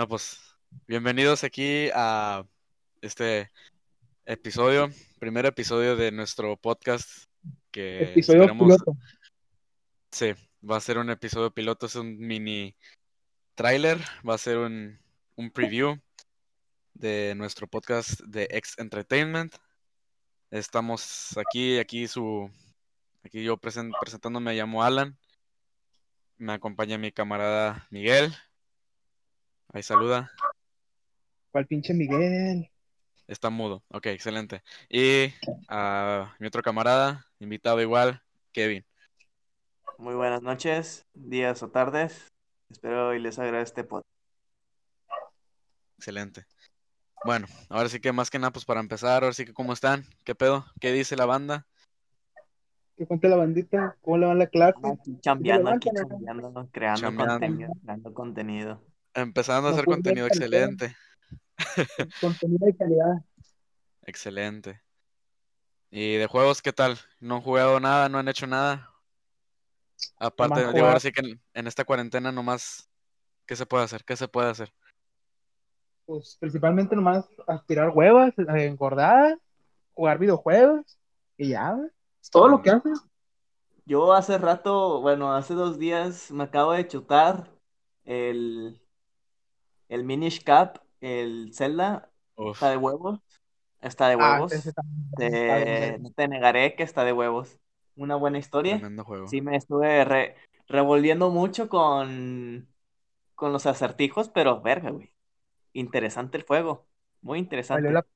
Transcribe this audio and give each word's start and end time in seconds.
No, 0.00 0.08
pues, 0.08 0.40
bienvenidos 0.86 1.44
aquí 1.44 1.90
a 1.94 2.46
este 3.02 3.50
episodio, 4.24 4.88
primer 5.18 5.44
episodio 5.44 5.94
de 5.94 6.10
nuestro 6.10 6.56
podcast 6.56 7.06
que 7.70 8.04
Episodio 8.04 8.44
esperemos- 8.44 8.78
piloto. 8.78 8.96
Sí, 10.10 10.32
va 10.66 10.78
a 10.78 10.80
ser 10.80 10.96
un 10.96 11.10
episodio 11.10 11.50
piloto, 11.50 11.84
es 11.84 11.96
un 11.96 12.16
mini 12.16 12.74
trailer, 13.54 13.98
va 14.26 14.36
a 14.36 14.38
ser 14.38 14.56
un, 14.56 14.98
un 15.36 15.50
preview 15.50 15.98
de 16.94 17.34
nuestro 17.36 17.66
podcast 17.66 18.20
de 18.20 18.48
X 18.52 18.76
Entertainment. 18.78 19.54
Estamos 20.50 21.36
aquí, 21.36 21.78
aquí 21.78 22.08
su, 22.08 22.50
aquí 23.22 23.42
yo 23.44 23.58
presen- 23.58 23.92
presentándome, 24.00 24.52
me 24.52 24.56
llamo 24.56 24.82
Alan. 24.82 25.18
Me 26.38 26.54
acompaña 26.54 26.96
mi 26.96 27.12
camarada 27.12 27.86
Miguel. 27.90 28.34
Ahí 29.72 29.82
saluda. 29.82 30.30
¿Cuál 31.52 31.66
pinche 31.66 31.94
Miguel? 31.94 32.68
Está 33.26 33.50
mudo. 33.50 33.84
Ok, 33.88 34.06
excelente. 34.06 34.62
Y 34.88 35.32
a 35.68 36.34
mi 36.40 36.48
otro 36.48 36.62
camarada, 36.62 37.26
invitado 37.38 37.80
igual, 37.80 38.22
Kevin. 38.52 38.84
Muy 39.98 40.14
buenas 40.14 40.42
noches, 40.42 41.06
días 41.14 41.62
o 41.62 41.68
tardes. 41.70 42.26
Espero 42.70 43.14
y 43.14 43.20
les 43.20 43.38
agrade 43.38 43.62
este 43.62 43.84
podcast. 43.84 44.08
Excelente. 45.98 46.46
Bueno, 47.24 47.46
ahora 47.68 47.88
sí 47.88 48.00
que 48.00 48.10
más 48.12 48.30
que 48.30 48.38
nada, 48.38 48.50
pues 48.52 48.64
para 48.64 48.80
empezar, 48.80 49.22
ahora 49.22 49.34
sí 49.34 49.44
que 49.44 49.52
cómo 49.52 49.72
están, 49.72 50.04
qué 50.24 50.34
pedo, 50.34 50.64
qué 50.80 50.90
dice 50.90 51.16
la 51.16 51.26
banda. 51.26 51.66
¿Qué 52.96 53.06
cuenta 53.06 53.28
la 53.28 53.36
bandita? 53.36 53.96
¿Cómo 54.00 54.18
le 54.18 54.26
va 54.26 54.34
la 54.34 54.46
clase? 54.46 54.78
Aquí 54.82 55.18
chambeando, 55.20 55.70
aquí 55.70 55.90
chambeando, 55.94 56.68
creando 56.72 57.00
Chambeando. 57.02 57.32
contenido, 57.32 57.72
creando 57.82 58.14
contenido. 58.14 58.89
Empezando 59.14 59.68
a 59.68 59.72
hacer 59.72 59.84
contenido 59.84 60.26
excelente, 60.26 60.96
Contenido 62.20 62.66
de 62.66 62.76
calidad. 62.76 63.24
excelente. 64.06 64.80
¿Y 65.90 66.16
de 66.16 66.26
juegos 66.26 66.62
qué 66.62 66.72
tal? 66.72 66.98
¿No 67.18 67.36
han 67.36 67.42
jugado 67.42 67.80
nada? 67.80 68.08
¿No 68.08 68.18
han 68.18 68.28
hecho 68.28 68.46
nada? 68.46 68.90
Aparte, 70.16 70.72
digo, 70.72 70.86
ahora 70.86 71.00
sí 71.00 71.10
que 71.10 71.20
en, 71.20 71.40
en 71.54 71.66
esta 71.66 71.84
cuarentena 71.84 72.30
nomás, 72.30 72.88
¿qué 73.46 73.56
se 73.56 73.66
puede 73.66 73.84
hacer? 73.84 74.04
¿Qué 74.04 74.16
se 74.16 74.28
puede 74.28 74.50
hacer? 74.50 74.72
Pues 76.06 76.36
principalmente 76.38 76.94
nomás 76.94 77.28
aspirar 77.46 77.90
huevas, 77.90 78.32
eh, 78.38 78.66
engordar, 78.66 79.38
jugar 79.94 80.18
videojuegos 80.18 80.98
y 81.36 81.50
ya. 81.50 81.76
Es 82.22 82.30
todo 82.30 82.48
lo 82.48 82.62
que 82.62 82.70
haces. 82.70 83.00
Yo 83.84 84.12
hace 84.12 84.38
rato, 84.38 85.00
bueno, 85.00 85.34
hace 85.34 85.54
dos 85.54 85.78
días 85.78 86.30
me 86.30 86.44
acabo 86.44 86.72
de 86.72 86.86
chutar 86.86 87.50
el, 88.04 88.79
el 89.90 90.04
Minish 90.04 90.44
Cap, 90.44 90.78
el 91.02 91.52
Zelda, 91.54 92.10
Uf, 92.36 92.58
está 92.58 92.70
de 92.70 92.78
huevos, 92.78 93.20
está 93.82 94.08
de 94.08 94.16
Ah, 94.18 94.40
huevos. 94.42 94.52
está 95.16 95.58
Te- 95.58 95.64
bien, 95.64 96.02
no 96.02 96.10
te 96.12 96.28
negaré 96.28 96.76
que 96.76 96.82
está 96.84 97.04
de 97.04 97.12
huevos. 97.14 97.58
Una 97.96 98.16
buena 98.16 98.38
historia. 98.38 98.82
tremendo 98.82 99.04
juego. 99.04 99.26
Sí, 99.26 99.42
me 99.42 99.56
estuve 99.56 100.04
re- 100.04 100.36
revolviendo 100.68 101.30
mucho 101.30 101.68
con, 101.68 102.68
con 103.36 103.52
los 103.52 103.66
acertijos, 103.66 104.28
pero 104.30 104.62
verga, 104.62 104.90
güey. 104.90 105.10
Interesante 105.74 106.38
el 106.38 106.44
juego. 106.46 106.86
Muy 107.22 107.38
interesante. 107.40 107.84
Valió 107.84 107.90
la- 107.90 108.06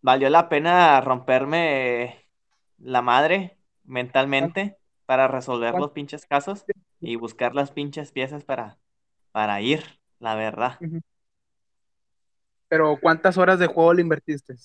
Valió 0.00 0.30
la 0.30 0.48
pena 0.48 1.00
romperme 1.00 2.24
la 2.78 3.02
madre 3.02 3.58
mentalmente 3.84 4.78
para 5.06 5.28
resolver 5.28 5.76
los 5.76 5.90
pinches 5.92 6.26
casos 6.26 6.66
y 7.00 7.16
buscar 7.16 7.54
las 7.54 7.72
pinches 7.72 8.12
piezas 8.12 8.44
para, 8.44 8.78
para 9.38 9.60
ir, 9.60 9.84
la 10.18 10.34
verdad. 10.34 10.80
Pero 12.66 12.98
¿cuántas 13.00 13.38
horas 13.38 13.60
de 13.60 13.68
juego 13.68 13.94
le 13.94 14.02
invertiste? 14.02 14.56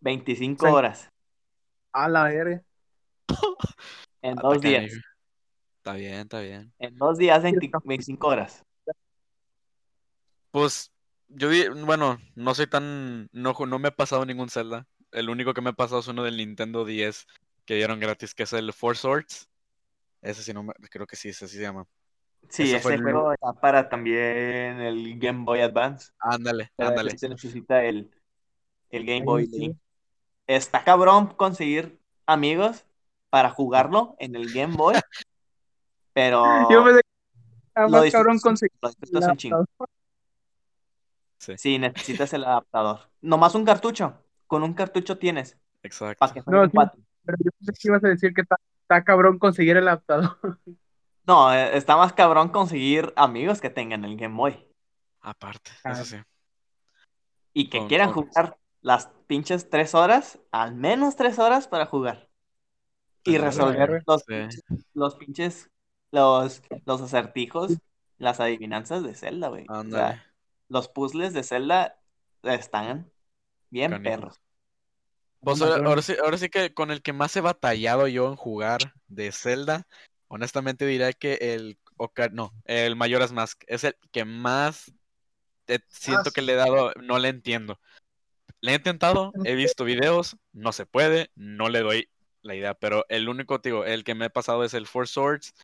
25 0.00 0.66
Sí. 0.66 0.70
horas 0.70 1.08
A 1.90 2.06
la 2.10 2.24
verga. 2.24 2.62
en 4.20 4.38
Ah, 4.38 4.42
dos 4.42 4.60
días. 4.60 4.92
Está 5.78 5.94
bien, 5.94 6.14
está 6.14 6.40
bien. 6.40 6.74
En 6.78 6.98
dos 6.98 7.16
días, 7.16 7.42
20 7.42 7.70
25 7.84 8.26
horas. 8.26 8.62
Pues 10.50 10.92
yo 11.28 11.48
di, 11.48 11.66
bueno, 11.68 12.20
no 12.34 12.54
soy 12.54 12.66
tan, 12.66 13.30
no, 13.32 13.54
no 13.66 13.78
me 13.78 13.88
he 13.88 13.92
pasado 13.92 14.26
ningún 14.26 14.50
Zelda. 14.50 14.86
El 15.10 15.30
único 15.30 15.54
que 15.54 15.62
me 15.62 15.70
he 15.70 15.74
pasado 15.74 16.00
es 16.00 16.08
uno 16.08 16.22
del 16.22 16.36
Nintendo 16.36 16.84
10 16.84 17.26
que 17.64 17.76
dieron 17.76 17.98
gratis, 17.98 18.34
que 18.34 18.42
es 18.42 18.52
el 18.52 18.74
Four 18.74 18.98
Swords. 18.98 19.48
Ese 20.20 20.42
sí 20.42 20.52
no 20.52 20.64
me, 20.64 20.74
creo 20.90 21.06
que 21.06 21.16
sí, 21.16 21.30
ese 21.30 21.48
sí 21.48 21.56
se 21.56 21.62
llama. 21.62 21.86
Sí, 22.48 22.74
Ese 22.74 22.94
el- 22.94 23.02
juego 23.02 23.32
está 23.32 23.52
para 23.54 23.88
también 23.88 24.80
el 24.80 25.18
Game 25.18 25.44
Boy 25.44 25.60
Advance. 25.60 26.12
Ándale, 26.18 26.70
ándale. 26.78 27.18
se 27.18 27.28
necesita 27.28 27.82
el, 27.84 28.10
el 28.90 29.04
Game 29.06 29.24
Boy. 29.24 29.46
sí. 29.46 29.58
Link. 29.58 29.76
Está 30.46 30.84
cabrón 30.84 31.28
conseguir 31.36 31.98
amigos 32.26 32.84
para 33.30 33.50
jugarlo 33.50 34.14
en 34.18 34.36
el 34.36 34.52
Game 34.52 34.76
Boy. 34.76 34.94
Pero 36.12 36.44
Yo 36.70 36.84
pensé 36.84 37.00
que 37.74 37.88
más 37.88 38.12
cabrón 38.12 38.38
conseguir 38.38 38.72
lo 38.80 38.88
disfrutas 38.90 39.28
un 39.28 39.36
chingo. 39.36 39.64
Sí, 41.38 41.54
Sí, 41.58 41.78
necesitas 41.78 42.32
el 42.32 42.44
adaptador. 42.44 43.00
Nomás 43.20 43.54
un 43.54 43.64
cartucho. 43.64 44.18
Con 44.46 44.62
un 44.62 44.74
cartucho 44.74 45.18
tienes. 45.18 45.58
exacto. 45.82 46.18
Para 46.20 46.32
que 46.32 46.40
No. 46.46 46.70
Pero 47.26 47.38
yo 47.42 47.50
pensé 47.58 47.72
que 47.72 47.88
ibas 47.88 48.04
a 48.04 48.08
decir 48.08 48.32
que 48.34 48.42
está, 48.42 48.56
está 48.82 49.02
cabrón 49.02 49.38
conseguir 49.38 49.76
el 49.78 49.88
adaptador. 49.88 50.36
No, 51.26 51.52
eh, 51.54 51.76
está 51.76 51.96
más 51.96 52.12
cabrón 52.12 52.50
conseguir 52.50 53.12
amigos 53.16 53.60
que 53.60 53.70
tengan 53.70 54.04
el 54.04 54.16
Game 54.16 54.36
Boy. 54.36 54.66
Aparte, 55.20 55.70
Ah. 55.84 55.92
eso 55.92 56.04
sí. 56.04 56.16
Y 57.52 57.70
que 57.70 57.86
quieran 57.86 58.12
jugar 58.12 58.58
las 58.82 59.08
pinches 59.26 59.70
tres 59.70 59.94
horas, 59.94 60.38
al 60.50 60.74
menos 60.74 61.16
tres 61.16 61.38
horas 61.38 61.66
para 61.68 61.86
jugar. 61.86 62.28
Y 63.24 63.30
Pues, 63.38 63.42
resolver 63.42 64.02
los, 64.06 64.20
Sí. 64.22 64.26
pinches, 64.34 64.62
los 64.92 65.14
pinches, 65.16 65.70
los, 66.10 66.62
los 66.84 67.00
acertijos, 67.00 67.72
las 68.18 68.40
adivinanzas 68.40 69.02
de 69.02 69.14
Zelda, 69.14 69.48
güey. 69.48 69.64
O 69.70 69.82
sea, 69.84 70.24
los 70.68 70.88
puzzles 70.88 71.32
de 71.32 71.42
Zelda 71.42 71.98
están 72.42 73.10
bien 73.70 74.02
perros. 74.02 74.40
Pues 75.40 75.62
ahora, 75.62 75.78
yo- 75.82 75.88
ahora 75.88 76.02
sí, 76.02 76.14
ahora 76.22 76.36
sí 76.38 76.48
que 76.50 76.74
con 76.74 76.90
el 76.90 77.00
que 77.02 77.12
más 77.14 77.34
he 77.36 77.40
batallado 77.40 78.08
yo 78.08 78.28
en 78.28 78.36
jugar 78.36 78.80
de 79.08 79.30
Zelda, 79.32 79.86
honestamente 80.28 80.86
diría 80.86 81.12
que 81.12 81.34
el 81.40 81.78
no, 82.32 82.52
el 82.64 82.96
Majora's 82.96 83.32
Mask 83.32 83.62
es 83.66 83.84
el 83.84 83.96
que 84.10 84.24
más 84.24 84.92
siento 85.88 86.30
que 86.30 86.42
le 86.42 86.52
he 86.52 86.56
dado, 86.56 86.92
no 87.00 87.18
le 87.18 87.28
entiendo. 87.28 87.80
Le 88.60 88.72
he 88.72 88.76
intentado, 88.76 89.32
he 89.44 89.54
visto 89.54 89.84
videos, 89.84 90.36
no 90.52 90.72
se 90.72 90.86
puede, 90.86 91.30
no 91.34 91.68
le 91.68 91.80
doy 91.80 92.08
la 92.42 92.54
idea, 92.54 92.74
pero 92.74 93.04
el 93.08 93.28
único, 93.28 93.58
digo, 93.58 93.84
el 93.84 94.04
que 94.04 94.14
me 94.14 94.26
he 94.26 94.30
pasado 94.30 94.64
es 94.64 94.74
el 94.74 94.86
Four 94.86 95.08
Swords. 95.08 95.54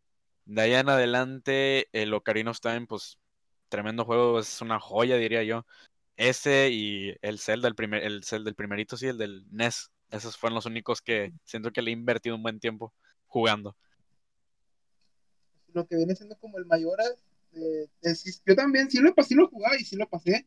De 0.45 0.63
ahí 0.63 0.75
en 0.75 0.89
adelante, 0.89 1.89
el 1.93 2.13
Ocarina 2.15 2.51
of 2.51 2.61
Time, 2.61 2.87
pues, 2.87 3.19
tremendo 3.69 4.05
juego, 4.05 4.39
es 4.39 4.61
una 4.61 4.81
joya, 4.81 5.17
diría 5.17 5.43
yo. 5.43 5.67
Ese 6.17 6.71
y 6.71 7.15
el 7.23 7.39
Zelda, 7.39 7.69
el 7.69 7.75
primer, 7.75 8.03
el 8.03 8.25
Zelda, 8.25 8.51
el 8.51 8.57
primerito, 8.57 8.97
sí, 8.97 9.07
el 9.07 9.19
del 9.19 9.45
NES. 9.51 9.91
Esos 10.11 10.37
fueron 10.37 10.57
los 10.57 10.67
únicos 10.67 11.01
que 11.01 11.33
siento 11.45 11.71
que 11.71 11.83
le 11.83 11.91
he 11.91 11.95
invertido 11.95 12.37
un 12.37 12.43
buen 12.43 12.61
tiempo 12.61 12.93
jugando. 13.27 13.77
Lo 15.75 15.87
que 15.87 15.97
viene 15.97 16.15
siendo 16.17 16.37
como 16.39 16.59
el 16.59 16.67
Mayoras. 16.67 17.15
eh, 17.53 17.89
es- 18.03 18.43
yo 18.47 18.55
también 18.57 18.91
sí 18.91 18.99
lo, 19.01 19.13
sí 19.25 19.35
lo 19.35 19.49
jugaba 19.49 19.77
y 19.77 19.85
sí 19.85 19.97
lo 19.97 20.09
pasé, 20.09 20.47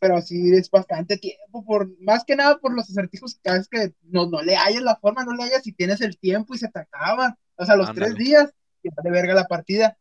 pero 0.00 0.20
sí 0.22 0.52
es 0.54 0.70
bastante 0.70 1.16
tiempo, 1.18 1.64
por 1.64 1.88
más 2.00 2.24
que 2.24 2.36
nada 2.36 2.58
por 2.58 2.74
los 2.74 2.90
acertijos 2.90 3.34
que 3.36 3.40
cada 3.42 3.58
vez 3.58 3.68
que 3.68 3.94
no, 4.02 4.26
no 4.28 4.42
le 4.42 4.56
hayas 4.56 4.82
la 4.82 4.96
forma, 4.96 5.24
no 5.24 5.34
le 5.34 5.44
hayas 5.44 5.62
si 5.64 5.72
tienes 5.72 6.00
el 6.02 6.18
tiempo 6.18 6.54
y 6.54 6.58
se 6.58 6.68
te 6.68 6.80
acaba. 6.80 7.38
O 7.56 7.64
sea, 7.64 7.76
los 7.76 7.88
Ándale. 7.90 8.14
tres 8.14 8.18
días, 8.18 8.52
y 8.82 8.88
vale 8.90 9.10
verga 9.10 9.34
la 9.34 9.46
partida 9.46 9.96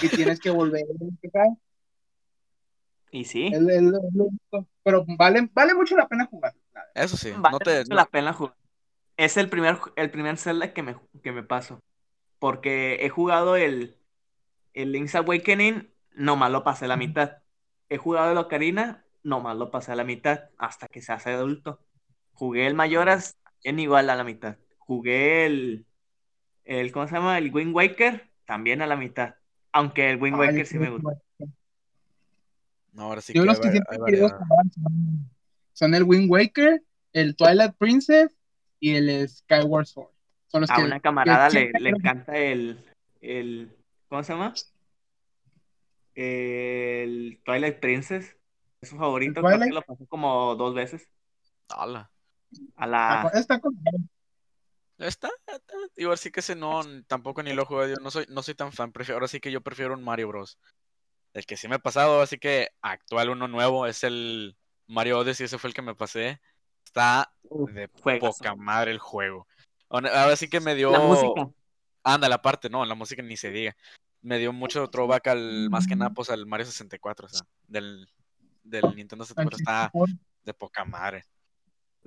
y 0.00 0.08
tienes 0.10 0.40
que 0.40 0.50
volver 0.50 0.82
a 0.82 1.04
empezar. 1.04 1.48
Y 3.10 3.24
sí, 3.24 3.46
Es- 3.48 3.62
es 3.62 3.82
es. 3.82 4.64
Pero 4.84 5.04
vale, 5.18 5.48
vale 5.52 5.74
mucho 5.74 5.96
la 5.96 6.08
pena 6.08 6.26
jugar. 6.26 6.54
Eso 6.94 7.16
sí, 7.16 7.32
vale 7.36 7.52
no 7.52 7.60
te, 7.60 7.78
mucho 7.78 7.90
no- 7.90 7.96
la 7.96 8.06
pena 8.06 8.32
jugar. 8.32 8.54
Es 9.16 9.36
el 9.36 9.50
primer, 9.50 9.78
el 9.96 10.10
primer 10.10 10.38
Zelda 10.38 10.72
que 10.72 10.82
me, 10.82 10.96
que 11.22 11.32
me 11.32 11.42
paso. 11.42 11.80
Porque 12.38 13.04
he 13.04 13.08
jugado 13.08 13.56
el, 13.56 13.96
el 14.82 14.92
Link's 14.92 15.14
Awakening, 15.16 15.90
nomás 16.14 16.52
lo 16.52 16.62
pasé 16.62 16.84
a 16.84 16.88
la 16.88 16.96
mitad. 16.96 17.38
He 17.88 17.96
jugado 17.96 18.30
el 18.32 18.38
Ocarina, 18.38 19.04
nomás 19.24 19.56
lo 19.56 19.70
pasé 19.70 19.92
a 19.92 19.96
la 19.96 20.04
mitad, 20.04 20.50
hasta 20.56 20.86
que 20.86 21.02
se 21.02 21.12
hace 21.12 21.30
adulto. 21.30 21.80
Jugué 22.32 22.66
el 22.66 22.74
Mayoras 22.74 23.36
en 23.64 23.80
igual 23.80 24.08
a 24.08 24.14
la 24.14 24.22
mitad. 24.22 24.56
Jugué 24.78 25.46
el, 25.46 25.86
el, 26.64 26.92
¿cómo 26.92 27.08
se 27.08 27.14
llama? 27.16 27.38
El 27.38 27.52
Wind 27.52 27.74
Waker, 27.74 28.30
también 28.44 28.80
a 28.80 28.86
la 28.86 28.94
mitad. 28.96 29.34
Aunque 29.72 30.10
el 30.10 30.22
Wind 30.22 30.36
Ah, 30.36 30.40
Waker 30.40 30.66
sí 30.66 30.78
me 30.78 30.90
gustó. 30.90 31.08
jugar. 31.08 31.18
no, 32.92 33.02
ahora 33.02 33.20
sí 33.20 33.32
Yo 33.32 33.42
que 33.42 33.46
los 33.46 33.58
que 33.60 33.70
siempre 33.72 33.96
he 34.06 34.18
son, 34.18 35.30
son 35.72 35.94
el 35.94 36.04
Wind 36.04 36.30
Waker, 36.30 36.82
el 37.12 37.34
Twilight 37.34 37.74
Princess 37.76 38.36
y 38.78 38.94
el 38.94 39.28
Skyward 39.28 39.86
Sword. 39.86 40.10
Son 40.46 40.60
los 40.60 40.70
A 40.70 40.76
que, 40.76 40.82
una 40.82 41.00
camarada 41.00 41.50
que 41.50 41.72
le, 41.74 41.80
le 41.80 41.90
encanta 41.90 42.36
el, 42.36 42.78
el, 43.20 43.77
¿cómo 44.08 44.22
se 44.22 44.32
llama? 44.32 44.54
El 46.14 47.40
Twilight 47.44 47.78
Princess. 47.80 48.36
Es 48.80 48.90
su 48.90 48.96
favorito, 48.96 49.40
¿El 49.40 49.46
creo 49.46 49.60
que 49.60 49.74
lo 49.74 49.82
pasé 49.82 50.06
como 50.06 50.54
dos 50.54 50.74
veces. 50.74 51.08
Ala. 51.68 52.10
A 52.76 52.86
la... 52.86 53.30
Está 53.34 53.60
con... 53.60 53.74
Está, 54.98 55.30
está- 55.46 55.76
digo, 55.96 56.12
así 56.12 56.30
que 56.30 56.40
ese 56.40 56.56
no, 56.56 56.80
tampoco 57.06 57.42
ni 57.42 57.52
lo 57.52 57.64
juego, 57.64 57.86
yo 57.86 58.02
no 58.02 58.10
soy, 58.10 58.26
no 58.28 58.42
soy 58.42 58.54
tan 58.54 58.72
fan, 58.72 58.90
prefiero, 58.90 59.16
ahora 59.16 59.28
sí 59.28 59.38
que 59.38 59.52
yo 59.52 59.60
prefiero 59.60 59.94
un 59.94 60.02
Mario 60.02 60.26
Bros. 60.28 60.58
El 61.34 61.46
que 61.46 61.56
sí 61.56 61.68
me 61.68 61.76
he 61.76 61.80
pasado, 61.80 62.20
así 62.20 62.38
que 62.38 62.70
actual 62.82 63.30
uno 63.30 63.46
nuevo 63.46 63.86
es 63.86 64.02
el 64.02 64.56
Mario 64.88 65.20
Odyssey, 65.20 65.46
ese 65.46 65.58
fue 65.58 65.68
el 65.68 65.74
que 65.74 65.82
me 65.82 65.94
pasé. 65.94 66.40
Está 66.84 67.32
de 67.42 67.88
juegazo. 68.02 68.38
poca 68.38 68.56
madre 68.56 68.90
el 68.90 68.98
juego. 68.98 69.46
Ahora 69.88 70.34
sí 70.36 70.48
que 70.48 70.58
me 70.58 70.74
dio. 70.74 70.90
La 70.90 71.00
música. 71.00 71.48
Anda, 72.02 72.28
la 72.28 72.40
parte, 72.40 72.68
no, 72.68 72.84
la 72.84 72.94
música 72.94 73.22
ni 73.22 73.36
se 73.36 73.50
diga. 73.50 73.76
Me 74.20 74.38
dio 74.38 74.52
mucho 74.52 74.88
throwback 74.88 75.28
al, 75.28 75.70
más 75.70 75.86
que 75.86 75.96
nada, 75.96 76.10
pues 76.10 76.30
al 76.30 76.46
Mario 76.46 76.66
64, 76.66 77.26
o 77.26 77.28
sea, 77.28 77.42
del, 77.66 78.08
del 78.62 78.94
Nintendo 78.96 79.24
64 79.24 79.56
está 79.58 79.92
de 80.44 80.54
poca 80.54 80.84
madre. 80.84 81.24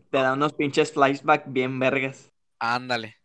Te 0.09 0.17
da 0.17 0.33
unos 0.33 0.53
pinches 0.53 0.91
flashback 0.91 1.45
bien 1.47 1.79
vergas. 1.79 2.31
Ándale. 2.59 3.15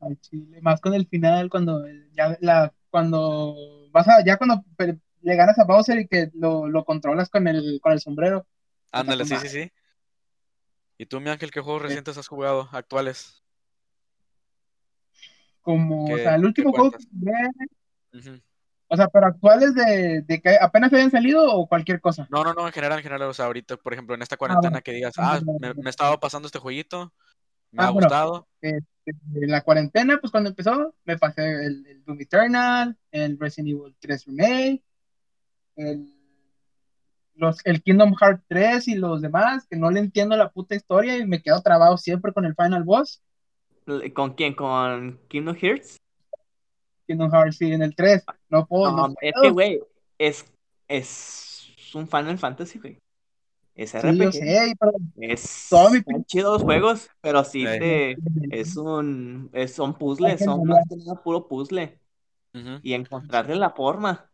Al 0.00 0.20
chile, 0.20 0.60
más 0.60 0.80
con 0.80 0.94
el 0.94 1.06
final 1.06 1.48
cuando 1.48 1.84
ya 2.12 2.36
la 2.40 2.72
cuando 2.90 3.56
vas 3.90 4.06
a 4.08 4.24
ya 4.24 4.36
cuando 4.36 4.62
le 5.22 5.36
ganas 5.36 5.58
a 5.58 5.64
Bowser 5.64 6.00
y 6.00 6.06
que 6.06 6.30
lo, 6.34 6.68
lo 6.68 6.84
controlas 6.84 7.30
con 7.30 7.48
el 7.48 7.80
con 7.82 7.92
el 7.92 8.00
sombrero. 8.00 8.46
Ándale, 8.92 9.24
sí, 9.24 9.36
sí, 9.36 9.48
sí. 9.48 9.72
¿Y 10.98 11.06
tú, 11.06 11.20
mi 11.20 11.30
Ángel, 11.30 11.50
qué 11.50 11.60
juegos 11.60 11.82
recientes 11.82 12.16
has 12.16 12.28
jugado 12.28 12.68
actuales? 12.72 13.42
Como, 15.66 16.04
o 16.04 16.06
¿Qué- 16.06 16.22
sea, 16.22 16.36
el 16.36 16.44
último 16.44 16.70
juego 16.70 16.92
que 16.92 16.98
Ujú. 18.16 18.40
o 18.86 18.96
sea, 18.96 19.08
pero 19.08 19.26
actuales 19.26 19.74
de, 19.74 20.22
de 20.22 20.40
que 20.40 20.56
apenas 20.60 20.92
habían 20.92 21.10
salido 21.10 21.44
o 21.52 21.66
cualquier 21.66 22.00
cosa. 22.00 22.28
No, 22.30 22.44
no, 22.44 22.54
no, 22.54 22.68
en 22.68 22.72
general, 22.72 22.98
en 22.98 23.02
general, 23.02 23.28
o 23.28 23.34
sea, 23.34 23.46
ahorita, 23.46 23.76
por 23.76 23.92
ejemplo, 23.92 24.14
en 24.14 24.22
esta 24.22 24.36
cuarentena 24.36 24.80
que 24.80 24.92
digas, 24.92 25.14
ah, 25.18 25.40
me, 25.60 25.74
me 25.74 25.86
he 25.86 25.90
estado 25.90 26.20
pasando 26.20 26.46
este 26.46 26.60
jueguito, 26.60 27.12
me 27.72 27.82
Ah, 27.82 27.88
ha 27.88 27.90
bueno. 27.90 28.06
gustado. 28.06 28.48
Este, 28.60 28.86
en 29.34 29.50
la 29.50 29.62
cuarentena, 29.62 30.18
pues 30.20 30.30
cuando 30.30 30.50
empezó, 30.50 30.94
me 31.04 31.18
pasé 31.18 31.66
el, 31.66 31.84
el 31.88 32.04
Doom 32.04 32.20
Eternal, 32.20 32.96
el 33.10 33.36
Resident 33.40 33.70
Evil 33.70 33.96
3 33.98 34.24
Remake, 34.24 34.84
el, 35.74 36.12
los, 37.34 37.58
el 37.66 37.82
Kingdom 37.82 38.14
Hearts 38.14 38.44
3 38.46 38.86
y 38.86 38.94
los 38.94 39.20
demás, 39.20 39.66
que 39.68 39.76
no 39.76 39.90
le 39.90 39.98
entiendo 39.98 40.36
la 40.36 40.48
puta 40.50 40.76
historia 40.76 41.18
y 41.18 41.26
me 41.26 41.42
quedo 41.42 41.60
trabado 41.60 41.98
siempre 41.98 42.32
con 42.32 42.44
el 42.44 42.54
Final 42.54 42.84
Boss. 42.84 43.20
¿Con 44.14 44.34
quién? 44.34 44.54
¿Con 44.54 45.20
Kingdom 45.28 45.54
Hearts? 45.56 45.96
Kingdom 47.06 47.30
Hearts, 47.30 47.56
sí, 47.56 47.72
en 47.72 47.82
el 47.82 47.94
3. 47.94 48.24
No 48.48 48.66
puedo, 48.66 48.90
No, 48.90 49.08
no 49.08 49.14
es 49.20 49.32
puedo. 49.32 49.42
que, 49.42 49.50
güey, 49.50 49.80
es, 50.18 50.44
es 50.88 51.70
un 51.94 52.08
Final 52.08 52.38
Fantasy, 52.38 52.78
güey. 52.78 52.98
Es 53.74 53.90
Sí, 53.90 53.98
RPG. 53.98 54.22
yo 54.22 54.32
sé, 54.32 54.74
pero 54.80 54.92
Es, 55.20 55.66
Todo 55.68 55.90
mi 55.90 55.98
están 55.98 56.24
chidos 56.24 56.54
los 56.54 56.62
juegos, 56.62 57.10
pero 57.20 57.44
sí 57.44 57.60
Sí. 57.66 57.78
te, 57.78 58.16
es 58.50 58.76
un, 58.76 59.50
es, 59.52 59.74
son 59.74 59.94
puzzles, 59.98 60.42
son 60.42 60.64
más 60.64 60.84
que 60.88 60.96
nada 60.96 61.22
puro 61.22 61.46
puzzle. 61.46 62.00
Y 62.82 62.94
encontrarle 62.94 63.54
la 63.54 63.70
forma. 63.70 64.30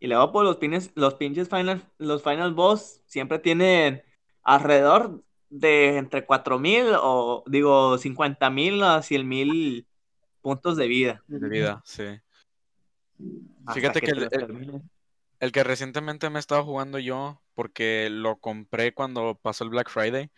Y 0.00 0.08
luego, 0.08 0.32
pues, 0.32 0.44
los, 0.44 0.56
pines, 0.56 0.90
los 0.96 1.14
pinches 1.14 1.48
final, 1.48 1.88
los 1.98 2.22
final 2.22 2.52
boss 2.52 3.00
siempre 3.06 3.38
tienen 3.38 4.02
alrededor 4.42 5.22
de 5.58 5.96
entre 5.96 6.24
4000 6.24 6.86
o, 7.00 7.42
digo, 7.46 7.98
50000 7.98 8.82
a 8.82 9.02
100,000 9.02 9.86
puntos 10.42 10.76
de 10.76 10.86
vida. 10.86 11.22
De 11.26 11.48
vida, 11.48 11.82
sí. 11.84 12.04
hasta 13.66 13.74
Fíjate 13.74 14.00
que 14.00 14.10
el- 14.10 14.82
el- 15.40 15.52
que 15.52 15.64
recientemente 15.64 16.30
me 16.30 16.38
he 16.38 16.40
estado 16.40 16.64
jugando 16.64 16.98
yo, 16.98 17.40
porque 17.54 18.08
lo 18.10 18.36
compré 18.36 18.94
cuando 18.94 19.34
pasó 19.34 19.64
el 19.64 19.70
Black 19.70 19.90
Friday. 19.90 20.30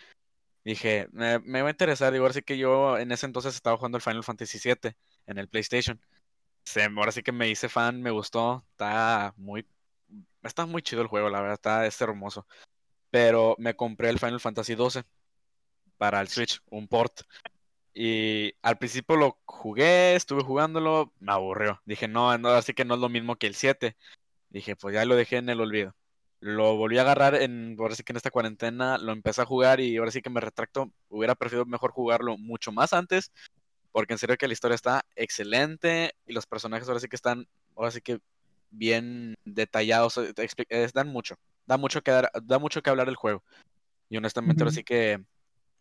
Dije, 0.65 1.09
me, 1.13 1.39
me 1.41 1.63
va 1.63 1.69
a 1.69 1.71
interesar. 1.71 2.13
Digo, 2.13 2.25
ahora 2.25 2.35
sí 2.35 2.43
que 2.43 2.59
yo 2.59 2.99
en 2.99 3.13
ese 3.13 3.27
entonces 3.27 3.55
estaba 3.55 3.77
jugando 3.77 3.97
el 3.97 4.03
Final 4.03 4.25
Fantasy 4.25 4.59
VII 4.59 4.95
en 5.27 5.39
el 5.39 5.49
PlayStation. 5.49 6.01
Se, 6.65 6.83
ahora 6.85 7.13
sí 7.13 7.23
que 7.23 7.33
me 7.33 7.49
hice 7.49 7.69
fan, 7.69 8.03
me 8.03 8.11
gustó. 8.11 8.65
Está 8.73 9.33
muy, 9.37 9.67
está 10.43 10.67
muy 10.67 10.83
chido 10.83 11.01
el 11.03 11.09
juego, 11.09 11.31
la 11.31 11.41
verdad, 11.41 11.55
está 11.55 11.87
es 11.87 12.01
hermoso. 12.01 12.47
Pero 13.11 13.57
me 13.59 13.75
compré 13.77 14.11
el 14.11 14.19
Final 14.19 14.41
Fantasy 14.41 14.75
XII 14.77 15.03
para 15.99 16.21
el 16.21 16.29
Switch, 16.29 16.61
un 16.71 16.89
port. 16.89 17.23
Y 17.95 18.55
al 18.63 18.79
principio 18.79 19.17
lo 19.17 19.39
jugué, 19.47 20.15
estuve 20.17 20.43
jugándolo, 20.45 21.13
me 21.21 21.33
aburrió. 21.33 21.81
Dije, 21.85 22.09
no, 22.09 22.37
no, 22.39 22.51
así 22.51 22.75
que 22.75 22.85
no 22.85 22.95
es 22.95 23.01
lo 23.01 23.09
mismo 23.09 23.37
que 23.37 23.49
el 23.49 23.55
7. 23.55 23.97
Dije, 24.51 24.77
pues 24.77 24.95
ya 24.95 25.05
lo 25.05 25.17
dejé 25.17 25.39
en 25.39 25.49
el 25.51 25.61
olvido. 25.61 25.95
Lo 26.41 26.77
volví 26.77 26.99
a 26.99 27.03
agarrar 27.03 27.35
en, 27.37 27.77
ahora 27.79 27.95
sí 27.97 28.05
que 28.05 28.13
en 28.13 28.19
esta 28.19 28.31
cuarentena, 28.31 28.99
lo 28.99 29.13
empecé 29.13 29.43
a 29.43 29.47
jugar 29.47 29.81
y 29.81 29.97
ahora 29.97 30.11
sí 30.13 30.23
que 30.23 30.31
me 30.31 30.41
retracto. 30.41 30.91
Hubiera 31.09 31.35
preferido 31.35 31.67
mejor 31.67 31.93
jugarlo 31.93 32.39
mucho 32.39 32.73
más 32.73 32.93
antes, 32.93 33.33
porque 33.93 34.15
en 34.15 34.19
serio 34.19 34.37
que 34.37 34.47
la 34.49 34.53
historia 34.55 34.77
está 34.77 35.05
excelente 35.17 36.15
y 36.27 36.33
los 36.33 36.47
personajes 36.47 36.89
ahora 36.89 37.01
sí 37.01 37.09
que 37.09 37.17
están, 37.17 37.47
ahora 37.77 37.91
sí 37.91 38.01
que 38.01 38.21
bien 38.71 39.35
detallados, 39.45 40.17
eh, 40.19 40.35
te 40.35 40.45
expli- 40.45 40.67
eh, 40.71 40.89
dan 40.95 41.09
mucho, 41.09 41.37
da 41.69 41.77
mucho 41.77 42.03
que 42.03 42.11
dar, 42.11 42.31
da 42.43 42.59
mucho 42.59 42.83
que 42.83 42.91
hablar 42.91 43.09
el 43.09 43.15
juego. 43.17 43.45
Y 44.09 44.17
honestamente 44.17 44.63
ahora 44.63 44.73
sí 44.73 44.83
que 44.83 45.23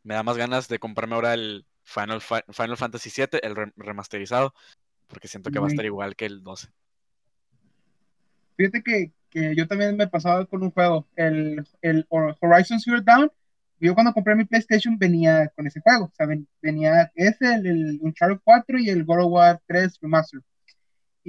me 0.04 0.13
da 0.16 0.22
más 0.24 0.38
ganas 0.38 0.68
de 0.68 0.80
comprarme 0.80 1.16
ahora 1.16 1.34
el 1.34 1.66
Final, 1.84 2.22
Fa- 2.22 2.44
Final 2.51 2.78
Fantasy 2.78 3.10
VII, 3.10 3.39
el 3.42 3.56
re- 3.56 3.74
remasterizado, 3.78 4.54
porque 5.07 5.30
siento 5.30 5.50
que 5.50 5.60
va 5.60 5.68
a 5.68 5.69
estar 5.69 5.86
igual 5.86 6.16
que 6.16 6.25
el 6.25 6.44
12. 6.44 6.68
Fíjate 8.57 8.84
que, 8.84 9.12
que 9.30 9.56
yo 9.56 9.68
también 9.68 9.95
me 9.95 10.07
pasaba 10.07 10.45
con 10.45 10.62
un 10.63 10.72
juego, 10.72 11.07
el, 11.16 11.66
el 11.81 12.06
Horizon 12.10 12.80
Zero 12.80 13.01
Dawn. 13.01 13.31
Yo 13.80 13.94
cuando 13.94 14.12
compré 14.12 14.36
mi 14.36 14.44
PlayStation 14.44 14.98
venía 14.98 15.50
con 15.56 15.68
ese 15.68 15.80
juego, 15.81 16.06
o 16.06 16.12
sea, 16.16 16.25
ven- 16.25 16.48
venía 16.62 17.12
ese, 17.16 17.54
el, 17.56 17.68
el 17.68 18.00
Uncharted 18.01 18.40
4 18.44 18.80
y 18.80 18.90
el 18.90 19.06
God 19.06 19.19
of 19.25 19.31
War 19.31 19.62
3 19.68 19.98
Remaster. 20.01 20.42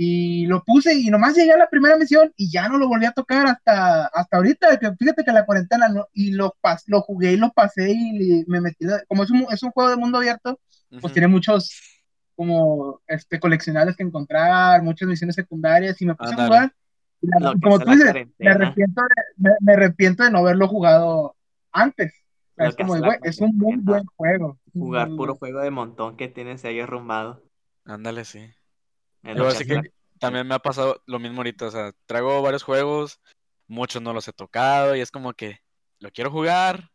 Y 0.00 0.46
lo 0.46 0.62
puse 0.62 0.94
y 0.94 1.06
nomás 1.10 1.34
llegué 1.34 1.52
a 1.52 1.56
la 1.58 1.68
primera 1.68 1.96
misión 1.96 2.32
y 2.36 2.50
ya 2.52 2.68
no 2.68 2.78
lo 2.78 2.86
volví 2.86 3.04
a 3.04 3.10
tocar 3.10 3.48
hasta, 3.48 4.06
hasta 4.06 4.36
ahorita, 4.36 4.78
que 4.78 4.92
fíjate 4.94 5.24
que 5.24 5.32
la 5.32 5.44
cuarentena, 5.44 5.88
¿no? 5.88 6.06
y 6.12 6.30
lo, 6.30 6.56
pas, 6.60 6.84
lo 6.86 7.00
jugué 7.00 7.32
y 7.32 7.36
lo 7.36 7.50
pasé 7.52 7.90
y 7.90 8.44
me 8.46 8.60
metí, 8.60 8.86
como 9.08 9.24
es 9.24 9.30
un, 9.30 9.46
es 9.50 9.60
un 9.64 9.72
juego 9.72 9.90
de 9.90 9.96
mundo 9.96 10.18
abierto, 10.18 10.60
pues 10.90 11.02
Ujú. 11.02 11.12
tiene 11.14 11.26
muchos 11.26 11.72
como 12.36 13.00
este, 13.08 13.40
coleccionables 13.40 13.96
que 13.96 14.04
encontrar, 14.04 14.82
muchas 14.84 15.08
misiones 15.08 15.34
secundarias 15.34 16.00
y 16.00 16.06
me 16.06 16.14
puse 16.14 16.34
Ándale. 16.34 16.42
a 16.42 16.46
jugar. 16.46 16.74
Y 17.20 17.26
la- 17.26 17.54
como 17.60 17.74
hace 17.74 17.84
tú 17.84 17.90
dices, 17.90 18.14
me 18.38 18.50
arrepiento, 18.50 19.02
de, 19.02 19.22
me, 19.36 19.50
me 19.60 19.72
arrepiento 19.72 20.22
de 20.22 20.30
no 20.30 20.38
haberlo 20.38 20.68
jugado 20.68 21.34
antes. 21.72 22.12
Es 22.56 22.76
como, 22.76 22.94
de, 22.94 23.00
güey, 23.00 23.18
es 23.24 23.40
un 23.40 23.56
muy 23.56 23.76
buen 23.76 24.04
juego. 24.16 24.58
Jugar 24.72 25.08
muy 25.08 25.16
puro 25.16 25.34
juego 25.34 25.60
de 25.60 25.70
montón 25.72 26.16
que 26.16 26.28
tienes 26.28 26.64
ahí 26.64 26.78
arrumbado. 26.78 27.42
Ándale, 27.84 28.24
sí. 28.24 28.48
Yo 29.36 29.46
así 29.46 29.66
que 29.66 29.92
también 30.18 30.46
me 30.46 30.54
ha 30.54 30.58
pasado 30.58 31.02
lo 31.06 31.18
mismo 31.18 31.38
ahorita, 31.38 31.66
o 31.66 31.70
sea, 31.70 31.92
traigo 32.06 32.42
varios 32.42 32.62
juegos, 32.62 33.20
muchos 33.66 34.02
no 34.02 34.12
los 34.12 34.26
he 34.28 34.32
tocado 34.32 34.96
y 34.96 35.00
es 35.00 35.10
como 35.10 35.32
que 35.34 35.60
lo 36.00 36.10
quiero 36.10 36.30
jugar, 36.30 36.90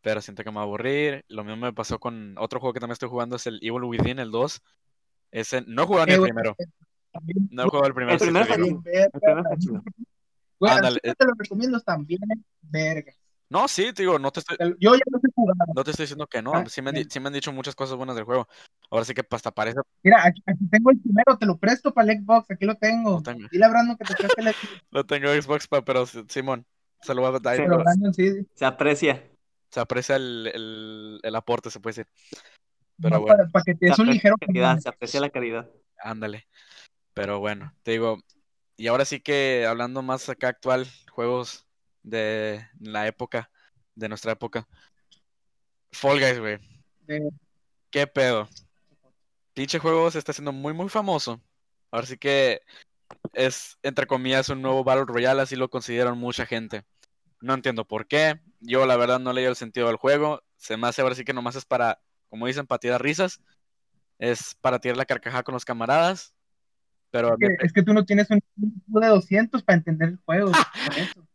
pero 0.00 0.20
siento 0.20 0.44
que 0.44 0.50
me 0.50 0.56
va 0.56 0.62
a 0.62 0.64
aburrir. 0.64 1.24
Lo 1.28 1.44
mismo 1.44 1.66
me 1.66 1.72
pasó 1.72 1.98
con 1.98 2.36
otro 2.38 2.60
juego 2.60 2.72
que 2.74 2.80
también 2.80 2.92
estoy 2.92 3.08
jugando, 3.08 3.36
es 3.36 3.46
el 3.46 3.58
Evil 3.62 3.84
Within, 3.84 4.18
el 4.18 4.30
2. 4.30 4.62
Ese, 5.32 5.62
no 5.66 5.82
he 5.82 5.86
jugado 5.86 6.06
ni 6.06 6.12
Eh, 6.12 6.14
el 6.14 6.20
güey, 6.20 6.32
primero, 6.32 6.56
también- 7.12 7.48
no 7.50 7.62
he 7.62 7.66
jugado 7.66 7.86
el 7.86 7.94
primero, 7.94 8.14
El 8.14 8.20
primero 8.20 8.82
Ándale, 10.60 11.00
eh. 11.02 11.14
te 11.14 11.24
lo 11.24 11.32
recomiendo 11.36 11.80
también, 11.80 12.20
verga. 12.62 13.12
No, 13.48 13.68
sí, 13.68 13.92
te 13.92 14.02
digo, 14.02 14.18
no 14.18 14.32
te 14.32 14.40
estoy, 14.40 14.56
Yo 14.80 14.94
ya 14.94 15.02
no 15.10 15.20
sé 15.20 15.28
jugar. 15.34 15.56
no 15.74 15.84
te 15.84 15.90
estoy 15.92 16.04
diciendo 16.04 16.26
que 16.26 16.42
no, 16.42 16.52
Ah, 16.54 16.64
sí 16.68 16.82
me, 16.82 16.90
han 16.90 17.08
sí 17.08 17.20
me 17.20 17.28
han 17.28 17.32
dicho 17.32 17.52
muchas 17.52 17.76
cosas 17.76 17.96
buenas 17.96 18.16
del 18.16 18.24
juego. 18.24 18.48
Ahora 18.90 19.04
sí 19.04 19.14
que 19.14 19.24
hasta 19.30 19.52
parece, 19.52 19.78
Mira, 20.02 20.24
aquí, 20.24 20.42
aquí 20.46 20.68
tengo 20.68 20.90
el 20.90 21.00
primero, 21.00 21.38
te 21.38 21.46
lo 21.46 21.56
presto 21.56 21.94
para 21.94 22.12
el 22.12 22.20
Xbox, 22.20 22.50
aquí 22.50 22.64
lo 22.64 22.74
tengo. 22.74 23.12
Lo 23.12 23.22
tengo. 23.22 23.48
Dile 23.50 23.64
a 23.64 23.68
Brandon 23.68 23.96
que 23.96 24.04
te 24.04 24.14
preste 24.14 24.40
el 24.40 24.48
Xbox. 24.48 24.82
lo 24.90 25.06
tengo 25.06 25.28
en 25.30 25.42
Xbox, 25.42 25.68
pa, 25.68 25.84
pero 25.84 26.06
Simón, 26.06 26.66
se 27.02 27.14
lo 27.14 27.22
voy 27.22 27.34
a 27.36 27.38
dar. 27.38 27.56
Pero 27.56 27.78
Brandon 27.78 28.12
sí, 28.12 28.46
Se 28.54 28.64
aprecia. 28.64 29.22
Se 29.70 29.80
aprecia 29.80 30.16
el, 30.16 30.50
el, 30.52 31.20
el 31.22 31.36
aporte, 31.36 31.70
se 31.70 31.80
puede 31.80 31.96
decir. 31.96 32.06
Pero 33.00 33.16
no, 33.16 33.20
bueno. 33.22 33.36
para, 33.36 33.48
para 33.50 33.62
que 33.64 33.74
te 33.74 33.86
Se 33.86 33.90
des 33.90 33.98
un 33.98 34.06
ligero 34.08 34.36
la 34.40 34.46
calidad. 34.46 34.78
Se 34.78 34.88
aprecia 34.88 35.20
la 35.20 35.30
calidad. 35.30 35.70
Ándale. 35.98 36.46
Pero 37.14 37.38
bueno, 37.40 37.72
te 37.82 37.92
digo, 37.92 38.18
y 38.76 38.88
ahora 38.88 39.04
sí 39.04 39.20
que 39.20 39.66
hablando 39.66 40.02
más 40.02 40.28
acá 40.28 40.48
actual, 40.48 40.86
juegos 41.10 41.65
de 42.06 42.64
la 42.80 43.06
época, 43.06 43.50
de 43.94 44.08
nuestra 44.08 44.32
época. 44.32 44.66
Fall 45.92 46.20
Guys, 46.20 46.38
güey. 46.38 46.58
de- 47.06 47.30
¿Qué 47.90 48.06
pedo? 48.06 48.48
Pinche 49.54 49.78
juego 49.78 50.10
se 50.10 50.18
está 50.18 50.32
haciendo 50.32 50.52
muy, 50.52 50.72
muy 50.72 50.88
famoso. 50.88 51.40
Ahora 51.90 52.06
sí 52.06 52.16
que 52.16 52.60
es, 53.32 53.78
entre 53.82 54.06
comillas, 54.06 54.48
un 54.48 54.62
nuevo 54.62 54.84
Battle 54.84 55.04
Royale, 55.06 55.42
así 55.42 55.56
lo 55.56 55.68
consideran 55.68 56.18
mucha 56.18 56.46
gente. 56.46 56.84
No 57.40 57.54
entiendo 57.54 57.86
por 57.86 58.06
qué. 58.06 58.40
Yo, 58.60 58.86
la 58.86 58.96
verdad, 58.96 59.18
no 59.18 59.32
leí 59.32 59.44
el 59.44 59.56
sentido 59.56 59.88
del 59.88 59.96
juego. 59.96 60.42
Se 60.56 60.76
me 60.76 60.86
hace 60.88 61.02
ahora 61.02 61.14
sí 61.14 61.24
que 61.24 61.32
nomás 61.32 61.56
es 61.56 61.64
para, 61.64 62.00
como 62.28 62.46
dicen, 62.46 62.66
para 62.66 62.78
tirar 62.78 63.02
risas. 63.02 63.40
Es 64.18 64.54
para 64.60 64.78
tirar 64.78 64.96
la 64.96 65.06
carcajada 65.06 65.42
con 65.42 65.54
los 65.54 65.64
camaradas. 65.64 66.34
Pero 67.10 67.32
Es 67.32 67.38
que, 67.38 67.66
es 67.66 67.72
que 67.72 67.82
tú 67.82 67.94
no 67.94 68.04
tienes 68.04 68.28
un 68.30 68.40
de 68.56 69.06
200 69.06 69.62
para 69.62 69.78
entender 69.78 70.10
el 70.10 70.18
juego. 70.24 70.52
por 70.86 70.98
eso. 70.98 71.26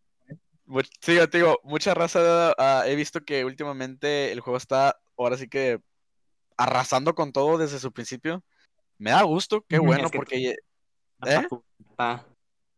Sí, 1.02 1.16
yo 1.16 1.30
te 1.30 1.40
digo, 1.40 1.60
mucha 1.64 1.94
raza 1.94 2.54
ah, 2.58 2.84
he 2.86 2.96
visto 2.96 3.22
que 3.24 3.44
últimamente 3.46 4.32
el 4.32 4.40
juego 4.40 4.58
está 4.58 4.98
ahora 5.18 5.38
sí 5.38 5.48
que 5.48 5.80
arrasando 6.58 7.16
con 7.16 7.32
todo 7.32 7.58
desde 7.58 7.80
su 7.80 7.92
principio. 7.92 8.44
Me 8.98 9.12
da 9.12 9.24
gusto, 9.24 9.66
qué 9.68 9.80
bueno, 9.80 10.06
Es 10.06 10.12
que 10.12 10.18
porque 10.18 10.56
¿Eh? 11.26 11.46
Jugar, 11.50 11.64
pa. 11.96 12.26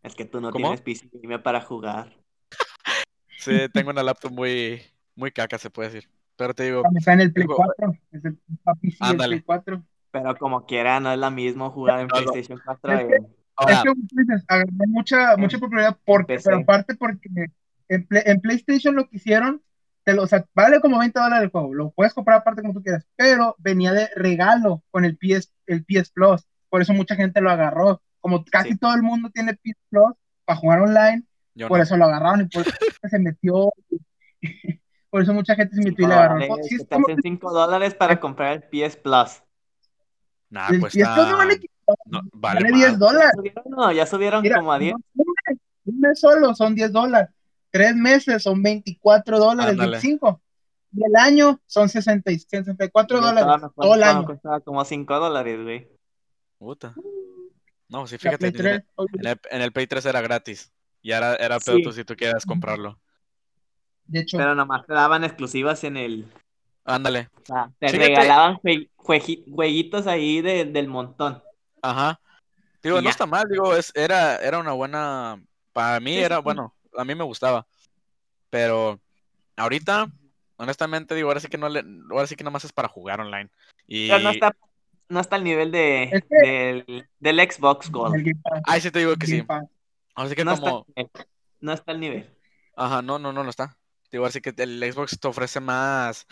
Es 0.01 0.15
que 0.15 0.25
tú 0.25 0.41
no 0.41 0.51
¿Cómo? 0.51 0.75
tienes 0.75 0.81
PC 0.81 1.39
para 1.39 1.62
jugar. 1.62 2.13
sí, 3.39 3.67
tengo 3.73 3.89
una 3.91 4.03
laptop 4.03 4.31
muy, 4.31 4.81
muy 5.15 5.31
caca, 5.31 5.57
se 5.57 5.69
puede 5.69 5.89
decir. 5.89 6.09
Pero 6.35 6.53
te 6.53 6.63
digo, 6.63 6.81
Cuando 6.81 7.00
está 7.00 7.13
en 7.13 7.21
el 7.21 7.33
Play 7.33 7.45
juego- 7.45 7.63
4. 7.77 7.97
Es 8.12 8.25
el. 8.25 9.17
Play 9.17 9.41
4. 9.41 9.83
Pero 10.12 10.35
como 10.38 10.65
quiera, 10.65 11.00
no 11.00 11.12
es 11.12 11.19
lo 11.19 11.31
mismo 11.31 11.69
jugar 11.71 12.01
en 12.01 12.07
No. 12.07 12.15
PlayStation 12.15 12.59
4 12.65 12.93
Es 12.93 13.00
que- 13.07 13.15
es 13.15 13.81
que 13.83 13.83
tú 13.83 14.43
agarró 14.47 14.71
mucha, 14.88 15.38
mucha 15.38 15.57
popularidad 15.59 15.97
porque, 16.05 16.35
PC. 16.35 16.50
pero 16.50 16.62
aparte 16.63 16.95
porque 16.95 17.29
en, 17.95 18.07
Play- 18.07 18.23
en 18.25 18.41
PlayStation 18.41 18.95
lo 18.95 19.07
que 19.07 19.17
hicieron, 19.17 19.62
te 20.03 20.13
lo, 20.13 20.23
o 20.23 20.27
sea, 20.27 20.45
vale 20.53 20.79
como 20.81 21.00
20 21.00 21.19
dólares 21.19 21.45
el 21.45 21.50
juego, 21.51 21.73
lo 21.73 21.91
puedes 21.91 22.13
comprar 22.13 22.38
aparte 22.39 22.62
como 22.62 22.73
tú 22.73 22.81
quieras, 22.83 23.05
pero 23.15 23.55
venía 23.59 23.93
de 23.93 24.09
regalo 24.15 24.83
con 24.91 25.05
el 25.05 25.17
PS, 25.17 25.51
el 25.67 25.85
PS 25.85 26.12
Plus, 26.12 26.45
por 26.69 26.81
eso 26.81 26.93
mucha 26.93 27.15
gente 27.15 27.39
lo 27.41 27.50
agarró, 27.50 28.01
como 28.19 28.43
casi 28.45 28.71
Sí. 28.71 28.77
todo 28.77 28.93
el 28.95 29.01
mundo 29.03 29.29
tiene 29.33 29.53
PS 29.53 29.77
Plus 29.89 30.13
para 30.45 30.59
jugar 30.59 30.81
online, 30.81 31.23
yo 31.55 31.67
por 31.67 31.77
no. 31.77 31.83
eso 31.83 31.95
lo 31.97 32.05
agarraron 32.05 32.41
y 32.41 32.45
por 32.45 32.62
eso 32.67 32.71
se 33.09 33.19
metió, 33.19 33.71
por 35.09 35.21
eso 35.21 35.33
mucha 35.33 35.55
gente 35.55 35.75
se 35.75 35.81
metió 35.83 36.05
y 36.05 36.09
le 36.09 36.15
agarró. 36.15 36.33
dólares, 36.39 36.65
Sí, 36.67 36.75
es 36.75 36.88
como 36.89 37.05
hacen 37.07 37.21
5 37.21 37.51
dólares 37.53 37.93
para 37.95 38.19
comprar 38.19 38.53
el 38.53 38.63
PS 38.63 38.97
Plus. 38.97 39.43
Nah, 40.50 40.69
el 40.69 40.79
pues 40.79 40.93
PS 40.93 41.03
Plus 41.13 41.27
no 41.29 41.38
vale, 41.38 41.59
no, 42.05 42.21
vale 42.33 42.59
vale 42.62 42.71
más. 42.71 42.79
10 42.79 43.00
dólares. 43.00 43.31
¿Subieron? 43.35 43.63
No, 43.67 43.91
ya 43.91 44.05
subieron 44.05 44.41
Mira, 44.41 44.57
como 44.57 44.73
a 44.73 44.79
10. 44.79 44.93
un 44.95 45.03
mes, 45.15 45.59
un 45.85 46.00
mes 46.00 46.19
solo 46.19 46.53
son 46.55 46.75
10 46.75 46.91
dólares. 46.91 47.29
Tres 47.73 47.95
meses 47.95 48.43
son 48.43 48.61
24 48.61 49.39
dólares, 49.39 49.71
Ándale. 49.71 49.93
25. 49.93 50.39
Y 50.95 51.03
el 51.05 51.15
año 51.15 51.59
son 51.65 51.89
60, 51.89 52.31
y 52.31 52.37
64 52.37 53.17
Yo 53.19 53.25
dólares. 53.25 53.71
Todo 53.75 53.95
el 53.95 54.03
año. 54.03 54.25
costaba 54.27 54.59
como 54.59 54.85
5 54.85 55.19
dólares, 55.19 55.59
güey. 55.63 55.87
Puta. 56.59 56.93
No, 57.89 58.05
sí, 58.05 58.19
fíjate, 58.19 58.45
en 58.47 58.53
el, 58.55 58.61
3, 58.61 58.83
en 59.19 59.27
el- 59.27 59.39
en 59.49 59.61
el 59.63 59.71
Play 59.71 59.87
3 59.87 60.05
era 60.05 60.21
gratis. 60.21 60.71
Y 61.01 61.13
ahora 61.13 61.33
era 61.35 61.59
pedo 61.59 61.77
Sí. 61.77 61.83
tú 61.83 61.91
si 61.93 62.03
tú 62.05 62.15
quieras 62.15 62.45
comprarlo. 62.45 62.99
de 64.05 64.19
hecho, 64.19 64.37
Pero 64.37 64.53
nomás 64.53 64.85
te 64.85 64.93
daban 64.93 65.23
exclusivas 65.23 65.83
en 65.85 65.95
el. 65.97 66.27
Ándale. 66.85 67.29
O 67.41 67.45
sea, 67.45 67.71
te 67.79 67.87
regalaban 67.87 68.57
jue- 68.57 68.89
jueguitos 69.49 70.05
ahí 70.07 70.41
de- 70.41 70.65
del 70.65 70.87
montón. 70.89 71.41
Ajá. 71.81 72.19
Digo, 72.83 72.97
Y 72.97 72.99
no 72.99 73.05
ya. 73.05 73.09
está 73.11 73.25
mal, 73.25 73.45
digo, 73.49 73.73
es, 73.75 73.91
era, 73.95 74.35
era 74.37 74.59
una 74.59 74.73
buena. 74.73 75.41
Para 75.71 75.99
mí 76.01 76.13
Sí, 76.15 76.19
era, 76.19 76.35
sí. 76.37 76.41
bueno, 76.43 76.75
a 76.97 77.05
mí 77.05 77.15
me 77.15 77.23
gustaba. 77.23 77.65
Pero 78.50 79.00
ahorita, 79.55 80.07
honestamente, 80.57 81.15
digo, 81.15 81.29
ahora 81.29 81.39
sí 81.39 81.47
que 81.47 81.57
no 81.57 81.69
le, 81.69 81.83
ahora 82.12 82.27
sí 82.27 82.35
que 82.35 82.43
nada 82.43 82.51
más 82.51 82.63
es 82.65 82.71
para 82.73 82.88
jugar 82.88 83.21
online. 83.21 83.50
Y 83.88 84.07
Pero 84.09 84.19
no 84.19 84.29
está, 84.31 84.55
no 85.09 85.19
está 85.19 85.35
al 85.35 85.43
nivel 85.43 85.71
de, 85.71 86.03
Es 86.03 86.23
que- 86.23 86.35
del, 86.35 87.07
del 87.19 87.51
Xbox 87.51 87.89
Gold. 87.91 88.35
Ay, 88.65 88.81
sí 88.81 88.91
te 88.91 89.00
digo 89.00 89.15
que 89.15 89.27
sí. 89.27 89.43
Ahora 90.15 90.29
sí 90.29 90.35
que 90.35 90.45
No 90.45 90.53
está, 90.53 90.69
como, 90.69 90.85
al 90.88 90.93
nivel. 90.95 91.12
no 91.62 91.73
está 91.73 91.91
al 91.91 92.00
nivel. 92.00 92.38
ajá, 92.75 93.01
no, 93.01 93.17
no, 93.19 93.33
no, 93.33 93.43
no 93.43 93.50
está. 93.50 93.75
Digo, 94.12 94.25
así 94.25 94.41
que 94.41 94.53
el 94.57 94.93
Xbox 94.93 95.19
te 95.19 95.27
ofrece 95.27 95.59
más, 95.59 96.27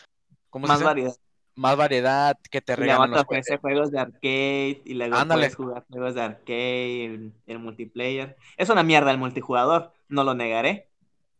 ¿cómo 0.52 0.68
se 0.68 0.74
Más 0.74 0.80
dice? 0.80 0.86
variedad. 0.86 1.16
Más 1.62 1.78
variedad, 1.78 2.40
que 2.50 2.60
te 2.60 2.74
Y 2.74 2.76
luego 2.78 3.04
regalan 3.04 3.12
te 3.12 3.16
los 3.18 3.24
ofrece 3.26 3.58
juegos 3.58 3.92
de 3.92 4.00
arcade 4.00 4.82
y 4.84 4.94
luego 4.96 5.16
Ándale. 5.16 5.42
puedes 5.42 5.56
jugar 5.56 5.86
juegos 5.88 6.16
de 6.16 6.22
arcade, 6.22 7.06
el, 7.06 7.34
el 7.46 7.60
multiplayer. 7.60 8.36
Es 8.58 8.70
una 8.70 8.82
mierda 8.82 9.12
el 9.12 9.20
multijugador, 9.20 9.94
no 10.10 10.24
lo 10.24 10.34
negaré, 10.34 10.90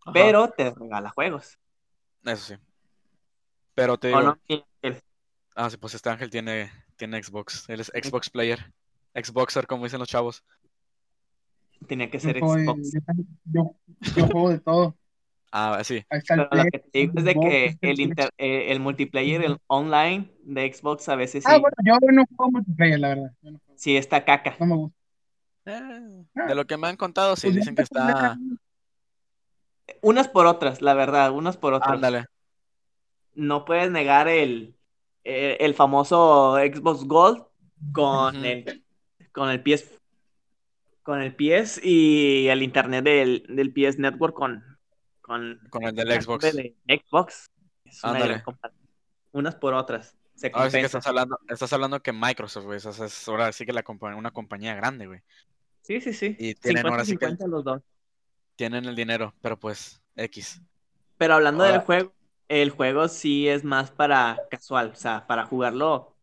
Ajá, 0.06 0.12
pero 0.14 0.50
te 0.50 0.70
regala 0.70 1.10
juegos. 1.10 1.58
Eso 2.24 2.54
sí. 2.54 2.56
Pero 3.74 3.98
te 3.98 4.14
¿O 4.14 4.20
digo, 4.20 4.38
no, 4.50 4.64
ah, 5.56 5.70
sí, 5.72 5.78
pues 5.78 5.96
este 5.96 6.10
Ángel 6.12 6.30
tiene, 6.30 6.72
tiene 6.98 7.24
Xbox, 7.24 7.68
él 7.68 7.80
es 7.80 7.88
Xbox 7.88 8.30
player, 8.30 8.72
Xboxer, 9.16 9.66
como 9.66 9.86
dicen 9.86 9.98
los 10.00 10.08
chavos. 10.08 10.44
Tenía 11.88 12.12
que 12.12 12.20
ser 12.20 12.38
Xbox. 12.38 12.92
yo, 12.94 13.00
yo- 13.46 13.76
yo 14.16 14.28
juego 14.28 14.50
de 14.52 14.60
todo. 14.60 14.96
Ah, 15.52 15.82
sí. 15.84 16.04
Pero 16.28 16.48
lo 16.52 16.64
que 16.72 16.80
te 16.80 17.00
digo 17.00 17.14
es 17.18 17.24
de 17.26 17.36
que 17.36 17.78
el, 17.82 18.00
inter- 18.00 18.30
eh, 18.38 18.72
el 18.72 18.80
multiplayer 18.80 19.44
el 19.44 19.58
online 19.68 20.32
de 20.44 20.74
Xbox 20.74 21.10
a 21.10 21.16
veces 21.16 21.44
sí, 21.44 21.50
Ah, 21.52 21.58
bueno, 21.58 21.76
yo 21.84 21.94
no 22.12 22.24
juego 22.38 22.52
multiplayer, 22.52 23.00
la 23.00 23.10
verdad. 23.10 23.32
Yo 23.42 23.52
no, 23.52 23.60
juego. 23.60 23.74
sí 23.78 23.98
está 23.98 24.24
caca. 24.24 24.56
No 24.60 24.66
me 24.66 24.76
gusta. 24.76 24.98
Eh, 25.66 26.26
Ah. 26.36 26.46
de 26.48 26.56
lo 26.56 26.66
que 26.66 26.78
me 26.78 26.88
han 26.88 26.96
contado, 26.96 27.36
sí, 27.36 27.48
Pues 27.48 27.58
dicen 27.58 27.76
que 27.76 27.82
está... 27.84 28.38
Unas 30.02 30.28
por 30.30 30.46
otras, 30.48 30.82
la 30.82 30.94
verdad, 30.94 31.32
unas 31.32 31.58
por 31.58 31.74
otras. 31.74 31.94
Ándale. 31.94 32.26
No 33.36 33.66
puedes 33.66 33.92
negar 33.92 34.28
el, 34.28 34.76
el, 35.24 35.58
el 35.60 35.74
famoso 35.76 36.56
Xbox 36.58 37.04
Gold 37.06 37.44
con 37.94 38.46
el 38.46 38.84
con 39.32 39.50
el 39.50 39.62
PS 39.62 40.00
con 41.04 41.22
el 41.22 41.36
PS 41.36 41.82
y 41.84 42.48
el 42.48 42.62
internet 42.64 43.04
del, 43.04 43.46
del 43.50 43.74
PS 43.74 44.00
Network 44.00 44.34
con 44.36 44.64
con 45.32 45.60
Con 45.70 45.84
el 45.84 45.96
del 45.96 46.22
Xbox. 46.22 46.54
de 46.54 46.76
Xbox. 46.88 47.50
Es 47.86 48.04
una. 48.04 48.44
Unas 49.32 49.56
por 49.56 49.74
otras. 49.74 50.18
Se 50.36 50.52
Ahora 50.54 50.70
sí 50.70 50.80
que 50.80 50.86
estás 50.86 51.08
hablando, 51.08 51.40
estás 51.48 51.72
hablando 51.72 52.02
que 52.02 52.12
Microsoft, 52.12 52.66
güey, 52.66 52.78
o 52.78 52.80
sea, 52.92 53.06
es 53.06 53.28
ahora 53.28 53.52
sí 53.52 53.66
que 53.66 53.74
la 53.74 53.84
compa- 53.84 54.16
una 54.18 54.32
compañía 54.32 54.74
grande, 54.76 55.06
güey. 55.08 55.22
Sí, 55.84 56.02
sí, 56.02 56.14
sí. 56.14 56.36
Y 56.40 56.56
tienen 56.56 56.86
ahora 56.88 57.06
sí 57.06 57.16
que 57.18 57.28
50-50 57.28 57.48
los 57.48 57.64
dos. 57.64 57.82
tienen 58.56 58.86
el 58.86 58.96
dinero, 58.96 59.34
pero 59.42 59.58
pues 59.60 60.02
X. 60.16 60.62
Pero 61.18 61.36
hablando 61.36 61.64
del 61.64 61.80
juego, 61.82 62.14
el 62.50 62.72
juego 62.72 63.08
sí 63.08 63.48
es 63.48 63.64
más 63.64 63.92
para 63.92 64.38
casual, 64.50 64.92
o 64.94 64.96
sea, 64.96 65.26
para 65.28 65.46
jugarlo 65.46 66.18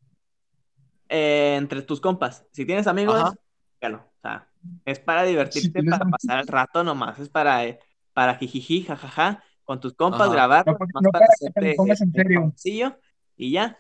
eh, 1.09 1.55
entre 1.57 1.83
tus 1.83 2.00
compas. 2.00 2.45
Si 2.53 2.67
tienes 2.67 2.87
amigos. 2.87 3.23
O 3.23 4.11
sea, 4.21 4.49
es 4.85 4.99
para 4.99 5.23
divertirte, 5.23 5.83
para 5.85 6.05
pasar 6.05 6.41
el 6.41 6.47
rato 6.49 6.83
nomás. 6.83 7.19
Es 7.21 7.29
para, 7.29 7.65
eh, 7.65 7.79
para 8.19 8.35
jijiji, 8.35 8.83
jajaja, 8.83 9.45
con 9.63 9.79
tus 9.79 9.95
compas, 9.95 10.23
Ajá. 10.23 10.33
grabarlo, 10.33 10.73
No, 10.73 10.79
porque- 10.79 10.91
nomás 10.93 11.03
no 11.05 11.11
para 11.13 11.27
para 11.27 11.37
que 11.39 11.71
te 11.71 11.75
tomes 11.77 12.01
en 12.01 12.09
el 12.09 12.53
serio. 12.57 12.99
y 13.37 13.53
ya. 13.53 13.79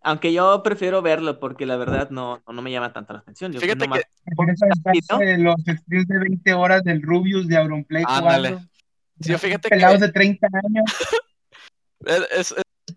Aunque 0.00 0.32
yo 0.32 0.60
prefiero 0.64 1.02
verlo 1.02 1.38
porque 1.38 1.66
la 1.66 1.76
verdad 1.76 2.10
no, 2.10 2.42
no 2.48 2.62
me 2.62 2.72
llama 2.72 2.92
tanto 2.92 3.12
la 3.12 3.20
atención. 3.20 3.52
Yo 3.52 3.60
Fíjate 3.60 3.86
nomás- 3.86 4.00
que 4.00 4.06
Prefieres 4.24 4.60
aventarse 4.62 5.38
los 5.38 5.54
streams 5.60 6.08
de 6.08 6.18
20 6.18 6.52
horas 6.54 6.82
del 6.82 7.00
Rubius 7.00 7.46
de 7.46 7.56
Auronplay 7.58 8.02
Ándale. 8.08 8.48
jugando. 8.48 8.68
Sí, 9.20 9.30
Ya 9.30 9.38
fíjate 9.38 9.68
pelados 9.68 9.98
que- 10.00 10.06
de 10.06 10.12
30 10.12 10.48
años. 10.52 10.84
es, 12.06 12.28
es- 12.32 12.54
es- 12.56 12.96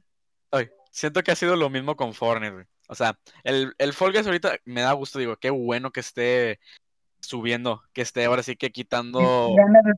ay, 0.52 0.70
siento 0.92 1.22
que 1.22 1.32
ha 1.32 1.36
sido 1.36 1.56
lo 1.56 1.70
mismo 1.70 1.96
con 1.96 2.16
Fortnite, 2.16 2.52
güey. 2.54 2.66
O 2.88 2.96
sea, 2.96 3.16
el, 3.44 3.74
el 3.78 3.94
Fall 3.94 4.12
Guys 4.12 4.26
ahorita 4.26 4.58
me 4.66 4.82
da 4.82 4.94
gusto, 4.94 5.20
digo, 5.20 5.38
qué 5.38 5.52
bueno 5.52 5.92
que 5.92 6.00
esté 6.00 6.60
subiendo, 7.22 7.84
que 7.94 8.02
esté 8.02 8.26
ahora 8.26 8.44
sí 8.44 8.56
que 8.56 8.72
quitando... 8.72 9.56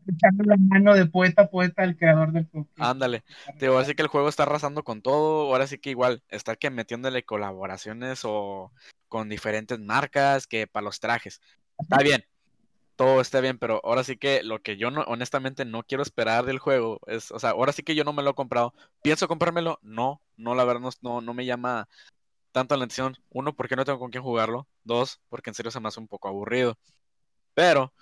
Echarle 0.08 0.46
la 0.46 0.58
mano 0.58 0.94
de 0.96 1.06
poeta 1.06 1.44
a 1.44 1.48
poeta 1.50 1.84
al 1.84 1.96
creador 1.96 2.32
del 2.32 2.48
juego. 2.48 2.68
Ándale. 2.78 3.24
Digo, 3.60 3.74
ahora 3.74 3.86
sí 3.86 3.96
que 3.96 4.02
el 4.02 4.08
juego 4.08 4.30
está 4.30 4.44
arrasando 4.44 4.84
con 4.84 5.02
todo. 5.02 5.52
Ahora 5.52 5.68
sí 5.68 5.78
que 5.78 5.92
igual, 5.92 6.24
está 6.30 6.56
que 6.56 6.70
metiéndole 6.70 7.24
colaboraciones 7.24 8.22
o 8.24 8.72
con 9.08 9.30
diferentes 9.30 9.80
marcas 9.80 10.48
que 10.48 10.68
para 10.68 10.86
los 10.86 11.00
trajes. 11.00 11.42
Está 11.78 11.98
bien. 12.00 12.26
Todo 12.96 13.22
está 13.22 13.42
bien, 13.42 13.58
pero 13.58 13.82
ahora 13.84 14.04
sí 14.04 14.18
que 14.18 14.44
lo 14.44 14.62
que 14.62 14.78
yo 14.78 14.92
no, 14.92 15.02
honestamente 15.02 15.66
no 15.66 15.82
quiero 15.84 16.04
esperar 16.04 16.46
del 16.46 16.60
juego 16.60 17.00
es, 17.08 17.32
o 17.32 17.40
sea, 17.40 17.52
ahora 17.52 17.72
sí 17.72 17.82
que 17.82 17.96
yo 17.96 18.04
no 18.04 18.14
me 18.14 18.22
lo 18.22 18.32
he 18.32 18.36
comprado. 18.36 18.76
¿Pienso 19.02 19.28
comprármelo? 19.28 19.80
No, 19.82 20.22
no, 20.38 20.54
la 20.54 20.66
verdad 20.66 20.82
no, 20.82 20.90
no, 21.02 21.22
no 21.22 21.34
me 21.34 21.46
llama 21.46 21.88
tanto 22.52 22.76
la 22.76 22.84
atención. 22.86 23.18
Uno, 23.32 23.56
porque 23.56 23.76
no 23.76 23.86
tengo 23.86 23.98
con 23.98 24.12
quién 24.12 24.24
jugarlo. 24.24 24.68
Dos, 24.84 25.20
porque 25.30 25.50
en 25.50 25.56
serio 25.56 25.72
se 25.72 25.80
me 25.80 25.88
hace 25.88 26.00
un 26.00 26.08
poco 26.08 26.28
aburrido. 26.28 26.78
Pero 27.54 27.94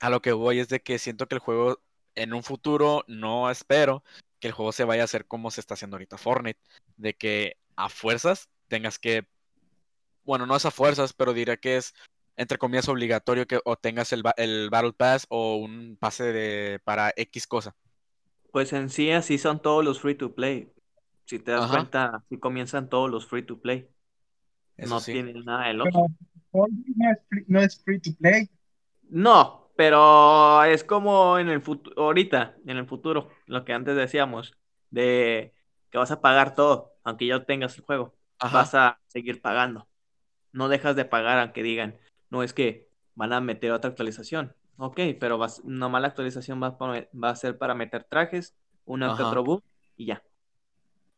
a 0.00 0.10
lo 0.10 0.22
que 0.22 0.32
voy 0.32 0.58
es 0.58 0.68
de 0.68 0.80
que 0.80 0.98
siento 0.98 1.28
que 1.28 1.36
el 1.36 1.40
juego 1.40 1.80
en 2.14 2.34
un 2.34 2.42
futuro 2.42 3.04
no 3.06 3.50
espero 3.50 4.02
que 4.40 4.48
el 4.48 4.54
juego 4.54 4.72
se 4.72 4.84
vaya 4.84 5.02
a 5.02 5.04
hacer 5.04 5.26
como 5.26 5.50
se 5.50 5.60
está 5.60 5.74
haciendo 5.74 5.96
ahorita 5.96 6.18
Fortnite, 6.18 6.60
de 6.96 7.14
que 7.14 7.56
a 7.76 7.88
fuerzas 7.88 8.48
tengas 8.68 8.98
que, 8.98 9.26
bueno, 10.24 10.46
no 10.46 10.56
es 10.56 10.66
a 10.66 10.70
fuerzas, 10.70 11.12
pero 11.12 11.32
diría 11.32 11.56
que 11.56 11.76
es 11.76 11.94
entre 12.36 12.58
comillas 12.58 12.88
obligatorio 12.88 13.46
que 13.46 13.60
o 13.64 13.76
tengas 13.76 14.12
el, 14.12 14.22
el 14.36 14.70
Battle 14.70 14.94
Pass 14.94 15.26
o 15.28 15.56
un 15.56 15.96
pase 15.98 16.32
de, 16.32 16.80
para 16.82 17.12
X 17.16 17.46
cosa. 17.46 17.76
Pues 18.50 18.72
en 18.72 18.90
sí 18.90 19.10
así 19.10 19.38
son 19.38 19.62
todos 19.62 19.84
los 19.84 20.00
free 20.00 20.14
to 20.14 20.34
play. 20.34 20.72
Si 21.24 21.38
te 21.38 21.52
das 21.52 21.62
Ajá. 21.62 21.74
cuenta, 21.74 22.06
así 22.16 22.38
comienzan 22.38 22.88
todos 22.88 23.10
los 23.10 23.26
free 23.26 23.44
to 23.44 23.60
play. 23.60 23.88
Eso 24.76 24.94
no 24.94 25.00
sí. 25.00 25.12
tienen 25.12 25.44
nada 25.44 25.68
de 25.68 25.74
free, 27.28 27.44
no 27.46 27.60
es 27.60 27.82
free 27.82 28.00
to 28.00 28.10
play. 28.18 28.50
No, 29.08 29.70
pero 29.76 30.62
es 30.64 30.84
como 30.84 31.38
en 31.38 31.48
el 31.48 31.60
futuro, 31.62 32.00
ahorita, 32.02 32.56
en 32.66 32.76
el 32.76 32.86
futuro, 32.86 33.28
lo 33.46 33.64
que 33.64 33.72
antes 33.72 33.96
decíamos, 33.96 34.56
de 34.90 35.54
que 35.90 35.98
vas 35.98 36.10
a 36.10 36.20
pagar 36.20 36.54
todo, 36.54 36.94
aunque 37.04 37.26
ya 37.26 37.44
tengas 37.44 37.76
el 37.76 37.84
juego, 37.84 38.14
Ajá. 38.38 38.58
vas 38.58 38.74
a 38.74 39.00
seguir 39.08 39.40
pagando. 39.42 39.88
No 40.52 40.68
dejas 40.68 40.96
de 40.96 41.04
pagar 41.04 41.38
aunque 41.38 41.62
digan, 41.62 41.98
no 42.30 42.42
es 42.42 42.52
que 42.52 42.88
van 43.14 43.32
a 43.32 43.40
meter 43.40 43.72
otra 43.72 43.90
actualización. 43.90 44.54
Ok, 44.76 45.00
pero 45.20 45.38
va, 45.38 45.48
nomás 45.64 46.02
la 46.02 46.08
actualización 46.08 46.62
va 46.62 46.68
a, 46.68 46.78
poner- 46.78 47.08
va 47.12 47.30
a 47.30 47.36
ser 47.36 47.58
para 47.58 47.74
meter 47.74 48.04
trajes, 48.04 48.54
uno 48.84 49.16
que 49.16 49.22
otro 49.22 49.44
bug 49.44 49.62
y 49.96 50.06
ya. 50.06 50.22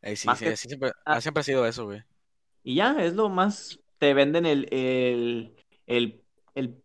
Sí, 0.03 0.15
sí, 0.15 0.29
que- 0.39 0.57
siempre, 0.57 0.91
ah. 1.05 1.19
siempre 1.21 1.41
ha 1.41 1.43
sido 1.43 1.65
eso, 1.65 1.85
güey. 1.85 2.03
Y 2.63 2.75
ya, 2.75 2.95
es 3.03 3.15
lo 3.15 3.29
más. 3.29 3.79
Te 3.97 4.13
venden 4.13 4.45
el, 4.45 4.67
el, 4.71 5.55
el, 5.87 6.21
el 6.53 6.75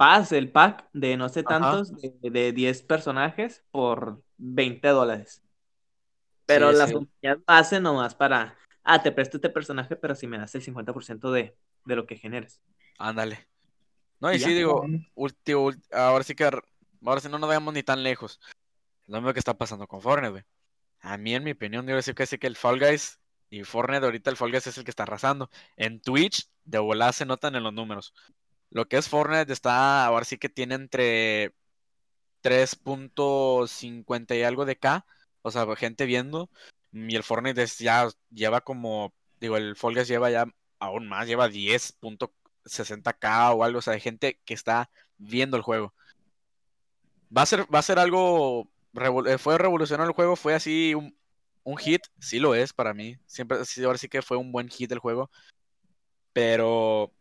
pass, 0.00 0.32
el 0.32 0.50
pack 0.50 0.88
de 0.94 1.14
no 1.18 1.28
sé 1.28 1.42
tantos, 1.42 1.92
de, 1.94 2.14
de 2.30 2.52
10 2.52 2.82
personajes 2.84 3.62
por 3.70 4.22
20 4.38 4.88
dólares. 4.88 5.42
Pero 6.46 6.72
Sí, 6.72 6.78
las 6.78 6.88
sí. 6.88 6.94
compañías 6.94 7.36
lo 7.36 7.44
hacen 7.46 7.82
nomás 7.82 8.14
para. 8.14 8.56
Ah, 8.82 9.02
te 9.02 9.12
presto 9.12 9.36
este 9.36 9.50
personaje, 9.50 9.96
pero 9.96 10.14
si 10.14 10.26
me 10.26 10.38
das 10.38 10.54
el 10.54 10.62
50% 10.62 11.30
de, 11.30 11.54
de 11.84 11.96
lo 11.96 12.06
que 12.06 12.16
generes. 12.16 12.62
Ándale. 12.98 13.46
No, 14.20 14.32
y 14.32 14.36
Y 14.36 14.38
sí, 14.40 14.50
ya. 14.50 14.56
digo, 14.56 14.82
ulti- 15.14 15.52
ul- 15.54 15.82
ahora 15.92 16.24
sí 16.24 16.34
que, 16.34 16.44
ahora 16.44 17.20
sí 17.20 17.28
no 17.28 17.38
nos 17.38 17.48
vayamos 17.48 17.74
ni 17.74 17.82
tan 17.82 18.02
lejos. 18.02 18.40
Lo 19.06 19.18
mismo 19.18 19.34
que 19.34 19.38
está 19.38 19.52
pasando 19.58 19.86
con 19.86 20.00
Fortnite, 20.00 20.30
güey. 20.30 20.44
A 21.00 21.18
mí, 21.18 21.34
en 21.34 21.44
mi 21.44 21.50
opinión, 21.50 21.86
yo 21.86 21.94
decir 21.94 22.14
que 22.14 22.24
sí 22.24 22.38
que 22.38 22.46
el 22.46 22.56
Fall 22.56 22.78
Guys 22.80 23.20
y 23.50 23.64
Fortnite, 23.64 24.06
ahorita 24.06 24.30
el 24.30 24.36
Fall 24.38 24.50
Guys 24.50 24.66
es 24.66 24.78
el 24.78 24.84
que 24.84 24.90
está 24.92 25.02
arrasando. 25.02 25.50
En 25.76 26.00
Twitch, 26.00 26.48
de 26.64 26.78
volada 26.78 27.12
se 27.12 27.26
notan 27.26 27.54
en 27.54 27.64
los 27.64 27.72
números. 27.74 28.14
Lo 28.70 28.88
que 28.88 28.96
es 28.96 29.08
Fortnite 29.08 29.52
está, 29.52 30.06
ahora 30.06 30.24
sí 30.24 30.38
que 30.38 30.48
tiene 30.48 30.76
entre 30.76 31.54
3.50 32.42 34.36
y 34.36 34.42
algo 34.42 34.64
de 34.64 34.76
K, 34.76 35.04
o 35.42 35.50
sea, 35.50 35.66
gente 35.76 36.06
viendo. 36.06 36.50
Y 36.92 37.14
el 37.16 37.22
Fortnite 37.22 37.62
es 37.62 37.78
ya 37.78 38.08
lleva 38.30 38.60
como, 38.62 39.14
digo, 39.40 39.56
el 39.56 39.76
Fall 39.76 39.94
lleva 40.04 40.30
ya 40.30 40.46
aún 40.78 41.08
más, 41.08 41.26
lleva 41.26 41.48
10.60K 41.48 43.54
o 43.54 43.64
algo, 43.64 43.78
o 43.78 43.82
sea, 43.82 43.94
hay 43.94 44.00
gente 44.00 44.40
que 44.44 44.54
está 44.54 44.90
viendo 45.18 45.56
el 45.56 45.62
juego. 45.62 45.94
Va 47.36 47.42
a 47.42 47.46
ser, 47.46 47.66
va 47.72 47.78
a 47.78 47.82
ser 47.82 47.98
algo, 47.98 48.68
eh, 49.26 49.38
fue 49.38 49.58
revolucionar 49.58 50.06
el 50.06 50.12
juego, 50.12 50.36
fue 50.36 50.54
así 50.54 50.94
un, 50.94 51.16
un 51.62 51.76
hit, 51.76 52.02
sí 52.18 52.40
lo 52.40 52.54
es 52.54 52.72
para 52.72 52.94
mí, 52.94 53.18
siempre, 53.26 53.58
ahora 53.84 53.98
sí 53.98 54.08
que 54.08 54.22
fue 54.22 54.36
un 54.36 54.52
buen 54.52 54.68
hit 54.68 54.90
el 54.90 54.98
juego, 54.98 55.30
pero 56.32 57.12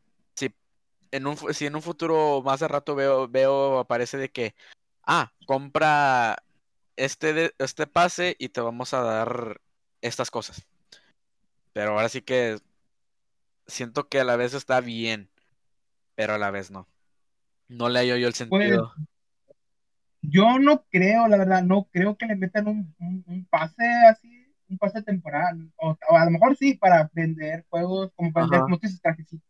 en 1.11 1.27
un, 1.27 1.37
si 1.53 1.65
en 1.65 1.75
un 1.75 1.81
futuro 1.81 2.41
más 2.43 2.59
de 2.59 2.67
rato 2.67 2.95
veo, 2.95 3.27
veo, 3.27 3.79
aparece 3.79 4.17
de 4.17 4.29
que, 4.29 4.55
ah, 5.03 5.31
compra 5.45 6.37
este, 6.95 7.33
de- 7.33 7.53
este 7.57 7.87
pase 7.87 8.35
y 8.39 8.49
te 8.49 8.61
vamos 8.61 8.93
a 8.93 9.01
dar 9.01 9.61
estas 10.01 10.31
cosas. 10.31 10.65
Pero 11.73 11.91
ahora 11.91 12.09
sí 12.09 12.21
que 12.21 12.57
siento 13.67 14.07
que 14.07 14.19
a 14.19 14.23
la 14.23 14.35
vez 14.35 14.53
está 14.53 14.81
bien, 14.81 15.29
pero 16.15 16.33
a 16.33 16.37
la 16.37 16.51
vez 16.51 16.71
no. 16.71 16.87
No 17.67 17.89
le 17.89 17.99
hallo 17.99 18.17
yo 18.17 18.27
el 18.27 18.33
sentido. 18.33 18.93
Yo 20.21 20.59
no 20.59 20.83
creo, 20.89 21.27
la 21.27 21.37
verdad, 21.37 21.63
no 21.63 21.85
creo 21.91 22.17
que 22.17 22.25
le 22.25 22.35
metan 22.35 22.67
un, 22.67 22.93
un, 22.99 23.23
un 23.25 23.45
pase 23.45 23.85
así, 24.09 24.53
un 24.67 24.77
pase 24.77 25.01
temporal. 25.01 25.71
O, 25.77 25.97
o 26.09 26.17
a 26.17 26.25
lo 26.25 26.31
mejor 26.31 26.57
sí, 26.57 26.73
para 26.73 27.09
vender 27.13 27.65
juegos, 27.69 28.11
como 28.15 28.33
para 28.33 28.45
vender, 28.45 28.59
como 28.63 28.77
tú 28.79 28.87
dices, 28.87 29.01
trajecitos. 29.01 29.47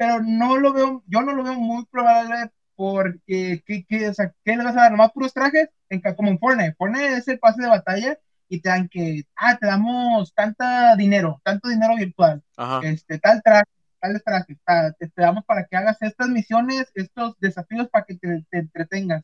Pero 0.00 0.22
no 0.22 0.56
lo 0.56 0.72
veo, 0.72 1.04
yo 1.08 1.20
no 1.20 1.34
lo 1.34 1.44
veo 1.44 1.60
muy 1.60 1.84
probable 1.84 2.50
porque, 2.74 3.62
¿qué, 3.66 3.84
qué, 3.86 4.08
o 4.08 4.14
sea, 4.14 4.32
¿qué 4.42 4.56
le 4.56 4.64
vas 4.64 4.74
a 4.74 4.80
dar? 4.80 4.92
¿Nomás 4.92 5.12
puros 5.12 5.34
trajes? 5.34 5.68
En, 5.90 6.00
como 6.16 6.30
en 6.30 6.38
Fortnite. 6.38 6.74
Fortnite 6.78 7.18
es 7.18 7.28
el 7.28 7.38
pase 7.38 7.60
de 7.60 7.68
batalla 7.68 8.18
y 8.48 8.62
te 8.62 8.70
dan 8.70 8.88
que, 8.88 9.24
ah, 9.36 9.58
te 9.58 9.66
damos 9.66 10.32
tanta 10.32 10.96
dinero, 10.96 11.42
tanto 11.44 11.68
dinero 11.68 11.96
virtual 11.96 12.42
Ajá. 12.56 12.80
este, 12.82 13.18
tal 13.18 13.42
traje, 13.42 13.66
tales 14.00 14.24
trajes, 14.24 14.56
ta- 14.64 14.90
te, 14.92 15.06
te 15.08 15.20
damos 15.20 15.44
para 15.44 15.66
que 15.66 15.76
hagas 15.76 16.00
estas 16.00 16.30
misiones, 16.30 16.90
estos 16.94 17.38
desafíos 17.38 17.90
para 17.90 18.06
que 18.06 18.14
te, 18.14 18.42
te 18.50 18.58
entretengas. 18.60 19.22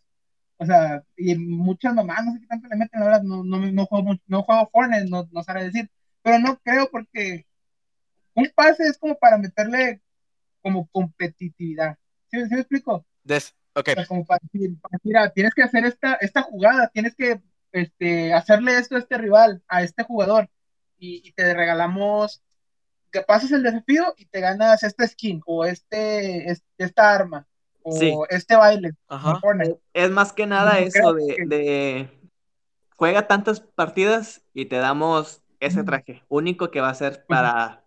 O 0.59 0.66
sea, 0.66 1.02
y 1.16 1.37
muchas 1.37 1.95
mamás, 1.95 2.23
no 2.23 2.35
sé 2.35 2.40
qué 2.40 2.49
tanto 2.49 2.68
le 2.68 2.76
meten, 2.76 3.00
la 3.00 3.06
verdad, 3.06 3.23
no, 3.23 3.42
no, 3.42 3.59
no 3.61 3.87
juego, 3.87 4.14
no 4.27 4.42
juego 4.42 4.68
Fortnite, 4.70 5.07
no, 5.09 5.27
no 5.33 5.42
sabré 5.42 5.64
decir, 5.64 5.90
pero 6.22 6.38
no 6.38 6.59
creo 6.62 6.90
porque 6.90 7.46
un 8.35 8.51
pase 8.55 8.83
es 8.83 8.98
como 8.98 9.16
para 9.16 9.38
meterle 9.38 10.03
como 10.66 10.88
competitividad. 10.88 11.96
¿Sí, 12.29 12.42
sí 12.44 12.55
me 12.55 12.61
explico? 12.61 13.07
Des- 13.22 13.55
ok, 13.72 13.88
O 13.90 13.92
sea, 13.92 14.07
como 14.07 14.24
para 14.24 14.40
decir, 14.42 14.76
para 14.81 14.98
decir, 15.00 15.16
ah, 15.16 15.31
tienes 15.31 15.55
que 15.55 15.62
hacer 15.62 15.85
esta, 15.85 16.14
esta 16.14 16.42
jugada, 16.42 16.88
tienes 16.88 17.14
que 17.14 17.40
este, 17.70 18.33
hacerle 18.35 18.76
esto 18.76 18.96
a 18.96 18.98
este 18.98 19.16
rival, 19.16 19.62
a 19.68 19.83
este 19.85 20.02
jugador, 20.02 20.50
y, 20.98 21.22
y 21.29 21.33
te 21.35 21.55
regalamos, 21.55 22.42
que 23.12 23.20
pasas 23.22 23.52
el 23.52 23.62
desafío 23.62 24.12
y 24.16 24.26
te 24.26 24.40
ganas 24.40 24.83
esta 24.83 25.07
skin, 25.07 25.40
o 25.46 25.64
este, 25.64 26.50
es- 26.50 26.64
esta 26.79 27.12
arma, 27.14 27.46
o 27.85 27.92
Sí. 27.92 28.12
este 28.31 28.57
baile, 28.57 28.90
ajá. 29.07 29.40
Es, 29.94 30.11
más 30.11 30.33
que 30.33 30.46
nada 30.46 30.81
No 30.81 30.87
eso 30.87 31.12
de, 31.14 31.37
que- 31.37 31.46
de 31.46 32.11
juega 32.96 33.29
tantas 33.29 33.61
partidas 33.61 34.42
y 34.52 34.66
te 34.66 34.76
damos 34.79 35.42
ese 35.61 35.85
traje, 35.85 36.24
único 36.29 36.72
que 36.72 36.81
va 36.81 36.88
a 36.90 36.94
ser 36.94 37.24
para 37.26 37.85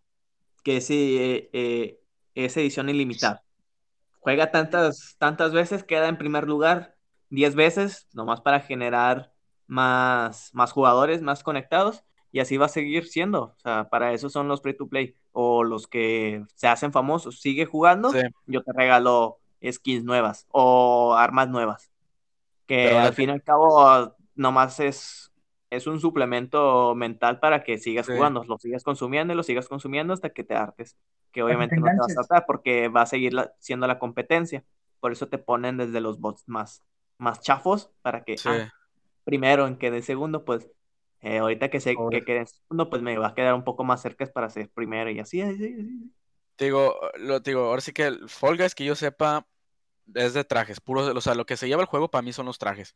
que 0.63 0.81
sí, 0.81 1.17
eh, 1.53 1.99
es 2.45 2.57
edición 2.57 2.89
ilimitada. 2.89 3.43
Juega 4.19 4.51
tantas, 4.51 5.15
tantas 5.17 5.53
veces, 5.53 5.83
queda 5.83 6.07
en 6.07 6.17
primer 6.17 6.47
lugar 6.47 6.95
10 7.29 7.55
veces, 7.55 8.07
nomás 8.13 8.41
para 8.41 8.59
generar 8.59 9.31
más, 9.67 10.49
más 10.53 10.71
jugadores, 10.71 11.21
más 11.21 11.43
conectados, 11.43 12.03
y 12.31 12.39
así 12.39 12.57
va 12.57 12.65
a 12.65 12.69
seguir 12.69 13.07
siendo. 13.07 13.43
O 13.43 13.55
sea, 13.63 13.89
para 13.89 14.13
eso 14.13 14.29
son 14.29 14.47
los 14.47 14.61
free 14.61 14.75
to 14.75 14.87
play, 14.87 15.15
o 15.31 15.63
los 15.63 15.87
que 15.87 16.43
se 16.55 16.67
hacen 16.67 16.91
famosos. 16.91 17.39
Sigue 17.39 17.65
jugando, 17.65 18.11
Sí. 18.11 18.19
yo 18.45 18.61
te 18.63 18.73
regalo 18.73 19.39
skins 19.63 20.03
nuevas 20.03 20.47
o 20.51 21.15
armas 21.15 21.49
nuevas. 21.49 21.91
Que 22.65 22.85
Pero 22.89 22.99
al 22.99 23.13
fin 23.13 23.29
y 23.29 23.31
al 23.33 23.43
cabo, 23.43 24.15
nomás 24.35 24.79
es, 24.79 25.28
es 25.69 25.87
un 25.87 25.99
suplemento 25.99 26.95
mental 26.95 27.39
para 27.39 27.63
que 27.63 27.77
sigas 27.77 28.07
Sí. 28.07 28.13
jugando, 28.13 28.43
lo 28.43 28.57
sigas 28.57 28.83
consumiendo 28.83 29.33
y 29.33 29.35
lo 29.37 29.43
sigas 29.43 29.67
consumiendo 29.67 30.13
hasta 30.13 30.29
que 30.31 30.43
te 30.43 30.55
hartes. 30.55 30.97
Que 31.31 31.43
obviamente 31.43 31.75
te 31.75 31.81
no 31.81 31.87
te 31.87 31.97
vas 31.97 32.17
a 32.17 32.21
hartar 32.21 32.45
porque 32.47 32.87
va 32.87 33.01
a 33.03 33.05
seguir 33.05 33.33
la- 33.33 33.51
siendo 33.59 33.85
la 33.87 33.99
competencia. 33.99 34.63
Por 34.99 35.11
eso 35.11 35.27
te 35.29 35.37
ponen 35.37 35.77
desde 35.77 36.01
los 36.01 36.19
bots 36.19 36.43
más, 36.47 36.83
más 37.17 37.41
chafos 37.41 37.91
para 38.01 38.23
que, 38.23 38.37
Sí. 38.37 38.49
ah, 38.49 38.71
primero 39.23 39.67
en 39.67 39.77
que 39.77 39.91
de 39.91 40.01
segundo, 40.01 40.43
pues 40.45 40.67
eh, 41.21 41.39
ahorita 41.39 41.69
que, 41.69 41.79
Pobre. 41.95 42.19
que 42.19 42.25
quede 42.25 42.37
en 42.39 42.47
segundo, 42.47 42.89
pues 42.89 43.01
me 43.01 43.17
va 43.17 43.27
a 43.27 43.33
quedar 43.35 43.53
un 43.53 43.63
poco 43.63 43.83
más 43.83 44.01
cerca 44.01 44.25
para 44.27 44.49
ser 44.49 44.69
primero 44.69 45.09
y 45.11 45.19
así, 45.19 45.41
así, 45.41 45.65
así. 45.73 46.11
Te 46.55 46.65
digo, 46.65 46.95
lo 47.17 47.41
te 47.41 47.51
digo, 47.51 47.65
ahora 47.65 47.81
sí 47.81 47.93
que 47.93 48.03
el 48.07 48.27
Fall 48.29 48.57
Guys 48.57 48.73
que 48.75 48.85
yo 48.85 48.95
sepa 48.95 49.45
es 50.15 50.33
de 50.33 50.43
trajes, 50.43 50.81
puros, 50.81 51.07
o 51.15 51.21
sea, 51.21 51.35
lo 51.35 51.45
que 51.45 51.57
se 51.57 51.67
lleva 51.67 51.81
el 51.81 51.87
juego 51.87 52.09
para 52.09 52.21
mí 52.21 52.33
son 52.33 52.45
los 52.45 52.57
trajes. 52.57 52.95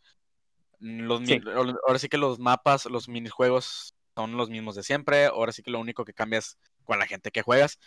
Los, 0.79 1.21
mi- 1.21 1.27
Sí. 1.27 1.41
Ahora 1.87 1.99
sí 1.99 2.09
que 2.09 2.17
los 2.17 2.39
mapas, 2.39 2.85
los 2.87 3.07
minijuegos 3.09 3.95
son 4.15 4.37
los 4.37 4.49
mismos 4.49 4.75
de 4.75 4.83
siempre, 4.83 5.25
ahora 5.25 5.51
sí 5.51 5.63
que 5.63 5.71
lo 5.71 5.79
único 5.79 6.05
que 6.05 6.13
cambia 6.13 6.39
es 6.39 6.57
con 6.83 6.99
la 6.99 7.07
gente 7.07 7.31
que 7.31 7.41
juegas. 7.41 7.79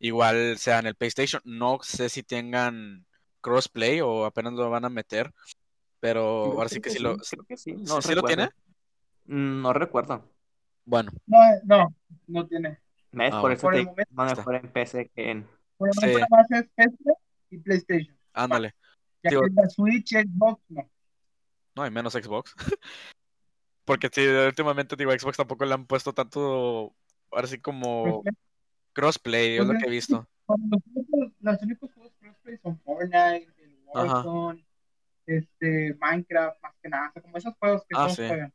Igual 0.00 0.58
sea 0.58 0.80
en 0.80 0.86
el 0.86 0.96
PlayStation, 0.96 1.40
no 1.44 1.78
sé 1.82 2.08
si 2.08 2.22
tengan 2.22 3.06
crossplay 3.40 4.00
o 4.00 4.24
apenas 4.24 4.52
lo 4.54 4.68
van 4.68 4.84
a 4.84 4.90
meter, 4.90 5.32
pero 6.00 6.42
Creo 6.44 6.52
ahora 6.58 6.68
sí 6.68 6.80
que 6.80 6.90
sí 6.90 6.98
lo... 6.98 7.16
creo 7.16 7.44
que 7.46 7.56
sí, 7.56 7.70
¿sí- 7.72 7.76
no 7.84 8.02
sí 8.02 8.08
lo 8.14 8.22
recuerdo. 8.22 8.26
tiene? 8.26 8.50
No 9.26 9.72
recuerdo. 9.72 10.28
Bueno, 10.84 11.12
No, 11.26 11.38
no, 11.64 11.94
no 12.26 12.46
tiene. 12.46 12.78
¿Ves? 13.12 13.30
Ah, 13.32 13.40
Por 13.40 13.52
eso 13.52 13.62
Por 13.62 13.72
te 13.74 13.78
el 13.78 13.82
digo, 13.84 13.90
momento 13.92 14.12
no 14.14 14.26
está. 14.26 14.36
mejor 14.36 14.54
en 14.56 14.72
PC 14.72 15.10
que 15.14 15.30
en... 15.30 15.48
Por 15.78 15.88
el 15.88 15.94
Sí. 15.94 16.00
momento 16.00 16.18
nada 16.18 16.42
más 16.42 16.50
es 16.50 16.70
PC 16.74 16.96
y 17.50 17.58
PlayStation. 17.58 18.18
ándale. 18.32 18.74
Ya 19.22 19.30
Digo- 19.30 19.42
que 19.42 19.50
la 19.54 19.68
Switch, 19.70 20.10
Xbox, 20.12 20.60
no. 20.68 20.90
No, 21.74 21.82
hay 21.82 21.90
menos 21.90 22.12
Xbox. 22.12 22.54
Porque 23.84 24.08
sí, 24.12 24.26
últimamente 24.26 24.96
digo, 24.96 25.12
Xbox 25.12 25.36
tampoco 25.36 25.64
le 25.64 25.74
han 25.74 25.86
puesto 25.86 26.12
tanto, 26.12 26.94
ahora 27.30 27.46
sí 27.46 27.58
como 27.58 28.22
Crossplay. 28.92 29.56
crossplay, 29.56 29.58
es 29.58 29.66
lo 29.66 29.78
que 29.78 29.86
he 29.86 29.90
visto. 29.90 30.28
Los 31.40 31.62
únicos, 31.62 31.92
juegos 31.92 32.12
crossplay 32.18 32.58
son 32.58 32.80
Fortnite, 32.80 33.48
el 33.58 33.78
Ajá. 33.94 34.22
Warzone, 34.22 34.66
este, 35.26 35.94
Minecraft, 36.00 36.62
más 36.62 36.74
que 36.82 36.88
nada. 36.88 37.08
O 37.08 37.12
sea, 37.12 37.22
como 37.22 37.36
esos 37.36 37.54
juegos 37.58 37.82
que 37.82 37.94
Ah, 37.96 38.04
todos 38.04 38.16
sí. 38.16 38.26
juegan. 38.26 38.54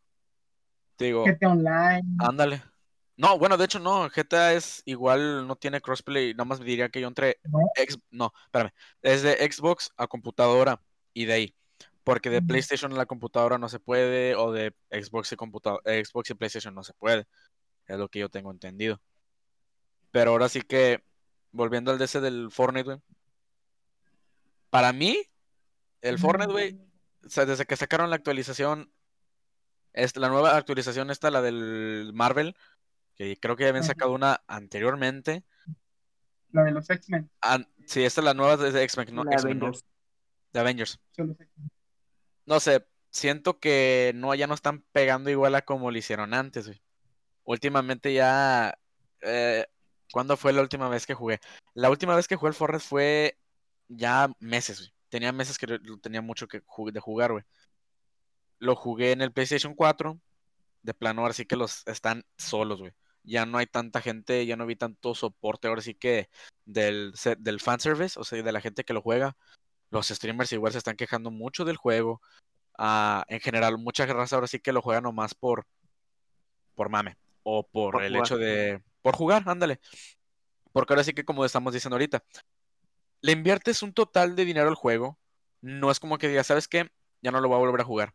Digo, 0.98 1.26
GTA 1.26 1.50
Online. 1.50 2.04
ándale. 2.20 2.64
No, 3.16 3.38
bueno, 3.38 3.58
de 3.58 3.66
hecho 3.66 3.80
no, 3.80 4.10
GTA 4.10 4.54
es 4.54 4.82
igual, 4.86 5.46
no 5.46 5.58
tiene 5.58 5.82
crossplay, 5.82 6.34
nada 6.34 6.46
más 6.46 6.60
diría 6.62 6.88
que 6.88 7.02
yo 7.02 7.08
entre 7.10 7.38
¿no? 7.44 7.60
No, 8.12 8.32
espérame, 8.46 8.72
es 9.02 9.24
de 9.24 9.52
Xbox 9.52 9.92
a 9.98 10.08
computadora 10.08 10.82
y 11.14 11.26
de 11.26 11.34
ahí. 11.34 11.56
Porque 12.04 12.30
de. 12.30 12.42
PlayStation 12.42 12.94
a 12.94 12.96
la 12.96 13.06
computadora 13.06 13.58
no 13.58 13.70
se 13.70 13.80
puede, 13.80 14.36
o 14.36 14.52
de 14.52 14.74
Xbox 14.90 15.32
y 15.32 15.36
computa- 15.36 15.80
Xbox 15.84 16.30
y 16.30 16.34
PlayStation 16.34 16.74
no 16.74 16.84
se 16.84 16.94
puede. 16.94 17.28
Es 17.88 17.98
lo 17.98 18.08
que 18.10 18.20
yo 18.20 18.30
tengo 18.30 18.52
entendido. 18.52 19.02
Pero 20.12 20.32
ahora 20.32 20.50
sí 20.50 20.62
que, 20.62 21.04
volviendo 21.52 21.92
al 21.92 21.98
de 21.98 22.06
ese 22.06 22.22
del 22.22 22.50
Fortnite, 22.52 22.84
güey. 22.86 23.02
Para 24.70 24.94
mí, 24.94 25.18
el 26.02 26.20
Fortnite, 26.20 26.52
güey, 26.52 26.80
o 27.26 27.30
sea, 27.30 27.46
desde 27.46 27.66
que 27.66 27.76
sacaron 27.76 28.10
la 28.10 28.16
actualización, 28.16 28.92
es 29.94 30.16
la 30.16 30.30
nueva 30.30 30.56
actualización 30.56 31.10
esta, 31.12 31.32
la 31.32 31.42
del 31.42 32.12
Marvel, 32.14 32.56
que 33.16 33.38
creo 33.38 33.56
que 33.56 33.64
ya 33.64 33.70
habían 33.70 33.84
sacado 33.84 34.14
una 34.14 34.42
anteriormente. 34.48 35.44
La 36.52 36.64
de 36.64 36.72
los 36.72 36.90
X-Men. 36.90 37.30
Sí, 37.86 38.04
esta 38.04 38.22
es 38.22 38.26
la 38.26 38.34
nueva 38.34 38.58
de 38.58 38.84
X-Men, 38.84 39.14
¿no? 39.14 39.24
¿no? 39.24 39.32
Avengers. 39.32 39.86
De 40.54 40.60
Avengers. 40.60 41.00
No 42.50 42.60
sé, 42.60 42.84
siento 43.12 43.60
que 43.60 44.12
no, 44.16 44.34
ya 44.34 44.48
no 44.48 44.56
están 44.56 44.82
pegando 44.92 45.30
igual 45.30 45.54
a 45.54 45.62
como 45.62 45.92
lo 45.92 45.98
hicieron 46.00 46.34
antes, 46.34 46.66
güey. 46.66 46.82
Últimamente 47.44 48.12
ya. 48.12 48.76
Eh, 49.22 49.68
¿Cuándo 50.12 50.36
fue 50.36 50.52
la 50.52 50.62
última 50.64 50.90
vez 50.90 51.06
que 51.06 51.14
jugué? 51.14 51.40
La 51.76 51.92
última 51.92 52.16
vez 52.16 52.28
que 52.28 52.36
jugué 52.36 52.50
el 52.50 52.56
Forest 52.56 52.88
fue 52.90 53.38
ya 53.88 54.32
meses, 54.40 54.80
güey. 54.80 54.92
Tenía 55.10 55.32
meses 55.32 55.60
que 55.60 55.80
tenía 56.02 56.24
mucho 56.24 56.48
que 56.48 56.64
de 56.92 57.00
jugar, 57.00 57.34
güey. 57.34 57.44
Lo 58.58 58.76
jugué 58.76 59.12
en 59.12 59.22
el 59.22 59.32
PlayStation 59.32 59.76
4. 59.76 60.20
De 60.82 60.94
plano, 60.96 61.22
ahora 61.22 61.36
sí 61.36 61.46
que 61.46 61.56
los 61.56 61.86
están 61.88 62.26
solos, 62.36 62.80
güey. 62.80 62.94
Ya 63.24 63.46
no 63.46 63.60
hay 63.60 63.68
tanta 63.68 64.02
gente, 64.02 64.48
ya 64.48 64.56
no 64.56 64.66
vi 64.66 64.76
tanto 64.76 65.14
soporte, 65.14 65.68
ahora 65.68 65.82
sí 65.82 65.94
que 65.94 66.30
del, 66.66 67.14
del 67.38 67.60
fanservice, 67.60 68.20
o 68.20 68.24
sea, 68.24 68.42
de 68.42 68.52
la 68.52 68.62
gente 68.62 68.84
que 68.84 68.94
lo 68.94 69.04
juega. 69.04 69.38
Los 69.92 70.08
streamers 70.08 70.52
igual 70.52 70.72
se 70.72 70.78
están 70.78 70.96
quejando 70.96 71.32
mucho 71.32 71.66
del 71.66 71.78
juego. 71.78 72.22
Ah, 72.78 73.26
en 73.28 73.40
general, 73.40 73.78
mucha 73.78 74.06
raza 74.06 74.36
ahora 74.36 74.48
sí 74.48 74.60
que 74.60 74.72
lo 74.72 74.82
juega 74.82 75.02
nomás 75.02 75.34
por, 75.36 75.66
por 76.76 76.90
mame. 76.90 77.18
O 77.44 77.64
por, 77.64 77.94
Por 77.94 78.04
el 78.04 78.14
jugar. 78.14 78.26
hecho 78.26 78.38
de. 78.38 78.82
Por 79.02 79.16
jugar, 79.16 79.44
ándale. 79.48 79.80
Porque 80.72 80.94
ahora 80.94 81.04
sí 81.04 81.14
que, 81.14 81.26
como 81.26 81.46
estamos 81.46 81.74
diciendo 81.74 81.96
ahorita, 81.96 82.24
le 83.22 83.32
inviertes 83.32 83.82
un 83.82 83.94
total 83.94 84.36
de 84.36 84.46
dinero 84.46 84.70
al 84.70 84.76
juego. 84.76 85.18
No 85.62 85.92
es 85.92 86.00
como 86.00 86.18
que 86.18 86.30
digas, 86.30 86.48
¿sabes 86.48 86.68
qué? 86.68 86.90
Ya 87.22 87.32
no 87.32 87.42
lo 87.42 87.50
voy 87.50 87.56
a 87.56 87.60
volver 87.60 87.82
a 87.82 87.86
jugar. 87.86 88.14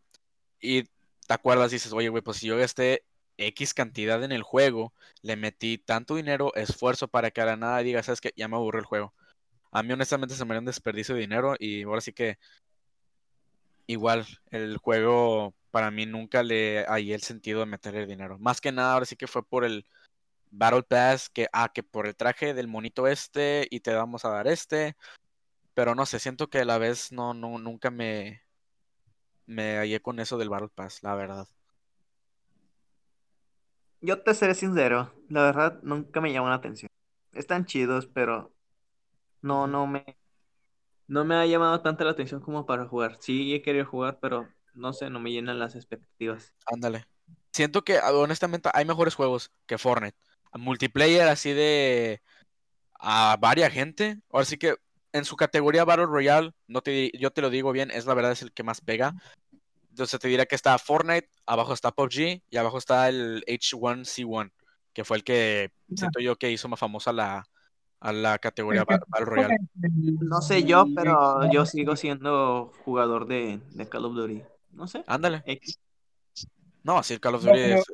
Y 0.61 0.85
te 0.85 1.35
acuerdas 1.35 1.73
y 1.73 1.77
dices, 1.77 1.93
oye, 1.93 2.09
güey, 2.09 2.23
pues 2.23 2.39
si 2.39 2.47
yo 2.47 2.57
gasté 2.57 3.05
X 3.37 3.75
cantidad 3.75 4.23
en 4.23 4.33
el 4.33 4.43
juego, 4.43 4.95
le 5.21 5.37
metí 5.37 5.79
tanto 5.79 6.15
dinero, 6.15 6.55
esfuerzo 6.55 7.09
para 7.09 7.31
que 7.31 7.41
a 7.41 7.47
la 7.47 7.57
nada 7.57 7.79
diga, 7.79 8.03
¿sabes 8.03 8.21
qué? 8.21 8.33
Ya 8.37 8.49
me 8.49 8.57
aburrió 8.57 8.81
el 8.81 8.87
juego. 8.87 9.13
A 9.75 9.83
mí, 9.83 9.93
honestamente, 9.93 10.37
se 10.37 10.45
me 10.45 10.53
haría 10.53 10.61
un 10.61 10.67
desperdicio 10.67 11.17
de 11.17 11.23
dinero 11.23 11.57
y 11.59 11.83
ahora 11.83 12.01
sí 12.01 12.13
que 12.13 12.39
igual 13.89 14.25
el 14.53 14.77
juego 14.79 15.53
para 15.73 15.91
mí 15.91 16.07
nunca 16.07 16.45
le 16.45 16.85
hallé 16.87 17.13
el 17.13 17.23
sentido 17.23 17.59
de 17.59 17.67
meterle 17.67 18.07
dinero. 18.07 18.39
Más 18.39 18.61
que 18.61 18.71
nada, 18.71 18.93
ahora 18.93 19.05
sí 19.05 19.17
que 19.17 19.27
fue 19.27 19.45
por 19.45 19.65
el 19.65 19.85
Battle 20.53 20.85
Pass, 20.85 21.29
que, 21.29 21.49
ah, 21.53 21.73
que 21.75 21.83
por 21.83 22.07
el 22.07 22.15
traje 22.15 22.55
del 22.55 22.69
monito 22.69 23.09
este 23.09 23.67
y 23.69 23.81
te 23.81 23.93
vamos 23.93 24.25
a 24.25 24.29
dar 24.29 24.47
este. 24.47 24.97
Pero 25.75 25.97
no 25.97 26.07
sé, 26.07 26.21
siento 26.21 26.49
que 26.49 26.61
a 26.61 26.65
la 26.65 26.79
vez 26.79 27.11
no, 27.11 27.35
no, 27.35 27.59
nunca 27.59 27.91
me, 27.91 28.43
me 29.47 29.79
hallé 29.79 30.01
con 30.01 30.21
eso 30.21 30.39
del 30.39 30.51
Battle 30.51 30.71
Pass, 30.73 31.03
la 31.03 31.17
verdad. 31.17 31.49
Yo 34.01 34.23
te 34.23 34.35
seré 34.35 34.55
sincero, 34.55 35.13
la 35.29 35.43
verdad 35.43 35.81
nunca 35.83 36.21
me 36.21 36.33
llamó 36.33 36.49
la 36.49 36.55
atención. 36.55 36.89
Están 37.33 37.65
chidos, 37.65 38.07
pero 38.07 38.54
no, 39.44 39.66
no 39.66 39.87
me, 39.87 40.16
no 41.07 41.24
me 41.26 41.35
ha 41.35 41.44
llamado 41.44 41.83
tanta 41.83 42.02
la 42.04 42.12
atención 42.12 42.40
como 42.40 42.64
para 42.64 42.87
jugar. 42.87 43.18
Sí 43.20 43.54
he 43.54 43.61
querido 43.61 43.85
jugar, 43.85 44.18
pero 44.20 44.48
no 44.72 44.94
sé, 44.94 45.11
no 45.11 45.20
me 45.20 45.30
llenan 45.30 45.59
las 45.59 45.76
expectativas. 45.76 46.54
Ándale. 46.66 47.07
Siento 47.52 47.85
que, 47.85 47.98
ah, 47.98 48.12
honestamente, 48.14 48.70
hay 48.72 48.87
mejores 48.87 49.14
juegos 49.14 49.52
que 49.66 49.76
Fortnite. 49.76 50.16
Multiplayer 50.54 51.28
así 51.28 51.52
de 51.52 52.22
a 52.98 53.37
varias 53.38 53.70
gente. 53.70 54.18
Ahora 54.33 54.46
sí 54.46 54.57
que 54.57 54.76
en 55.12 55.26
su 55.26 55.37
categoría 55.37 55.85
Battle 55.85 56.07
Royale, 56.07 56.52
no 56.66 56.80
te, 56.80 56.90
di- 56.90 57.12
yo 57.18 57.30
te 57.30 57.42
lo 57.42 57.50
digo 57.50 57.70
bien, 57.70 57.90
es 57.90 58.07
la 58.07 58.14
verdad, 58.14 58.33
es 58.33 58.40
el 58.42 58.52
que 58.52 58.62
más 58.62 58.80
pega. 58.80 59.14
Entonces 59.90 60.18
te 60.18 60.28
diré 60.28 60.46
que 60.46 60.54
está 60.57 60.78
Fortnite, 60.78 61.28
abajo 61.44 61.74
está 61.74 61.92
PUBG 61.92 62.42
y 62.48 62.57
abajo 62.57 62.78
está 62.78 63.11
el 63.11 63.44
H1C1, 63.46 64.50
que 64.94 65.04
fue 65.04 65.18
el 65.18 65.22
que 65.24 65.70
siento 65.94 66.18
yo 66.20 66.37
que 66.37 66.50
hizo 66.50 66.66
más 66.68 66.80
famosa 66.80 67.12
la, 67.12 67.44
a 68.05 68.12
la 68.12 68.38
categoría 68.38 68.85
Battle 68.85 69.25
Royale. 69.25 69.57
No 70.21 70.43
sé 70.43 70.64
yo, 70.64 70.85
pero 70.95 71.51
yo 71.51 71.64
sigo 71.64 71.97
siendo 71.97 72.71
jugador 72.85 73.27
de, 73.27 73.61
de 73.71 73.88
Call 73.88 74.05
of 74.05 74.14
Duty. 74.14 74.43
No 74.73 74.87
sé. 74.87 75.03
Ándale. 75.07 75.43
X. 75.47 75.81
No, 76.83 77.03
sí, 77.03 77.14
el 77.14 77.21
Call 77.21 77.37
of 77.37 77.45
Duty 77.45 77.59
es, 77.59 77.85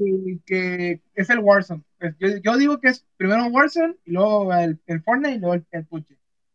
Y 0.00 0.40
que 0.40 1.00
es 1.14 1.30
el 1.30 1.38
Warzone. 1.38 1.84
Yo, 2.18 2.28
yo 2.42 2.56
digo 2.56 2.80
que 2.80 2.88
es 2.88 3.06
primero 3.16 3.46
Warzone 3.46 3.94
y 4.04 4.10
luego 4.10 4.52
el, 4.52 4.80
el 4.86 5.00
Fortnite 5.00 5.36
y 5.36 5.38
luego 5.38 5.54
el, 5.54 5.66
el 5.70 5.86
PUBG. 5.86 6.06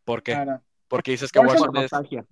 ¿Por 0.04 0.22
qué? 0.22 0.46
Porque 0.86 1.12
dices 1.12 1.32
que 1.32 1.38
Warzone 1.38 1.78
es... 1.78 1.92
nostalgia. 1.92 2.26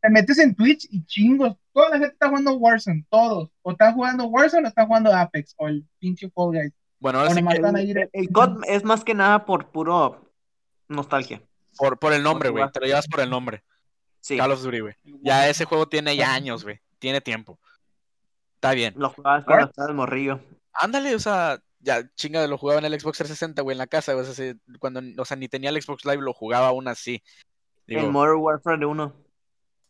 Te 0.00 0.10
metes 0.10 0.38
en 0.38 0.54
Twitch 0.54 0.86
y 0.90 1.04
chingos. 1.06 1.56
Toda 1.72 1.90
la 1.90 1.98
gente 1.98 2.12
está 2.12 2.28
jugando 2.28 2.54
Warzone, 2.54 3.04
todos. 3.10 3.50
O 3.62 3.72
están 3.72 3.94
jugando 3.94 4.26
Warzone 4.26 4.66
o 4.66 4.68
están 4.68 4.86
jugando 4.86 5.12
Apex 5.12 5.54
o 5.58 5.66
el 5.66 5.84
pinche 5.98 6.30
Fall 6.30 6.52
Guys. 6.52 6.72
Bueno, 6.98 7.18
ahora 7.20 7.30
sí 7.32 7.42
que 7.42 7.48
ahí. 7.76 7.90
El, 7.90 8.10
el 8.12 8.28
COD 8.30 8.64
es 8.66 8.84
más 8.84 9.04
que 9.04 9.14
nada 9.14 9.44
por 9.44 9.70
puro 9.70 10.32
nostalgia. 10.88 11.42
por, 11.76 11.98
por 11.98 12.12
el 12.12 12.22
nombre, 12.22 12.48
güey. 12.48 12.64
Te 12.70 12.80
lo 12.80 12.86
llevas 12.86 13.08
por 13.08 13.20
el 13.20 13.30
nombre. 13.30 13.62
Sí, 14.20 14.36
Call 14.36 14.52
of 14.52 14.62
Duty, 14.62 14.80
güey. 14.80 14.94
Ya 15.22 15.48
ese 15.48 15.66
juego 15.66 15.88
tiene 15.88 16.16
ya 16.16 16.34
años, 16.34 16.64
güey. 16.64 16.80
Tiene 16.98 17.20
tiempo. 17.20 17.58
Está 18.54 18.72
bien. 18.72 18.94
lo 18.96 19.10
jugabas 19.10 19.44
cuando 19.44 19.66
estaba 19.66 19.88
el 19.88 19.94
morrillo. 19.94 20.40
Ándale, 20.72 21.14
o 21.14 21.18
sea, 21.18 21.60
ya 21.80 22.02
chinga, 22.14 22.46
lo 22.46 22.58
jugaba 22.58 22.80
en 22.80 22.86
el 22.86 23.00
Xbox 23.00 23.18
360, 23.18 23.62
güey, 23.62 23.74
en 23.74 23.78
la 23.78 23.86
casa, 23.86 24.14
güey. 24.14 24.26
O 24.26 24.32
sea, 24.34 24.54
cuando, 24.78 25.00
o 25.22 25.24
sea, 25.24 25.36
ni 25.36 25.48
tenía 25.48 25.70
el 25.70 25.80
Xbox 25.80 26.04
Live, 26.04 26.22
lo 26.22 26.32
jugaba 26.32 26.68
aún 26.68 26.88
así. 26.88 27.22
Digo, 27.86 28.00
el 28.00 28.10
Modern 28.10 28.38
Warfare 28.38 28.84
1. 28.84 29.14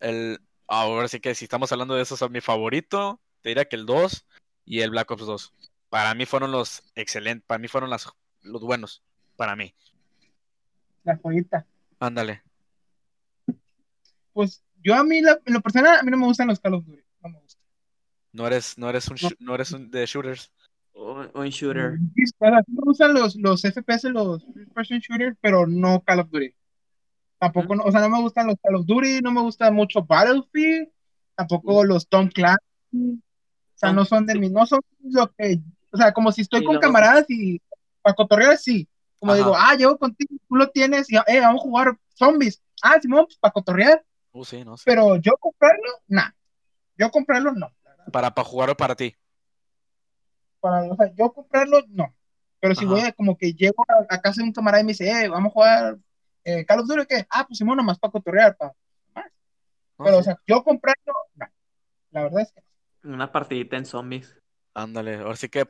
el, 0.00 0.38
ahora 0.68 1.08
sí 1.08 1.20
que 1.20 1.34
si 1.34 1.46
estamos 1.46 1.72
hablando 1.72 1.94
de 1.94 2.02
esos, 2.02 2.18
son 2.18 2.32
mi 2.32 2.40
favorito. 2.40 3.20
Te 3.40 3.50
diría 3.50 3.64
que 3.64 3.76
el 3.76 3.86
2 3.86 4.26
y 4.66 4.80
el 4.80 4.90
Black 4.90 5.10
Ops 5.10 5.24
2. 5.24 5.54
Para 5.88 6.14
mí 6.14 6.26
fueron 6.26 6.50
los 6.52 6.82
excelentes, 6.94 7.46
para 7.46 7.58
mí 7.58 7.68
fueron 7.68 7.90
las, 7.90 8.08
los 8.42 8.62
buenos. 8.62 9.02
Para 9.36 9.54
mí. 9.56 9.74
La 11.04 11.16
joyita. 11.16 11.66
Ándale. 12.00 12.42
Pues 14.32 14.62
yo 14.82 14.94
a 14.94 15.04
mí, 15.04 15.20
la- 15.20 15.40
en 15.44 15.54
lo 15.54 15.60
personal, 15.60 15.98
a 15.98 16.02
mí 16.02 16.10
no 16.10 16.18
me 16.18 16.26
gustan 16.26 16.48
los 16.48 16.60
Call 16.60 16.74
of 16.74 16.84
Duty. 16.84 17.02
No 17.22 17.28
me 17.30 17.40
gustan. 17.40 17.62
No 18.32 18.46
eres, 18.46 18.76
no 18.76 18.90
eres 18.90 19.08
un, 19.08 19.16
no 19.38 19.54
eres 19.54 19.72
un 19.72 19.90
de 19.90 20.04
shooters. 20.06 20.52
O 20.92 21.24
un 21.34 21.48
shooter. 21.48 21.98
Sí, 22.14 22.26
sí 22.26 22.32
me 22.40 22.62
gustan 22.82 23.14
los, 23.14 23.36
los 23.36 23.62
FPS, 23.64 24.08
los 24.10 24.42
first 24.54 24.72
person 24.72 24.98
shooters, 24.98 25.36
pero 25.40 25.66
no 25.66 26.02
Call 26.02 26.20
of 26.20 26.30
Duty. 26.30 26.54
Tampoco, 27.38 27.74
no- 27.76 27.84
o 27.84 27.92
sea, 27.92 28.00
no 28.00 28.08
me 28.08 28.20
gustan 28.20 28.46
los 28.46 28.56
Call 28.62 28.76
of 28.76 28.86
Duty, 28.86 29.20
no 29.20 29.30
me 29.30 29.40
gusta 29.42 29.70
mucho 29.70 30.02
Battlefield, 30.04 30.88
tampoco 31.34 31.84
los 31.84 32.08
Tom 32.08 32.28
Clancy. 32.28 32.62
O 32.94 33.78
sea, 33.78 33.92
no 33.92 34.04
son 34.06 34.24
de 34.26 34.34
mí, 34.36 34.48
no 34.48 34.64
son 34.66 34.80
lo 35.02 35.30
que, 35.34 35.60
o 35.96 36.02
sea, 36.02 36.12
como 36.12 36.30
si 36.32 36.42
estoy 36.42 36.60
Sí, 36.60 36.66
con 36.66 36.78
camaradas 36.78 37.24
y 37.28 37.60
para 38.02 38.14
cotorrear, 38.14 38.56
sí. 38.58 38.88
Como 39.18 39.32
Ajá. 39.32 39.38
digo, 39.42 39.54
ah, 39.56 39.74
llevo 39.74 39.96
contigo, 39.98 40.34
tú 40.48 40.56
lo 40.56 40.68
tienes, 40.70 41.10
y 41.10 41.16
eh, 41.16 41.40
vamos 41.40 41.60
a 41.60 41.64
jugar 41.64 41.98
zombies. 42.14 42.62
Ah, 42.82 43.00
Simón, 43.00 43.24
pues 43.26 43.38
para 43.38 43.52
cotorrear, 43.52 44.04
Uh, 44.32 44.44
sí, 44.44 44.62
no 44.64 44.76
sé. 44.76 44.82
pero 44.84 45.16
yo 45.16 45.32
comprarlo, 45.40 45.88
nah. 46.08 46.30
Yo 46.98 47.10
comprarlo, 47.10 47.52
no. 47.52 47.70
Para, 48.12 48.30
para 48.34 48.46
jugar 48.46 48.68
o 48.70 48.76
para 48.76 48.94
ti. 48.94 49.14
Para, 50.60 50.82
o 50.92 50.96
sea, 50.96 51.10
yo 51.14 51.32
comprarlo, 51.32 51.82
no. 51.88 52.14
Pero 52.60 52.74
si 52.74 52.84
Ajá. 52.84 52.92
voy 52.94 53.00
a, 53.02 53.12
como 53.12 53.36
que 53.38 53.52
llego 53.54 53.82
a, 53.88 54.14
a 54.14 54.20
casa 54.20 54.42
de 54.42 54.48
un 54.48 54.52
camarada 54.52 54.82
y 54.82 54.84
me 54.84 54.92
dice, 54.92 55.08
eh, 55.10 55.28
vamos 55.28 55.50
a 55.50 55.52
jugar 55.54 55.98
eh, 56.44 56.64
Call 56.66 56.80
of 56.80 56.86
Duty, 56.86 57.06
¿qué? 57.06 57.26
Ah, 57.30 57.46
pues 57.46 57.58
Simón, 57.58 57.78
nomás 57.78 57.98
para 57.98 58.10
cotorrear, 58.12 58.56
pa. 58.56 58.72
No, 59.98 60.04
Pero, 60.04 60.16
sí. 60.16 60.20
o 60.20 60.22
sea, 60.24 60.38
yo 60.46 60.62
comprarlo, 60.62 61.14
no. 61.34 61.46
La 62.10 62.22
verdad 62.24 62.42
es 62.42 62.52
que 62.52 62.62
Una 63.08 63.32
partidita 63.32 63.76
en 63.78 63.86
zombies. 63.86 64.36
Ándale, 64.76 65.16
ahora 65.16 65.36
sí 65.36 65.48
que 65.48 65.66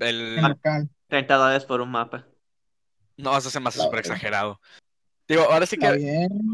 el, 0.00 0.38
en 0.38 0.48
local. 0.48 0.88
30 1.08 1.34
dólares 1.36 1.66
por 1.66 1.82
un 1.82 1.90
mapa. 1.90 2.26
no, 3.18 3.36
eso 3.36 3.50
se 3.50 3.60
me 3.60 3.68
hace 3.68 3.78
súper 3.80 3.98
exagerado. 3.98 4.58
Digo, 5.28 5.42
ahora 5.42 5.66
sí 5.66 5.76
que 5.76 5.86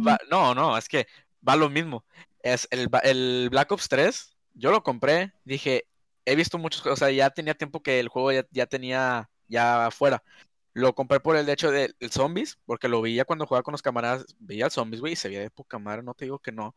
va- 0.04 0.18
no, 0.28 0.56
no, 0.56 0.76
es 0.76 0.88
que 0.88 1.06
va 1.46 1.54
lo 1.54 1.70
mismo. 1.70 2.04
Es 2.42 2.66
el, 2.72 2.88
el 3.04 3.48
Black 3.48 3.70
Ops 3.70 3.88
3, 3.88 4.36
yo 4.54 4.72
lo 4.72 4.82
compré, 4.82 5.32
dije, 5.44 5.84
he 6.24 6.34
visto 6.34 6.58
muchos 6.58 6.84
o 6.84 6.96
sea, 6.96 7.10
ya 7.12 7.30
tenía 7.30 7.54
tiempo 7.54 7.80
que 7.80 8.00
el 8.00 8.08
juego 8.08 8.32
ya, 8.32 8.44
ya 8.50 8.66
tenía 8.66 9.30
ya 9.46 9.86
afuera. 9.86 10.24
Lo 10.72 10.96
compré 10.96 11.20
por 11.20 11.36
el 11.36 11.48
hecho 11.48 11.70
de 11.70 11.94
el 12.00 12.10
zombies, 12.10 12.58
porque 12.66 12.88
lo 12.88 13.02
veía 13.02 13.24
cuando 13.24 13.46
jugaba 13.46 13.62
con 13.62 13.72
los 13.72 13.82
camaradas, 13.82 14.24
veía 14.40 14.64
el 14.64 14.72
zombies, 14.72 15.00
güey, 15.00 15.12
y 15.12 15.16
se 15.16 15.28
veía 15.28 15.42
de 15.42 15.50
poca 15.50 15.78
madre, 15.78 16.02
no 16.02 16.14
te 16.14 16.24
digo 16.24 16.40
que 16.40 16.50
no. 16.50 16.74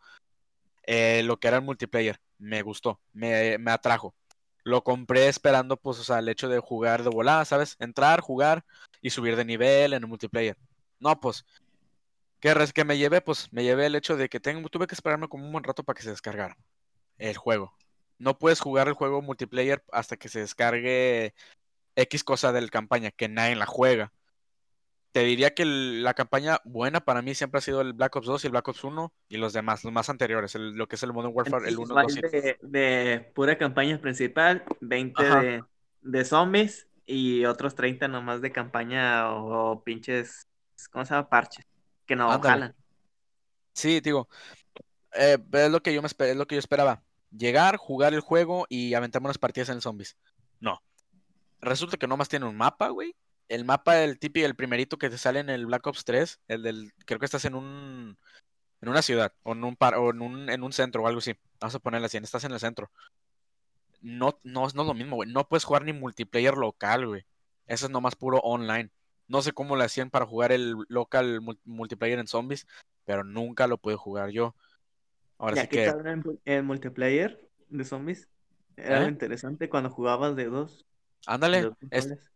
Eh, 0.83 1.23
lo 1.23 1.37
que 1.37 1.47
era 1.47 1.57
el 1.57 1.63
multiplayer, 1.63 2.19
me 2.37 2.61
gustó, 2.61 2.99
me, 3.13 3.57
me 3.57 3.71
atrajo. 3.71 4.13
Lo 4.65 4.83
compré 4.83 5.29
esperando, 5.29 5.77
pues, 5.77 5.99
o 5.99 6.05
sea, 6.05 6.19
el 6.19 6.29
hecho 6.29 6.49
de 6.49 6.59
jugar 6.59 7.03
de 7.03 7.11
volada, 7.11 7.45
¿sabes? 7.45 7.77
Entrar, 7.79 8.21
jugar 8.21 8.65
y 9.01 9.11
subir 9.11 9.37
de 9.37 9.45
nivel 9.45 9.93
en 9.93 10.03
el 10.03 10.09
multiplayer. 10.09 10.57
No, 10.99 11.19
pues, 11.21 11.45
¿qué, 12.39 12.53
res- 12.53 12.73
que 12.73 12.85
me 12.85 12.97
llevé? 12.97 13.21
Pues 13.21 13.51
me 13.53 13.63
llevé 13.63 13.87
el 13.87 13.95
hecho 13.95 14.17
de 14.17 14.29
que 14.29 14.39
tengo, 14.39 14.69
tuve 14.69 14.87
que 14.87 14.95
esperarme 14.95 15.27
como 15.29 15.45
un 15.45 15.51
buen 15.51 15.63
rato 15.63 15.83
para 15.83 15.97
que 15.97 16.03
se 16.03 16.11
descargara 16.11 16.57
el 17.19 17.37
juego. 17.37 17.77
No 18.19 18.39
puedes 18.39 18.61
jugar 18.61 18.87
el 18.89 18.95
juego 18.95 19.21
multiplayer 19.21 19.83
hasta 19.91 20.17
que 20.17 20.29
se 20.29 20.39
descargue 20.41 21.35
X 21.95 22.23
cosa 22.23 22.51
del 22.53 22.71
campaña, 22.71 23.11
que 23.11 23.29
nadie 23.29 23.55
la 23.57 23.65
juega. 23.67 24.13
Te 25.15 25.21
diría 25.21 25.53
que 25.53 25.63
el- 25.63 26.03
la 26.03 26.13
campaña 26.13 26.59
buena 26.65 26.99
para 26.99 27.21
mí 27.21 27.33
siempre 27.35 27.59
ha 27.59 27.61
sido 27.61 27.79
el 27.79 27.93
Black 27.93 28.13
Ops 28.17 28.27
2 28.27 28.43
y 28.43 28.47
el 28.47 28.51
Black 28.51 28.67
Ops 28.67 28.83
1 28.83 29.13
y 29.29 29.37
los 29.37 29.53
demás, 29.53 29.85
los 29.85 29.93
más 29.93 30.09
anteriores, 30.09 30.55
el- 30.55 30.73
lo 30.73 30.89
que 30.89 30.97
es 30.97 31.03
el 31.03 31.13
Modern 31.13 31.33
Warfare, 31.33 31.69
el 31.69 31.75
Entonces, 31.75 31.95
1, 31.95 32.01
2 32.01 32.17
y 32.17 32.21
de, 32.21 32.57
de 32.61 33.31
pura 33.33 33.57
campaña 33.57 33.97
principal, 34.01 34.65
20 34.81 35.25
Ajá. 35.25 35.39
de, 35.41 35.63
de 36.01 36.25
zombies 36.25 36.89
y 37.05 37.45
otros 37.45 37.75
30 37.75 38.09
nomás 38.09 38.41
de 38.41 38.51
campaña 38.51 39.31
o, 39.31 39.71
o 39.71 39.83
pinches 39.85 40.49
¿cómo 40.91 41.05
se 41.05 41.13
llama? 41.13 41.29
Parches. 41.29 41.65
Que 42.05 42.17
no 42.17 42.29
Ándale. 42.29 42.49
jalan. 42.51 42.75
Sí, 43.71 44.01
digo, 44.01 44.27
eh, 45.13 45.37
es 45.49 45.71
lo 45.71 45.81
que 45.81 45.93
yo 45.93 46.01
me 46.01 46.09
es 46.09 46.35
lo 46.35 46.45
que 46.45 46.55
yo 46.55 46.59
esperaba. 46.59 47.01
Llegar, 47.31 47.77
jugar 47.77 48.13
el 48.13 48.19
juego 48.19 48.65
y 48.67 48.93
aventarme 48.95 49.27
unas 49.27 49.37
partidas 49.37 49.69
en 49.69 49.75
el 49.75 49.81
zombies. 49.81 50.17
No. 50.59 50.81
Resulta 51.61 51.95
que 51.95 52.05
nomás 52.05 52.27
tiene 52.27 52.47
un 52.47 52.57
mapa, 52.57 52.89
güey. 52.89 53.15
El 53.47 53.65
mapa, 53.65 54.03
el 54.03 54.17
típico, 54.19 54.45
el 54.45 54.55
primerito 54.55 54.97
que 54.97 55.09
te 55.09 55.17
sale 55.17 55.39
en 55.39 55.49
el 55.49 55.65
Black 55.65 55.85
Ops 55.87 56.03
3, 56.03 56.39
el 56.47 56.63
del, 56.63 56.93
creo 57.05 57.19
que 57.19 57.25
estás 57.25 57.45
en 57.45 57.55
un, 57.55 58.17
en 58.81 58.89
una 58.89 59.01
ciudad, 59.01 59.33
o 59.43 59.51
en 59.53 59.63
un 59.63 59.75
par, 59.75 59.95
o 59.95 60.09
en 60.09 60.21
un, 60.21 60.49
en 60.49 60.63
un 60.63 60.73
centro 60.73 61.03
o 61.03 61.07
algo 61.07 61.19
así. 61.19 61.35
Vamos 61.59 61.75
a 61.75 61.79
ponerle 61.79 62.07
así, 62.07 62.17
estás 62.17 62.43
en 62.43 62.51
el 62.53 62.59
centro. 62.59 62.89
No, 64.01 64.39
no, 64.43 64.61
no 64.61 64.67
es 64.67 64.75
lo 64.75 64.93
mismo, 64.93 65.15
güey. 65.15 65.31
No 65.31 65.47
puedes 65.47 65.63
jugar 65.63 65.83
ni 65.83 65.93
multiplayer 65.93 66.55
local, 66.55 67.07
güey. 67.07 67.25
Eso 67.67 67.85
es 67.87 67.91
nomás 67.91 68.15
puro 68.15 68.39
online. 68.39 68.91
No 69.27 69.41
sé 69.41 69.51
cómo 69.53 69.75
le 69.75 69.83
hacían 69.83 70.11
para 70.11 70.25
jugar 70.25 70.51
el 70.51 70.75
local 70.87 71.41
mul- 71.41 71.59
multiplayer 71.65 72.19
en 72.19 72.27
zombies, 72.27 72.67
pero 73.05 73.23
nunca 73.23 73.65
lo 73.67 73.77
pude 73.79 73.95
jugar 73.95 74.29
yo. 74.29 74.55
Ahora 75.37 75.61
sí 75.61 75.67
que 75.67 75.91
en 76.45 76.65
multiplayer 76.65 77.41
de 77.69 77.83
zombies. 77.85 78.27
Era 78.77 78.99
lo 79.01 79.05
¿Eh? 79.05 79.09
interesante 79.09 79.69
cuando 79.69 79.89
jugabas 79.89 80.35
de 80.35 80.45
dos. 80.45 80.85
ándale, 81.25 81.57
de 81.57 81.63
dos 81.63 81.77
es- 81.89 82.03
controles. 82.03 82.31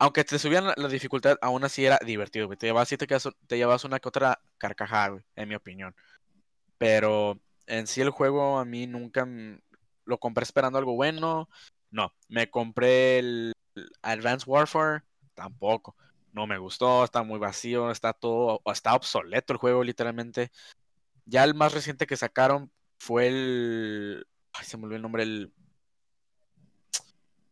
Aunque 0.00 0.24
te 0.24 0.38
subían 0.38 0.64
la, 0.64 0.88
dificultad, 0.88 1.36
aún 1.42 1.62
así 1.62 1.84
era 1.84 1.98
divertido, 2.04 2.46
güey. 2.46 2.58
Te 2.58 2.66
llevabas, 2.66 2.88
sí 2.88 2.96
te, 2.96 3.06
quedas- 3.06 3.28
te 3.46 3.58
llevabas 3.58 3.84
una 3.84 4.00
que 4.00 4.08
otra 4.08 4.40
carcajada, 4.56 5.08
güey, 5.08 5.24
en 5.36 5.48
mi 5.50 5.54
opinión. 5.54 5.94
Pero 6.78 7.38
en 7.66 7.86
sí 7.86 8.00
el 8.00 8.08
juego 8.08 8.58
a 8.58 8.64
mí 8.64 8.86
nunca 8.86 9.28
lo 10.06 10.18
compré 10.18 10.42
esperando 10.44 10.78
algo 10.78 10.94
bueno. 10.94 11.50
No, 11.90 12.14
me 12.28 12.48
compré 12.50 13.18
el 13.18 13.52
Advanced 14.00 14.48
Warfare, 14.48 15.02
tampoco. 15.34 15.94
No 16.32 16.46
me 16.46 16.56
gustó, 16.56 17.04
está 17.04 17.22
muy 17.22 17.38
vacío, 17.38 17.90
está 17.90 18.14
todo, 18.14 18.62
está 18.72 18.94
obsoleto 18.94 19.52
el 19.52 19.58
juego 19.58 19.84
literalmente. 19.84 20.50
Ya 21.26 21.44
el 21.44 21.54
más 21.54 21.74
reciente 21.74 22.06
que 22.06 22.16
sacaron 22.16 22.72
fue 22.98 23.28
el... 23.28 24.26
Ay, 24.54 24.64
se 24.64 24.78
me 24.78 24.84
olvidó 24.84 24.96
el 24.96 25.02
nombre, 25.02 25.24
el... 25.24 25.52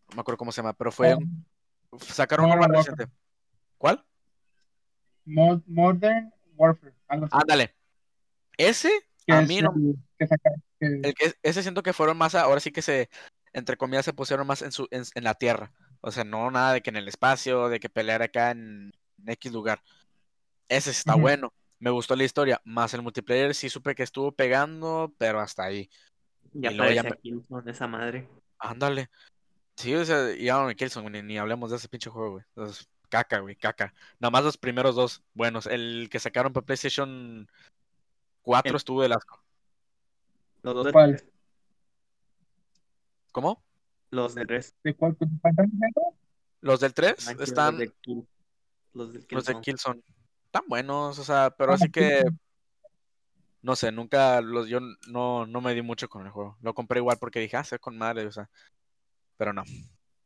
No 0.08 0.14
me 0.16 0.20
acuerdo 0.22 0.38
cómo 0.38 0.50
se 0.50 0.62
llama, 0.62 0.72
pero 0.72 0.90
fue... 0.90 1.14
un- 1.14 1.44
Sacaron 2.00 2.46
uno 2.46 2.56
Modern 2.56 2.72
más 2.72 2.78
Warfare. 2.78 2.96
reciente. 2.96 3.16
¿Cuál? 3.78 4.04
Mo- 5.24 5.62
Modern 5.66 6.32
Warfare. 6.56 6.94
Ándale. 7.08 7.74
Ese, 8.56 8.90
a 9.28 9.40
es 9.42 9.48
mí 9.48 9.60
no, 9.62 9.72
el 9.76 9.96
que 10.18 10.26
sacaron, 10.26 10.62
que- 10.80 10.86
el 11.04 11.14
que, 11.14 11.34
ese 11.42 11.62
siento 11.62 11.82
que 11.82 11.92
fueron 11.92 12.16
más, 12.16 12.34
a- 12.34 12.42
ahora 12.42 12.60
sí 12.60 12.72
que 12.72 12.82
se, 12.82 13.08
entre 13.52 13.76
comillas, 13.76 14.04
se 14.04 14.12
pusieron 14.12 14.46
más 14.46 14.62
en, 14.62 14.72
su, 14.72 14.88
en, 14.90 15.04
en 15.14 15.24
la 15.24 15.34
tierra. 15.34 15.72
O 16.00 16.10
sea, 16.12 16.24
no 16.24 16.50
nada 16.50 16.72
de 16.72 16.80
que 16.82 16.90
en 16.90 16.96
el 16.96 17.08
espacio, 17.08 17.68
de 17.68 17.80
que 17.80 17.88
pelear 17.88 18.22
acá 18.22 18.50
en, 18.50 18.92
en 19.18 19.28
X 19.30 19.52
lugar. 19.52 19.82
Ese 20.68 20.90
está 20.90 21.14
bueno. 21.14 21.52
Me 21.80 21.90
gustó 21.90 22.14
la 22.16 22.24
historia. 22.24 22.60
Más 22.64 22.92
el 22.94 23.02
multiplayer 23.02 23.54
sí 23.54 23.68
supe 23.68 23.94
que 23.94 24.02
estuvo 24.02 24.32
pegando, 24.32 25.14
pero 25.18 25.40
hasta 25.40 25.64
ahí. 25.64 25.88
Ya 26.52 26.70
y 26.72 26.74
luego 26.74 26.92
ya 26.92 27.02
parecía 27.02 27.20
Killzone 27.22 27.70
esa 27.70 27.86
madre. 27.86 28.28
Ándale. 28.58 29.10
Sí, 29.78 29.94
o 29.94 30.04
sea, 30.04 30.34
y 30.34 30.48
güey, 31.04 31.12
ni, 31.12 31.22
ni 31.22 31.38
hablemos 31.38 31.70
de 31.70 31.76
ese 31.76 31.88
pinche 31.88 32.10
juego, 32.10 32.32
güey. 32.32 32.44
Entonces, 32.48 32.88
caca, 33.08 33.38
güey, 33.38 33.54
caca. 33.54 33.94
Nada 34.18 34.32
más 34.32 34.42
los 34.42 34.58
primeros 34.58 34.96
dos 34.96 35.22
buenos. 35.34 35.66
El 35.66 36.08
que 36.10 36.18
sacaron 36.18 36.52
para 36.52 36.66
PlayStation 36.66 37.48
4 38.42 38.70
El- 38.70 38.76
estuvo 38.76 39.02
del 39.02 39.12
asco. 39.12 39.40
Los 40.62 40.74
dos 40.74 40.84
de 40.86 40.92
¿Cuál? 40.92 41.22
¿Cómo? 43.30 43.62
Los 44.10 44.34
del 44.34 44.48
tres. 44.48 44.74
¿De 44.82 44.94
cuál? 44.94 45.16
Los 46.60 46.80
del 46.80 46.92
3 46.92 47.26
Manches, 47.26 47.48
están. 47.48 47.74
Los, 47.74 47.78
de 47.78 47.92
Kill- 48.02 48.26
los 48.94 49.12
del 49.12 49.26
Los 49.30 49.44
de 49.44 49.60
Killzone. 49.60 50.02
Están 50.46 50.64
buenos, 50.66 51.20
o 51.20 51.24
sea, 51.24 51.54
pero 51.56 51.70
Ah, 51.70 51.74
así 51.76 51.88
que. 51.88 52.24
No 53.62 53.76
sé, 53.76 53.92
nunca. 53.92 54.40
Los, 54.40 54.66
yo 54.68 54.80
no, 55.06 55.46
no 55.46 55.60
me 55.60 55.72
di 55.72 55.82
mucho 55.82 56.08
con 56.08 56.26
el 56.26 56.32
juego. 56.32 56.56
Lo 56.62 56.74
compré 56.74 56.98
igual 56.98 57.18
porque 57.20 57.38
dije, 57.38 57.56
ah, 57.56 57.62
sé 57.62 57.78
con 57.78 57.96
madre, 57.96 58.26
o 58.26 58.32
sea. 58.32 58.50
Pero 59.38 59.54
no. 59.54 59.64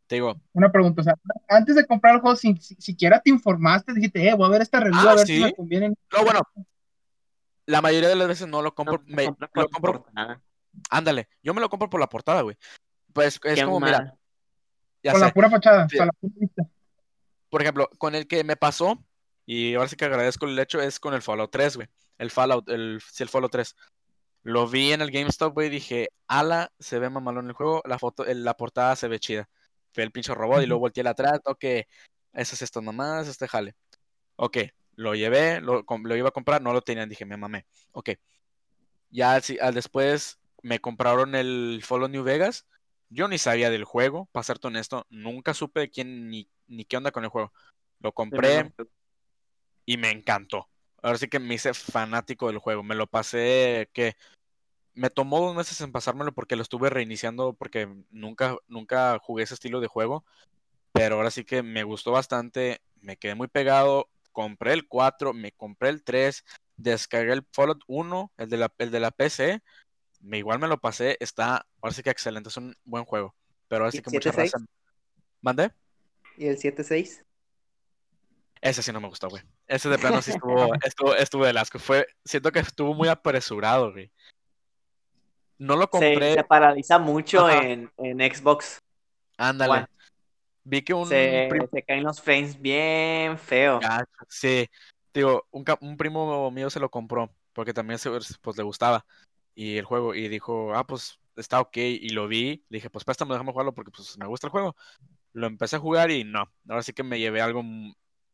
Te 0.08 0.16
digo, 0.16 0.34
Una 0.52 0.70
pregunta, 0.72 1.00
o 1.00 1.04
sea, 1.04 1.14
antes 1.48 1.76
de 1.76 1.86
comprar 1.86 2.16
el 2.16 2.20
juego, 2.20 2.36
si, 2.36 2.54
si- 2.56 2.74
siquiera 2.74 3.20
te 3.20 3.30
informaste, 3.30 3.94
dijiste, 3.94 4.28
eh, 4.28 4.34
voy 4.34 4.46
a 4.46 4.50
ver 4.50 4.62
esta 4.62 4.80
review, 4.80 4.98
Ah, 5.08 5.12
a 5.12 5.14
ver 5.14 5.26
sí. 5.26 5.36
si 5.36 5.42
me 5.44 5.54
conviene. 5.54 5.88
no, 6.12 6.24
bueno. 6.24 6.40
La 7.66 7.80
mayoría 7.80 8.08
de 8.08 8.16
las 8.16 8.26
veces 8.28 8.48
no 8.48 8.60
lo 8.60 8.74
compro. 8.74 9.02
No, 9.06 9.14
me- 9.16 9.32
por 9.32 9.48
lo 9.54 9.68
compro. 9.68 9.92
portada. 10.02 10.42
Ándale, 10.90 11.28
yo 11.42 11.54
me 11.54 11.60
lo 11.60 11.68
compro 11.68 11.88
por 11.88 12.00
la 12.00 12.08
portada, 12.08 12.42
güey. 12.42 12.56
Pues 13.12 13.38
es 13.44 13.54
Qué 13.58 13.64
como, 13.64 13.78
mira, 13.78 13.98
mal. 13.98 14.18
ya 15.02 15.12
Con 15.12 15.20
sé. 15.20 15.26
la 15.26 15.32
pura 15.32 15.50
fachada, 15.50 15.88
sea, 15.88 16.06
la 16.06 16.12
pura 16.12 16.32
vista. 16.36 16.62
Por 17.48 17.62
ejemplo, 17.62 17.88
con 17.98 18.14
el 18.14 18.26
que 18.26 18.42
me 18.42 18.56
pasó, 18.56 19.02
y 19.46 19.74
ahora 19.74 19.88
sí 19.88 19.96
que 19.96 20.06
agradezco 20.06 20.46
el 20.46 20.58
hecho, 20.58 20.80
es 20.80 20.98
con 20.98 21.14
el 21.14 21.22
Fallout 21.22 21.50
3, 21.52 21.76
güey. 21.76 21.88
El 22.18 22.30
Fallout, 22.30 22.68
el, 22.70 23.00
sí, 23.10 23.22
el 23.22 23.28
Fallout 23.28 23.52
3. 23.52 23.76
Lo 24.42 24.68
vi 24.68 24.92
en 24.92 25.00
el 25.02 25.10
GameStop, 25.10 25.54
güey, 25.54 25.68
y 25.68 25.70
dije, 25.70 26.08
ala, 26.26 26.72
se 26.78 26.98
ve 26.98 27.10
mamalón 27.10 27.46
el 27.46 27.52
juego, 27.52 27.82
la 27.86 27.98
foto, 27.98 28.24
la 28.26 28.56
portada 28.56 28.96
se 28.96 29.08
ve 29.08 29.20
chida. 29.20 29.48
Fue 29.92 30.02
el 30.02 30.10
pinche 30.10 30.34
robot 30.34 30.62
y 30.62 30.66
luego 30.66 30.80
volteé 30.80 31.04
la 31.04 31.10
atrás, 31.10 31.40
ok, 31.44 31.64
esas 32.32 32.62
estas 32.62 32.82
mamás, 32.82 33.28
este 33.28 33.46
jale. 33.46 33.74
Ok, 34.36 34.58
lo 34.96 35.14
llevé, 35.14 35.60
lo, 35.60 35.84
iba 36.16 36.28
a 36.28 36.32
comprar, 36.32 36.60
no 36.62 36.72
lo 36.72 36.82
tenían, 36.82 37.08
dije, 37.08 37.24
me 37.24 37.36
mamé. 37.36 37.66
Ok. 37.92 38.10
Ya 39.10 39.34
al, 39.34 39.74
después 39.74 40.40
me 40.62 40.80
compraron 40.80 41.34
el 41.34 41.82
Fallout 41.84 42.10
New 42.10 42.24
Vegas. 42.24 42.66
Yo 43.10 43.28
ni 43.28 43.38
sabía 43.38 43.70
del 43.70 43.84
juego, 43.84 44.28
para 44.32 44.42
serte 44.42 44.68
honesto, 44.68 45.06
nunca 45.10 45.52
supe 45.54 45.80
de 45.80 45.90
quién 45.90 46.30
ni, 46.30 46.48
ni 46.66 46.84
qué 46.84 46.96
onda 46.96 47.10
con 47.10 47.24
el 47.24 47.30
juego. 47.30 47.52
Lo 48.00 48.12
compré 48.12 48.72
y 49.84 49.98
me 49.98 50.10
encantó. 50.10 50.71
Ahora 51.02 51.18
sí 51.18 51.28
que 51.28 51.40
me 51.40 51.54
hice 51.54 51.74
fanático 51.74 52.46
del 52.46 52.58
juego. 52.58 52.82
Me 52.82 52.94
lo 52.94 53.06
pasé 53.06 53.90
que 53.92 54.16
me 54.94 55.10
tomó 55.10 55.40
dos 55.40 55.56
meses 55.56 55.80
en 55.80 55.92
pasármelo 55.92 56.32
porque 56.32 56.56
lo 56.56 56.62
estuve 56.62 56.90
reiniciando 56.90 57.54
porque 57.54 57.88
nunca, 58.10 58.56
nunca 58.68 59.18
jugué 59.20 59.42
ese 59.44 59.54
estilo 59.54 59.80
de 59.80 59.88
juego. 59.88 60.24
Pero 60.92 61.16
ahora 61.16 61.30
sí 61.30 61.44
que 61.44 61.62
me 61.62 61.82
gustó 61.82 62.12
bastante. 62.12 62.80
Me 63.00 63.16
quedé 63.16 63.34
muy 63.34 63.48
pegado. 63.48 64.08
Compré 64.30 64.72
el 64.72 64.86
4, 64.86 65.34
me 65.34 65.52
compré 65.52 65.90
el 65.90 66.02
3, 66.02 66.44
descargué 66.76 67.32
el 67.32 67.46
Fallout 67.52 67.82
1, 67.86 68.32
el 68.38 68.48
de 68.48 68.56
la, 68.56 68.72
el 68.78 68.90
de 68.90 69.00
la 69.00 69.10
PC. 69.10 69.60
Me, 70.20 70.38
igual 70.38 70.58
me 70.58 70.68
lo 70.68 70.78
pasé. 70.78 71.16
Está, 71.20 71.66
ahora 71.80 71.94
sí 71.94 72.02
que 72.02 72.10
excelente. 72.10 72.48
Es 72.48 72.56
un 72.56 72.74
buen 72.84 73.04
juego. 73.04 73.34
Pero 73.68 73.84
ahora 73.84 73.94
¿Y 73.94 73.98
sí 73.98 74.02
que 74.02 74.10
mucha 74.10 74.30
7-6? 74.30 74.36
raza. 74.36 74.58
¿Mandé? 75.40 75.70
¿Y 76.38 76.46
el 76.46 76.56
7-6? 76.56 77.24
Ese 78.62 78.82
sí 78.82 78.92
no 78.92 79.00
me 79.00 79.08
gustó, 79.08 79.28
güey. 79.28 79.42
Ese 79.66 79.88
de 79.88 79.98
plano 79.98 80.22
sí 80.22 80.30
estuvo, 80.36 80.72
estuvo, 80.82 81.14
estuvo 81.16 81.44
del 81.44 81.58
asco. 81.58 81.78
Fue, 81.78 82.06
siento 82.24 82.52
que 82.52 82.60
estuvo 82.60 82.94
muy 82.94 83.08
apresurado, 83.08 83.92
güey. 83.92 84.10
No 85.58 85.76
lo 85.76 85.90
compré, 85.90 86.34
se 86.34 86.44
paraliza 86.44 86.98
mucho 86.98 87.50
en, 87.50 87.90
en 87.98 88.34
Xbox. 88.34 88.78
ándale. 89.36 89.72
One. 89.72 89.86
Vi 90.64 90.82
que 90.82 90.94
un 90.94 91.08
Se, 91.08 91.48
primo, 91.50 91.68
se 91.72 91.82
caen 91.82 92.04
los 92.04 92.20
frames 92.20 92.60
bien 92.60 93.36
feo. 93.36 93.80
sí, 94.28 94.68
digo, 95.12 95.46
un, 95.50 95.64
un 95.80 95.96
primo 95.96 96.50
mío 96.52 96.70
se 96.70 96.78
lo 96.78 96.88
compró 96.88 97.34
porque 97.52 97.74
también 97.74 97.98
se, 97.98 98.10
pues 98.40 98.56
le 98.56 98.62
gustaba 98.62 99.04
y 99.54 99.76
el 99.76 99.84
juego 99.84 100.14
y 100.14 100.28
dijo, 100.28 100.72
ah, 100.74 100.86
pues 100.86 101.18
está 101.36 101.60
ok 101.60 101.76
y 101.76 102.10
lo 102.10 102.28
vi, 102.28 102.64
le 102.68 102.78
dije, 102.78 102.90
pues 102.90 103.04
préstame, 103.04 103.32
déjame 103.32 103.52
jugarlo 103.52 103.74
porque 103.74 103.90
pues 103.90 104.16
me 104.18 104.26
gusta 104.26 104.46
el 104.46 104.52
juego. 104.52 104.76
Lo 105.32 105.46
empecé 105.46 105.76
a 105.76 105.80
jugar 105.80 106.10
y 106.10 106.24
no, 106.24 106.50
ahora 106.68 106.82
sí 106.82 106.92
que 106.92 107.02
me 107.02 107.18
llevé 107.18 107.40
algo, 107.40 107.62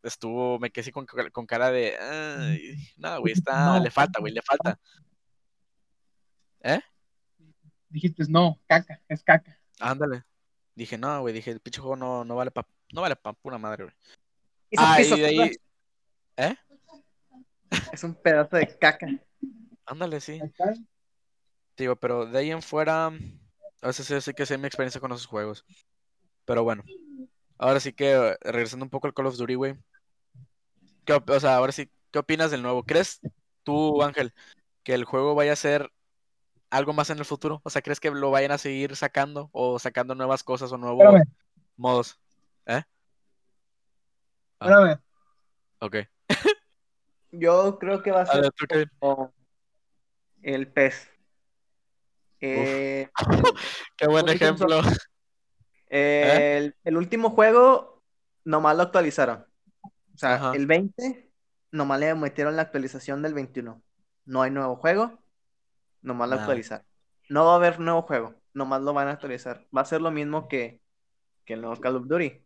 estuvo, 0.03 0.59
me 0.59 0.71
quedé 0.71 0.83
así 0.83 0.93
con, 0.93 1.07
con 1.07 1.47
cara 1.47 1.71
de, 1.71 1.97
"Ay, 1.99 2.77
no, 2.97 3.21
güey, 3.21 3.33
está, 3.33 3.67
No. 3.67 3.83
le 3.83 3.91
falta, 3.91 4.21
güey, 4.21 4.33
le 4.33 4.43
falta. 4.43 4.79
¿Eh? 6.63 6.81
Dijiste, 7.89 8.25
no, 8.29 8.61
caca, 8.67 9.01
es 9.09 9.23
caca. 9.23 9.59
Ándale. 9.81 10.25
Dije, 10.75 10.99
no, 10.99 11.21
güey, 11.21 11.35
dije, 11.35 11.51
el 11.51 11.61
pinche 11.61 11.81
juego 11.81 11.97
no, 11.97 12.25
no 12.25 12.37
vale 12.37 12.51
pa, 12.51 12.67
no 12.93 13.01
vale 13.01 13.17
pa 13.17 13.33
pura 13.33 13.59
madre, 13.59 13.85
güey. 13.85 13.97
Es 14.71 14.79
un 14.79 14.85
Ah, 14.87 15.01
y 15.01 15.21
de 15.21 15.27
ahí, 15.27 15.53
¿eh? 16.37 16.57
Es 17.93 18.05
un 18.05 18.15
pedazo 18.15 18.57
de 18.57 18.79
caca. 18.79 19.07
Ándale, 19.87 20.21
sí. 20.21 20.41
Digo, 21.77 21.97
pero 21.97 22.27
de 22.27 22.39
ahí 22.39 22.51
en 22.51 22.63
fuera, 22.63 23.07
a 23.07 23.87
veces 23.87 24.07
sí, 24.07 24.21
sí 24.21 24.35
que 24.35 24.47
sé 24.47 24.59
mi 24.59 24.67
experiencia 24.67 25.01
con 25.01 25.13
esos 25.13 25.27
juegos. 25.27 25.65
Pero 26.45 26.65
bueno, 26.65 26.83
ahora 27.59 27.81
sí 27.81 27.93
que 27.93 28.37
regresando 28.43 28.85
un 28.85 28.91
poco 28.91 29.07
al 29.07 29.15
Call 29.15 29.27
of 29.27 29.37
Duty, 29.37 29.55
güey. 29.55 29.77
¿Qué 31.05 31.13
op- 31.15 31.31
o 31.31 31.41
sea, 31.41 31.57
ahora 31.57 31.73
sí, 31.73 31.91
¿qué 32.11 32.19
opinas 32.19 32.51
del 32.51 32.63
nuevo? 32.63 32.83
¿Crees 32.85 33.21
tú, 33.63 34.03
Ángel, 34.03 34.33
que 34.83 34.95
el 34.95 35.05
juego 35.05 35.35
vaya 35.35 35.53
a 35.53 35.57
ser 35.57 35.91
algo 36.71 36.93
más 36.93 37.11
en 37.11 37.19
el 37.19 37.25
futuro? 37.25 37.61
O 37.65 37.71
sea, 37.71 37.83
¿crees 37.83 38.01
que 38.01 38.11
lo 38.11 38.31
vayan 38.31 38.53
a 38.53 38.59
seguir 38.59 38.95
sacando 38.97 39.49
o 39.53 39.79
sacando 39.79 40.15
nuevas 40.15 40.43
cosas 40.45 40.71
o 40.73 40.79
nuevos 40.79 41.03
Espérame, 41.05 41.25
modos? 41.77 42.19
¿Eh? 42.67 42.83
Ah. 44.61 44.67
espérame. 44.67 45.01
Ok. 45.81 45.97
Yo 47.31 47.79
creo 47.79 48.03
que 48.03 48.11
va 48.11 48.21
a 48.21 48.23
A 48.25 48.27
ser 48.27 48.53
como 48.99 49.33
el 50.43 50.69
pez. 50.69 51.09
Eh, 52.41 53.11
Qué 53.97 54.07
buen 54.07 54.29
ejemplo. 54.29 54.81
Eh, 55.91 56.57
el, 56.59 56.77
el 56.85 56.97
último 56.97 57.31
juego 57.31 58.03
nomás 58.45 58.77
lo 58.77 58.83
actualizaron. 58.83 59.47
O 60.15 60.19
sea, 60.19 60.35
Ajá. 60.35 60.53
el 60.55 60.67
20 60.67 61.31
nomás 61.71 62.01
le 62.01 62.15
metieron 62.15 62.57
la 62.57 62.63
actualización 62.63 63.23
del 63.23 63.35
21. 63.35 63.83
No 64.25 64.43
hay 64.43 64.51
nuevo 64.51 64.77
juego, 64.77 65.19
nomás 66.03 66.29
lo 66.29 66.37
actualizar. 66.37 66.85
No 67.29 67.47
va 67.47 67.53
a 67.53 67.57
haber 67.57 67.79
nuevo 67.81 68.03
juego, 68.03 68.35
nomás 68.55 68.83
lo 68.83 68.93
van 68.93 69.09
a 69.09 69.13
actualizar. 69.13 69.67
Va 69.77 69.83
a 69.83 69.87
ser 69.87 70.01
lo 70.01 70.11
mismo 70.11 70.49
que, 70.49 70.83
que 71.45 71.55
el 71.55 71.61
nuevo 71.61 71.81
Call 71.81 71.97
of 71.97 72.07
Duty. 72.07 72.45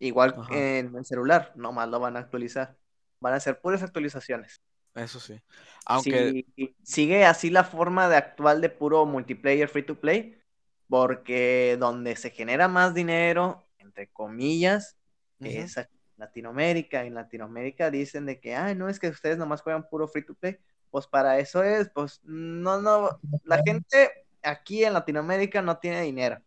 Igual 0.00 0.34
Ajá. 0.36 0.54
en 0.54 0.94
el 0.96 1.04
celular, 1.04 1.52
nomás 1.54 1.88
lo 1.88 2.00
van 2.00 2.16
a 2.16 2.20
actualizar. 2.20 2.76
Van 3.20 3.34
a 3.34 3.40
ser 3.40 3.60
puras 3.60 3.82
actualizaciones. 3.82 4.62
Eso 4.94 5.18
sí. 5.18 5.40
Aunque, 5.86 6.46
Si 6.54 6.76
sigue 6.82 7.24
así 7.24 7.50
la 7.50 7.64
forma 7.64 8.08
de 8.08 8.16
actual 8.16 8.60
de 8.60 8.70
puro 8.70 9.06
multiplayer 9.06 9.68
free 9.68 9.82
to 9.82 9.98
play, 9.98 10.38
porque 10.88 11.76
donde 11.78 12.16
se 12.16 12.30
genera 12.30 12.68
más 12.68 12.94
dinero, 12.94 13.66
entre 13.78 14.08
comillas, 14.08 14.96
es 15.40 15.76
Latinoamérica. 16.16 17.04
En 17.04 17.14
Latinoamérica 17.14 17.90
dicen 17.90 18.26
de 18.26 18.40
que, 18.40 18.54
ay, 18.54 18.74
no, 18.74 18.88
es 18.88 18.98
que 18.98 19.08
ustedes 19.08 19.38
nomás 19.38 19.62
juegan 19.62 19.88
puro 19.88 20.08
free 20.08 20.24
to 20.24 20.34
play. 20.34 20.58
Pues 20.90 21.06
para 21.06 21.38
eso 21.38 21.62
es, 21.62 21.90
pues 21.92 22.20
no, 22.24 22.80
no, 22.80 23.20
la 23.42 23.62
gente 23.64 24.10
aquí 24.42 24.84
en 24.84 24.92
Latinoamérica 24.92 25.60
no 25.60 25.78
tiene 25.78 26.02
dinero. 26.02 26.40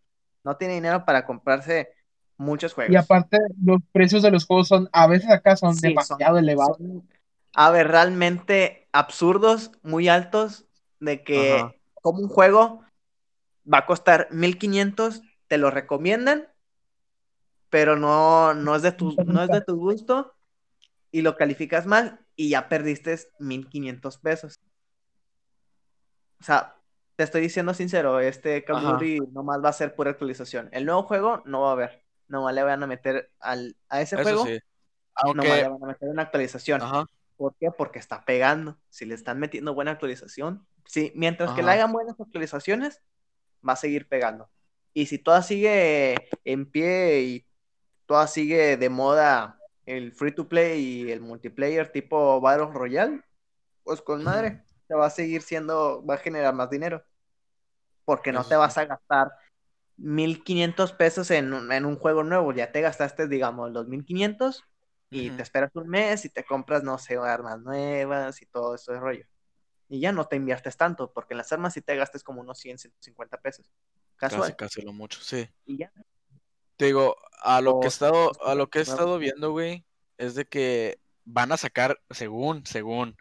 No 0.43 0.55
tiene 0.55 0.75
dinero 0.75 1.03
para 1.03 1.25
comprarse 1.25 1.89
muchos 2.37 2.73
juegos. 2.73 2.93
Y 2.93 2.95
aparte, 2.95 3.37
los 3.61 3.81
precios 3.91 4.23
de 4.23 4.31
los 4.31 4.45
juegos 4.45 4.69
son, 4.69 4.87
a 4.93 5.07
veces 5.07 5.29
acá 5.29 5.57
son 5.57 5.73
Sí, 5.73 5.81
son- 5.81 5.89
demasiado 5.89 6.37
elevados. 6.37 6.77
son, 6.77 7.07
a 7.53 7.71
ver, 7.71 7.89
realmente 7.89 8.87
absurdos, 8.93 9.71
muy 9.83 10.07
altos, 10.07 10.65
de 10.99 11.23
que 11.23 11.55
Ajá. 11.59 11.73
como 12.01 12.19
un 12.19 12.29
juego 12.29 12.83
va 13.71 13.79
a 13.79 13.85
costar 13.85 14.27
1500, 14.31 15.21
te 15.47 15.57
lo 15.57 15.71
recomiendan, 15.71 16.47
pero 17.69 17.95
no, 17.95 18.53
no, 18.53 18.75
es 18.75 18.81
de 18.81 18.91
tu, 18.91 19.15
no 19.25 19.43
es 19.43 19.49
de 19.49 19.61
tu 19.61 19.75
gusto 19.75 20.35
y 21.11 21.21
lo 21.21 21.35
calificas 21.35 21.85
mal 21.85 22.25
y 22.35 22.49
ya 22.49 22.69
perdiste 22.69 23.17
1500 23.39 24.17
pesos. 24.17 24.59
O 26.39 26.43
sea, 26.43 26.75
te 27.15 27.23
estoy 27.23 27.41
diciendo 27.41 27.73
sincero, 27.73 28.19
este 28.19 28.63
Call 28.63 28.85
of. 28.85 28.93
Duty 28.93 29.19
nomás 29.31 29.63
va 29.63 29.69
a 29.69 29.73
ser 29.73 29.95
pura 29.95 30.11
actualización. 30.11 30.69
El 30.71 30.85
nuevo 30.85 31.03
juego 31.03 31.41
no 31.45 31.61
va 31.61 31.69
a 31.69 31.73
haber. 31.73 32.03
Nomás 32.27 32.53
le 32.53 32.63
van 32.63 32.83
a 32.83 32.87
meter 32.87 33.31
al, 33.39 33.75
a 33.89 34.01
ese 34.01 34.15
eso 34.15 34.23
juego, 34.23 34.45
sí. 34.45 34.59
nomás 35.25 35.45
Aunque, 35.45 35.47
le 35.63 35.69
van 35.69 35.83
a 35.83 35.87
meter 35.87 36.09
una 36.09 36.21
actualización. 36.21 36.81
ajá, 36.81 37.05
¿Por 37.35 37.55
qué? 37.59 37.71
Porque 37.71 37.99
está 37.99 38.23
pegando. 38.23 38.77
Si 38.89 39.05
le 39.05 39.15
están 39.15 39.39
metiendo 39.39 39.73
buena 39.73 39.91
actualización, 39.91 40.67
sí, 40.85 41.11
mientras 41.15 41.51
que 41.51 41.63
le 41.63 41.71
hagan 41.71 41.91
buenas 41.91 42.19
actualizaciones, 42.19 43.01
va 43.67 43.73
a 43.73 43.77
seguir 43.77 44.07
pegando. 44.07 44.49
Y 44.93 45.05
si 45.05 45.19
toda 45.19 45.43
sigue 45.43 46.29
en 46.43 46.69
pie 46.69 47.21
y 47.21 47.45
toda 48.05 48.27
sigue 48.27 48.77
de 48.77 48.89
moda 48.89 49.59
el 49.85 50.11
free 50.11 50.33
to 50.33 50.47
play 50.47 50.81
y 50.81 51.11
el 51.11 51.21
multiplayer 51.21 51.91
tipo 51.91 52.41
Battle 52.41 52.71
Royale, 52.73 53.21
pues 53.83 54.01
con 54.01 54.23
madre, 54.23 54.63
te 54.87 54.95
va 54.95 55.05
a 55.05 55.11
seguir 55.11 55.41
siendo, 55.41 56.05
va 56.05 56.15
a 56.15 56.17
generar 56.17 56.53
más 56.53 56.69
dinero. 56.69 57.03
Porque 58.05 58.31
no 58.31 58.45
te 58.45 58.55
vas 58.55 58.77
a 58.77 58.85
gastar 58.85 59.31
1500 59.97 60.93
pesos 60.93 61.31
en 61.31 61.53
un, 61.53 61.71
en 61.71 61.85
un 61.85 61.97
juego 61.97 62.23
nuevo. 62.23 62.53
Ya 62.53 62.71
te 62.71 62.81
gastaste, 62.81 63.27
digamos, 63.27 63.71
los 63.71 63.87
1500 63.87 64.63
y 65.09 65.29
te 65.31 65.41
esperas 65.41 65.71
un 65.75 65.87
mes 65.87 66.25
y 66.25 66.29
te 66.29 66.43
compras, 66.43 66.83
no 66.83 66.97
sé, 66.97 67.17
armas 67.17 67.59
nuevas 67.59 68.41
y 68.41 68.45
todo 68.45 68.75
eso 68.75 68.91
de 68.91 68.99
rollo. 68.99 69.25
Y 69.89 69.99
ya 69.99 70.11
no 70.11 70.25
te 70.25 70.35
inviertes 70.35 70.75
tanto, 70.75 71.11
porque 71.13 71.33
en 71.33 71.39
las 71.39 71.51
armas 71.51 71.73
sí 71.73 71.81
te 71.81 71.95
gastes 71.95 72.23
como 72.23 72.41
unos 72.41 72.59
100, 72.59 72.77
150 72.77 73.37
pesos. 73.37 73.71
Casual. 74.17 74.55
casi, 74.55 74.79
casi 74.79 74.81
lo 74.81 74.93
mucho, 74.93 75.21
sí. 75.21 75.47
Y 75.65 75.77
ya. 75.77 75.91
Te 76.75 76.85
digo, 76.85 77.15
a 77.41 77.61
lo 77.61 77.79
que 77.79 77.87
he 77.87 77.89
estado, 77.89 78.31
a 78.43 78.55
lo 78.55 78.69
que 78.69 78.79
he 78.79 78.81
estado 78.81 79.17
viendo, 79.17 79.51
güey, 79.51 79.85
es 80.17 80.35
de 80.35 80.45
que 80.45 80.99
van 81.23 81.51
a 81.51 81.57
sacar, 81.57 81.99
según, 82.09 82.65
según, 82.65 83.15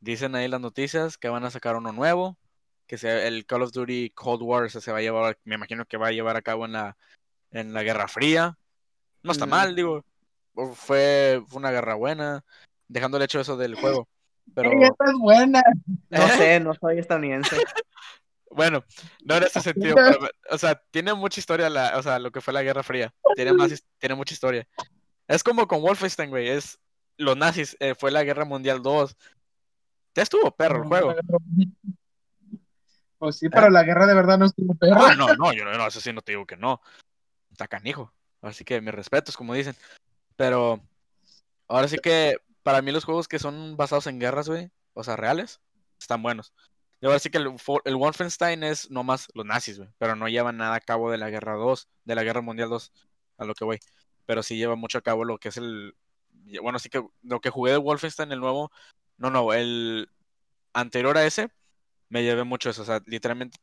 dicen 0.00 0.34
ahí 0.34 0.48
las 0.48 0.60
noticias, 0.60 1.18
que 1.18 1.28
van 1.28 1.44
a 1.44 1.50
sacar 1.50 1.76
uno 1.76 1.92
nuevo, 1.92 2.38
que 2.86 2.98
sea 2.98 3.26
el 3.26 3.46
Call 3.46 3.62
of 3.62 3.72
Duty 3.72 4.10
Cold 4.10 4.42
War, 4.42 4.70
se 4.70 4.92
va 4.92 4.98
a 4.98 5.02
llevar, 5.02 5.38
me 5.44 5.54
imagino 5.54 5.84
que 5.86 5.96
va 5.96 6.08
a 6.08 6.12
llevar 6.12 6.36
a 6.36 6.42
cabo 6.42 6.64
en 6.64 6.72
la, 6.72 6.96
en 7.50 7.72
la 7.72 7.82
Guerra 7.82 8.08
Fría. 8.08 8.58
No 9.22 9.32
está 9.32 9.46
Mm. 9.46 9.50
mal, 9.50 9.76
digo, 9.76 10.04
fue, 10.74 11.42
fue 11.46 11.58
una 11.58 11.70
guerra 11.70 11.94
buena, 11.94 12.44
dejando 12.88 13.16
el 13.16 13.22
hecho 13.22 13.40
eso 13.40 13.56
del 13.56 13.74
juego. 14.04 14.08
Pero, 14.54 14.70
¡Ey, 14.70 14.82
esta 14.82 15.04
es 15.06 15.18
buena! 15.18 15.62
No 16.08 16.26
¿Eh? 16.26 16.30
sé, 16.36 16.60
no 16.60 16.74
soy 16.74 16.98
estadounidense. 16.98 17.56
bueno, 18.50 18.84
no 19.24 19.36
en 19.36 19.44
ese 19.44 19.60
sentido, 19.60 19.94
pero, 19.94 20.28
o 20.50 20.58
sea, 20.58 20.80
tiene 20.90 21.14
mucha 21.14 21.40
historia 21.40 21.70
la, 21.70 21.96
o 21.96 22.02
sea, 22.02 22.18
lo 22.18 22.30
que 22.30 22.40
fue 22.40 22.52
la 22.52 22.62
Guerra 22.62 22.82
Fría. 22.82 23.14
Tiene 23.36 23.52
más, 23.52 23.84
tiene 23.98 24.14
mucha 24.14 24.34
historia. 24.34 24.66
Es 25.28 25.42
como 25.42 25.68
con 25.68 25.82
Wolfenstein, 25.82 26.30
güey, 26.30 26.48
es 26.48 26.78
los 27.16 27.36
nazis, 27.36 27.76
eh, 27.80 27.94
fue 27.94 28.10
la 28.10 28.24
Guerra 28.24 28.44
Mundial 28.44 28.82
2. 28.82 29.16
Ya 30.14 30.22
estuvo 30.22 30.50
perro 30.50 30.82
el 30.82 30.88
juego. 30.88 31.14
Pues 33.18 33.36
sí, 33.36 33.48
pero 33.50 33.68
la 33.68 33.82
guerra 33.84 34.06
de 34.06 34.14
verdad 34.14 34.38
no 34.38 34.46
estuvo 34.46 34.74
perra. 34.74 35.10
Ah, 35.10 35.14
no, 35.14 35.34
no, 35.34 35.52
yo 35.52 35.64
no, 35.64 35.72
no, 35.72 35.86
eso 35.86 36.00
sí 36.00 36.12
no 36.12 36.22
te 36.22 36.32
digo 36.32 36.46
que 36.46 36.56
no. 36.56 36.80
Está 37.50 37.68
canijo. 37.68 38.12
Así 38.40 38.64
que 38.64 38.80
mis 38.80 38.94
respetos, 38.94 39.36
como 39.36 39.54
dicen. 39.54 39.76
Pero 40.36 40.80
ahora 41.68 41.86
sí 41.86 41.98
que 41.98 42.38
para 42.62 42.82
mí 42.82 42.92
los 42.92 43.04
juegos 43.04 43.28
que 43.28 43.38
son 43.38 43.76
basados 43.76 44.06
en 44.06 44.18
guerras, 44.18 44.48
güey, 44.48 44.70
o 44.94 45.04
sea, 45.04 45.16
reales, 45.16 45.60
están 45.98 46.22
buenos. 46.22 46.52
Y 47.00 47.06
ahora 47.06 47.18
sí 47.18 47.30
que 47.30 47.38
el, 47.38 47.48
Wolfenstein 47.96 48.62
es 48.62 48.90
nomás 48.90 49.28
los 49.34 49.46
nazis, 49.46 49.78
güey, 49.78 49.90
pero 49.98 50.16
no 50.16 50.28
llevan 50.28 50.58
nada 50.58 50.74
a 50.76 50.80
cabo 50.80 51.10
de 51.10 51.18
la 51.18 51.30
Guerra 51.30 51.54
2, 51.56 51.88
de 52.04 52.14
la 52.14 52.24
Guerra 52.24 52.42
Mundial 52.42 52.68
2, 52.68 52.92
a 53.38 53.44
lo 53.44 53.54
que 53.54 53.64
voy. 53.64 53.78
Pero 54.26 54.42
sí 54.42 54.56
lleva 54.56 54.76
mucho 54.76 54.98
a 54.98 55.02
cabo 55.02 55.24
lo 55.24 55.38
que 55.38 55.48
es 55.48 55.56
el... 55.56 55.94
Bueno, 56.62 56.78
sí 56.78 56.88
que 56.90 57.02
lo 57.22 57.40
que 57.40 57.50
jugué 57.50 57.72
de 57.72 57.78
Wolfenstein, 57.78 58.32
el 58.32 58.40
nuevo, 58.40 58.70
no, 59.16 59.30
no, 59.30 59.52
el 59.52 60.10
anterior 60.72 61.16
a 61.18 61.26
ese, 61.26 61.50
me 62.08 62.22
llevé 62.22 62.44
mucho 62.44 62.70
eso, 62.70 62.82
o 62.82 62.84
sea, 62.84 63.00
literalmente 63.06 63.58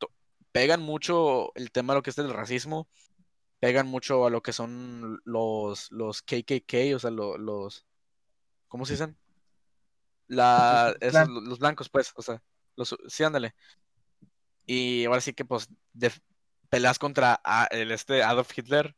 pegan 0.52 0.82
mucho 0.82 1.52
el 1.56 1.72
tema 1.72 1.94
de 1.94 2.00
lo 2.00 2.04
que 2.04 2.12
es 2.12 2.16
del 2.16 2.34
racismo, 2.34 2.88
pegan 3.60 3.88
mucho 3.88 4.26
a 4.26 4.30
lo 4.30 4.42
que 4.42 4.54
son 4.54 5.22
los, 5.26 5.92
los 5.92 6.22
KKK, 6.22 6.96
o 6.96 7.00
sea, 7.00 7.12
lo- 7.12 7.38
los, 7.38 7.87
¿cómo 8.67 8.86
se 8.86 8.93
dicen? 8.93 9.17
La, 10.27 10.88
Los 10.89 11.01
esos, 11.01 11.12
blancos. 11.27 11.43
los 11.47 11.60
blancos, 11.60 11.89
pues, 11.89 12.13
o 12.15 12.21
sea, 12.21 12.41
los, 12.75 12.95
sí, 13.08 13.23
ándale. 13.23 13.56
Y 14.65 15.06
ahora 15.06 15.21
sí 15.21 15.34
que, 15.34 15.45
pues, 15.45 15.69
de, 15.93 16.12
peleas 16.69 16.99
contra 16.99 17.39
a- 17.43 17.67
el 17.71 17.91
este 17.91 18.23
Adolf 18.23 18.58
Hitler 18.58 18.95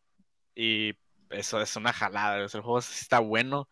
y 0.56 0.94
eso 1.30 1.62
es 1.62 1.76
una 1.76 1.94
jalada, 1.94 2.38
el 2.38 2.50
juego 2.50 2.80
está 2.80 3.20
bueno. 3.20 3.70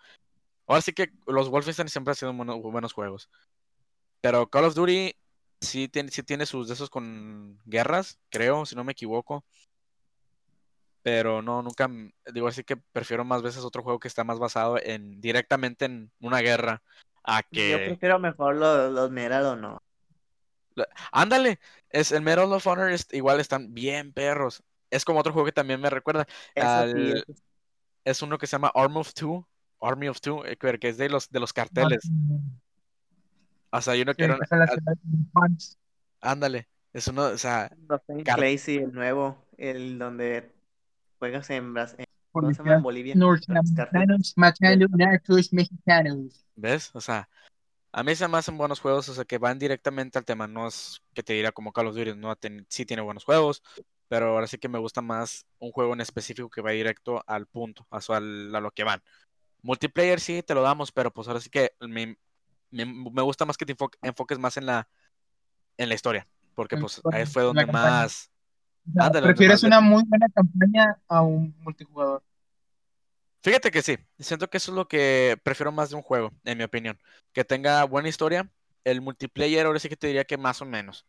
Ahora 0.67 0.81
sí 0.81 0.93
que 0.93 1.11
los 1.25 1.49
Wolfenstein 1.49 1.89
siempre 1.89 2.11
han 2.11 2.15
sido 2.15 2.33
buenos, 2.33 2.61
buenos 2.61 2.93
juegos. 2.93 3.29
Pero 4.21 4.49
Call 4.49 4.65
of 4.65 4.75
Duty 4.75 5.15
sí 5.61 5.87
tiene, 5.87 6.11
sí 6.11 6.23
tiene 6.23 6.45
sus 6.45 6.67
de 6.67 6.73
esos 6.75 6.89
con 6.89 7.59
guerras, 7.65 8.19
creo, 8.29 8.65
si 8.65 8.75
no 8.75 8.83
me 8.83 8.91
equivoco. 8.91 9.45
Pero 11.07 11.41
no, 11.41 11.61
nunca, 11.61 11.89
digo 12.33 12.49
así 12.49 12.65
que 12.65 12.75
prefiero 12.75 13.23
más 13.23 13.41
veces 13.41 13.63
otro 13.63 13.81
juego 13.81 13.97
que 13.97 14.09
está 14.09 14.25
más 14.25 14.39
basado 14.39 14.77
en 14.77 15.21
directamente 15.21 15.85
en 15.85 16.11
una 16.19 16.39
guerra 16.41 16.83
a 17.23 17.43
Yo 17.43 17.47
que... 17.49 17.85
prefiero 17.85 18.19
mejor 18.19 18.57
los, 18.57 18.91
los 18.91 19.09
Medal 19.09 19.45
o 19.45 19.55
no. 19.55 19.81
Ándale, 21.13 21.61
es 21.91 22.11
el 22.11 22.23
Medal 22.23 22.51
of 22.51 22.67
Honor 22.67 22.91
es- 22.91 23.07
igual 23.13 23.39
están 23.39 23.73
bien 23.73 24.11
perros. 24.11 24.61
Es 24.89 25.05
como 25.05 25.21
otro 25.21 25.31
juego 25.31 25.45
que 25.45 25.53
también 25.53 25.79
me 25.79 25.89
recuerda. 25.89 26.27
Al- 26.57 27.23
sí. 27.25 27.33
es 28.03 28.21
uno 28.21 28.37
que 28.37 28.45
se 28.45 28.51
llama 28.57 28.73
Arm 28.75 28.97
of 28.97 29.13
Two, 29.13 29.47
Army 29.79 30.09
of 30.09 30.19
Two, 30.19 30.43
eh, 30.45 30.57
que 30.57 30.89
es 30.89 30.97
de 30.97 31.07
los 31.07 31.29
de 31.29 31.39
los 31.39 31.53
carteles. 31.53 32.01
O 33.69 33.79
sea, 33.79 33.93
hay 33.93 34.01
uno 34.01 34.13
que 34.13 34.25
Sí, 34.25 34.29
era, 34.29 34.37
ándale, 36.19 36.67
es 36.91 37.07
uno, 37.07 37.27
o 37.27 37.37
sea, 37.37 37.71
Clancy, 38.25 38.75
el 38.75 38.91
nuevo, 38.91 39.47
el 39.57 39.97
donde 39.97 40.56
juegas 41.19 41.49
en, 41.49 41.73
Bras- 41.73 41.95
en- 41.97 42.05
¿cómo 42.31 42.53
se 42.53 42.57
llama? 42.63 42.75
en 42.75 42.83
Bolivia. 42.83 43.15
Norteamericanos 43.15 44.33
matando 44.35 44.87
narcos 44.89 45.51
mexicanos. 45.53 46.45
¿ves? 46.55 46.91
O 46.93 47.01
sea, 47.01 47.29
a 47.91 48.03
mí 48.03 48.15
se 48.15 48.27
me 48.27 48.37
hacen 48.37 48.57
buenos 48.57 48.79
juegos, 48.79 49.09
o 49.09 49.13
sea, 49.13 49.25
que 49.25 49.37
van 49.37 49.59
directamente 49.59 50.17
al 50.17 50.25
tema, 50.25 50.47
no 50.47 50.67
es 50.67 51.01
que 51.13 51.23
te 51.23 51.33
dirá 51.33 51.51
como 51.51 51.71
Call 51.71 51.87
of 51.87 51.95
Duty, 51.95 52.15
no 52.15 52.35
ten- 52.35 52.65
sí 52.69 52.85
tiene 52.85 53.01
buenos 53.01 53.23
juegos, 53.23 53.63
pero 54.07 54.29
ahora 54.29 54.47
sí 54.47 54.57
que 54.57 54.69
me 54.69 54.79
gusta 54.79 55.01
más 55.01 55.45
un 55.59 55.71
juego 55.71 55.93
en 55.93 56.01
específico 56.01 56.49
que 56.49 56.61
va 56.61 56.71
directo 56.71 57.23
al 57.27 57.45
punto, 57.47 57.85
a, 57.89 58.01
su- 58.01 58.13
al- 58.13 58.55
a 58.55 58.59
lo 58.59 58.71
que 58.71 58.83
van. 58.83 59.01
Multiplayer 59.61 60.19
sí 60.19 60.43
te 60.43 60.53
lo 60.53 60.61
damos, 60.61 60.91
pero 60.91 61.11
pues 61.11 61.27
ahora 61.27 61.39
sí 61.41 61.49
que 61.49 61.71
me, 61.81 62.17
me, 62.71 62.85
me 62.85 63.21
gusta 63.21 63.45
más 63.45 63.57
que 63.57 63.65
te 63.65 63.75
enfo- 63.75 63.91
enfoques 64.01 64.37
más 64.39 64.57
en 64.57 64.65
la 64.65 64.87
en 65.79 65.89
la 65.89 65.95
historia, 65.95 66.27
porque 66.55 66.75
pues 66.81 67.01
ahí 67.13 67.25
fue 67.25 67.43
donde 67.43 67.65
más 67.73 68.31
Ándale, 68.95 69.27
prefieres 69.27 69.63
una 69.63 69.81
muy 69.81 70.03
buena 70.05 70.27
campaña 70.29 70.99
a 71.07 71.21
un 71.21 71.55
multijugador. 71.59 72.23
Fíjate 73.41 73.71
que 73.71 73.81
sí, 73.81 73.97
siento 74.19 74.49
que 74.49 74.57
eso 74.57 74.71
es 74.71 74.75
lo 74.75 74.87
que 74.87 75.37
prefiero 75.43 75.71
más 75.71 75.89
de 75.89 75.95
un 75.95 76.01
juego, 76.01 76.31
en 76.43 76.57
mi 76.57 76.63
opinión. 76.63 76.99
Que 77.33 77.43
tenga 77.43 77.83
buena 77.85 78.09
historia. 78.09 78.51
El 78.83 79.01
multiplayer 79.01 79.65
ahora 79.65 79.79
sí 79.79 79.89
que 79.89 79.97
te 79.97 80.07
diría 80.07 80.25
que 80.25 80.37
más 80.37 80.61
o 80.61 80.65
menos. 80.65 81.05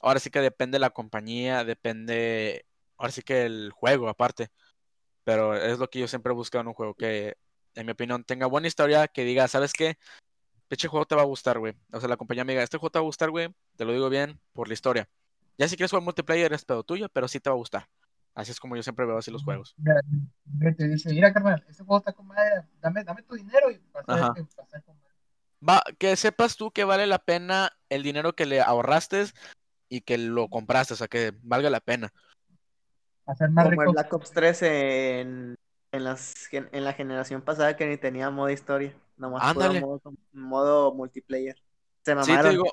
Ahora 0.00 0.20
sí 0.20 0.30
que 0.30 0.40
depende 0.40 0.78
la 0.78 0.90
compañía, 0.90 1.64
depende, 1.64 2.64
ahora 2.96 3.12
sí 3.12 3.22
que 3.22 3.44
el 3.44 3.70
juego 3.72 4.08
aparte. 4.08 4.50
Pero 5.24 5.54
es 5.54 5.78
lo 5.78 5.88
que 5.90 6.00
yo 6.00 6.08
siempre 6.08 6.32
he 6.32 6.34
buscado 6.34 6.62
en 6.62 6.68
un 6.68 6.74
juego, 6.74 6.94
que 6.94 7.36
en 7.74 7.86
mi 7.86 7.92
opinión 7.92 8.24
tenga 8.24 8.46
buena 8.46 8.68
historia, 8.68 9.08
que 9.08 9.24
diga, 9.24 9.46
¿sabes 9.48 9.72
qué? 9.72 9.98
pinche 10.70 10.86
juego 10.86 11.04
te 11.04 11.16
va 11.16 11.22
a 11.22 11.26
gustar, 11.26 11.58
güey. 11.58 11.74
O 11.92 11.98
sea, 11.98 12.08
la 12.08 12.16
compañía 12.16 12.42
amiga, 12.42 12.62
este 12.62 12.78
juego 12.78 12.90
te 12.90 12.98
va 13.00 13.02
a 13.02 13.06
gustar, 13.06 13.30
güey. 13.30 13.52
Te 13.76 13.84
lo 13.84 13.92
digo 13.92 14.08
bien 14.08 14.40
por 14.52 14.68
la 14.68 14.74
historia. 14.74 15.08
Ya 15.58 15.68
si 15.68 15.76
quieres 15.76 15.90
jugar 15.90 16.04
multiplayer 16.04 16.52
es 16.52 16.64
pedo 16.64 16.82
tuyo, 16.82 17.08
pero 17.12 17.28
sí 17.28 17.40
te 17.40 17.50
va 17.50 17.54
a 17.54 17.58
gustar. 17.58 17.86
Así 18.34 18.52
es 18.52 18.60
como 18.60 18.76
yo 18.76 18.82
siempre 18.82 19.04
veo 19.06 19.18
así 19.18 19.30
los 19.30 19.44
juegos. 19.44 19.74
Te 20.76 20.88
dice, 20.88 21.10
mira, 21.10 21.32
carnal, 21.32 21.64
este 21.68 21.84
juego 21.84 21.98
está 21.98 22.12
con 22.12 22.26
madre, 22.26 22.64
dame, 22.80 23.04
dame 23.04 23.22
tu 23.22 23.34
dinero 23.34 23.70
y 23.70 23.74
estar 23.74 24.04
con 24.04 24.16
madre. 24.16 24.46
Va, 25.68 25.82
que 25.98 26.16
sepas 26.16 26.56
tú 26.56 26.70
que 26.70 26.84
vale 26.84 27.06
la 27.06 27.18
pena 27.18 27.70
el 27.90 28.02
dinero 28.02 28.32
que 28.32 28.46
le 28.46 28.60
ahorraste 28.60 29.26
y 29.88 30.00
que 30.00 30.16
lo 30.16 30.48
compraste, 30.48 30.94
o 30.94 30.96
sea, 30.96 31.08
que 31.08 31.34
valga 31.42 31.68
la 31.68 31.80
pena. 31.80 32.12
Hacer 33.26 33.50
más 33.50 33.64
Como 33.64 33.74
el 33.74 33.80
rico. 33.80 33.92
Black 33.92 34.12
Ops 34.14 34.30
3 34.30 34.62
en, 34.62 35.56
en, 35.92 36.04
las, 36.04 36.34
en 36.52 36.84
la 36.84 36.92
generación 36.94 37.42
pasada 37.42 37.76
que 37.76 37.86
ni 37.86 37.96
tenía 37.96 38.30
modo 38.30 38.48
historia. 38.48 38.96
Nomás 39.16 39.54
modo, 39.54 40.00
modo 40.32 40.94
multiplayer. 40.94 41.56
Se 41.56 41.62
Sí, 41.62 42.04
te 42.04 42.14
mamaron. 42.14 42.50
digo, 42.52 42.72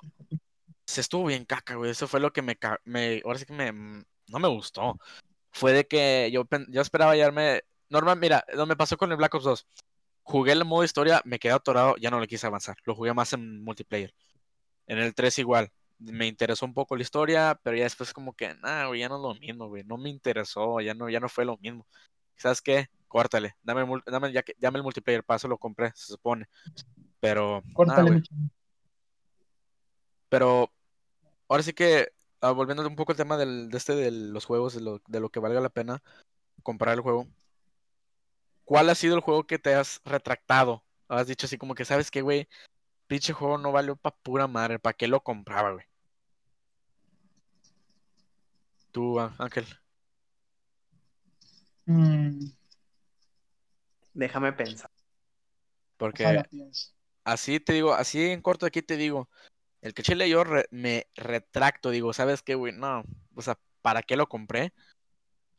se 0.87 1.01
estuvo 1.01 1.25
bien 1.25 1.45
caca, 1.45 1.75
güey. 1.75 1.91
Eso 1.91 2.07
fue 2.07 2.19
lo 2.19 2.31
que 2.31 2.41
me, 2.41 2.57
me 2.85 3.21
ahora 3.25 3.37
sí 3.37 3.45
que 3.45 3.53
me, 3.53 3.71
mm, 3.71 4.05
no 4.29 4.39
me 4.39 4.47
gustó. 4.47 4.97
Fue 5.51 5.73
de 5.73 5.85
que 5.85 6.29
yo, 6.31 6.47
yo 6.69 6.81
esperaba 6.81 7.11
hallarme, 7.11 7.63
normal, 7.89 8.17
mira, 8.19 8.45
lo 8.53 8.65
me 8.65 8.77
pasó 8.77 8.97
con 8.97 9.11
el 9.11 9.17
Black 9.17 9.35
Ops 9.35 9.43
2. 9.43 9.67
Jugué 10.23 10.53
el 10.53 10.65
modo 10.65 10.83
historia, 10.83 11.21
me 11.25 11.39
quedé 11.39 11.53
atorado, 11.53 11.95
ya 11.97 12.09
no 12.09 12.19
le 12.19 12.27
quise 12.27 12.47
avanzar. 12.47 12.77
Lo 12.85 12.95
jugué 12.95 13.13
más 13.13 13.33
en 13.33 13.63
multiplayer. 13.63 14.13
En 14.87 14.99
el 14.99 15.13
3 15.13 15.39
igual. 15.39 15.71
Me 15.99 16.27
interesó 16.27 16.65
un 16.65 16.73
poco 16.73 16.95
la 16.95 17.01
historia, 17.01 17.59
pero 17.63 17.75
ya 17.75 17.83
después 17.83 18.13
como 18.13 18.33
que, 18.33 18.53
nah, 18.55 18.87
güey, 18.87 19.01
ya 19.01 19.09
no 19.09 19.15
es 19.17 19.21
lo 19.21 19.35
mismo, 19.35 19.67
güey. 19.67 19.83
No 19.83 19.97
me 19.97 20.09
interesó, 20.09 20.79
ya 20.79 20.93
no, 20.93 21.09
ya 21.09 21.19
no 21.19 21.27
fue 21.27 21.43
lo 21.43 21.57
mismo. 21.57 21.85
¿Sabes 22.37 22.61
qué? 22.61 22.87
Córtale. 23.07 23.55
Dame, 23.63 23.85
dame, 24.05 24.31
ya 24.31 24.43
dame 24.59 24.77
el 24.77 24.83
multiplayer, 24.83 25.23
paso 25.23 25.47
lo 25.47 25.57
compré, 25.57 25.91
se 25.95 26.13
supone. 26.13 26.47
Pero, 27.19 27.63
nah, 27.65 27.73
Córtale, 27.73 28.21
chavo. 28.21 28.41
Pero 30.29 30.71
ahora 31.47 31.63
sí 31.63 31.73
que, 31.73 32.11
ah, 32.41 32.51
volviendo 32.51 32.87
un 32.87 32.95
poco 32.95 33.11
al 33.11 33.17
tema 33.17 33.37
del, 33.37 33.69
de 33.69 33.77
este 33.77 33.95
de 33.95 34.11
los 34.11 34.45
juegos, 34.45 34.73
de 34.73 34.81
lo, 34.81 35.01
de 35.07 35.19
lo 35.19 35.29
que 35.29 35.39
valga 35.39 35.61
la 35.61 35.69
pena 35.69 36.01
comprar 36.63 36.95
el 36.95 37.01
juego. 37.01 37.27
¿Cuál 38.65 38.89
ha 38.89 38.95
sido 38.95 39.15
el 39.15 39.21
juego 39.21 39.45
que 39.45 39.59
te 39.59 39.73
has 39.73 40.01
retractado? 40.03 40.83
Has 41.07 41.27
dicho 41.27 41.45
así 41.45 41.57
como 41.57 41.73
que, 41.75 41.85
¿sabes 41.85 42.11
qué, 42.11 42.21
güey? 42.21 42.47
Pinche 43.07 43.31
juego 43.31 43.57
no 43.57 43.71
valió 43.71 43.95
pa' 43.95 44.11
pura 44.11 44.47
madre, 44.47 44.79
¿para 44.79 44.93
qué 44.93 45.07
lo 45.07 45.21
compraba, 45.23 45.71
güey? 45.71 45.85
Tú, 48.91 49.19
Ángel. 49.19 49.65
Mm, 51.85 52.47
Déjame 54.17 54.51
pensar. 54.51 54.89
Porque 55.95 56.43
así 57.23 57.59
te 57.59 57.73
digo, 57.73 57.93
así 57.93 58.31
en 58.31 58.41
corto 58.41 58.65
aquí 58.65 58.81
te 58.81 58.97
digo, 58.97 59.29
el 59.87 59.93
que 59.93 60.03
chile 60.03 60.29
yo 60.29 60.43
re- 60.43 60.67
me 60.71 61.07
retracto, 61.15 61.89
digo, 61.89 62.13
¿sabes 62.13 62.41
qué, 62.43 62.55
güey? 62.55 62.73
No, 62.73 63.03
o 63.35 63.41
sea, 63.41 63.57
¿para 63.81 64.01
qué 64.03 64.15
lo 64.15 64.27
compré? 64.27 64.73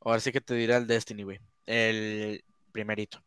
Ahora 0.00 0.20
sí 0.20 0.32
que 0.32 0.40
te 0.40 0.54
diré 0.54 0.76
el 0.76 0.86
Destiny, 0.86 1.22
güey. 1.24 1.40
El 1.66 2.44
primerito. 2.72 3.22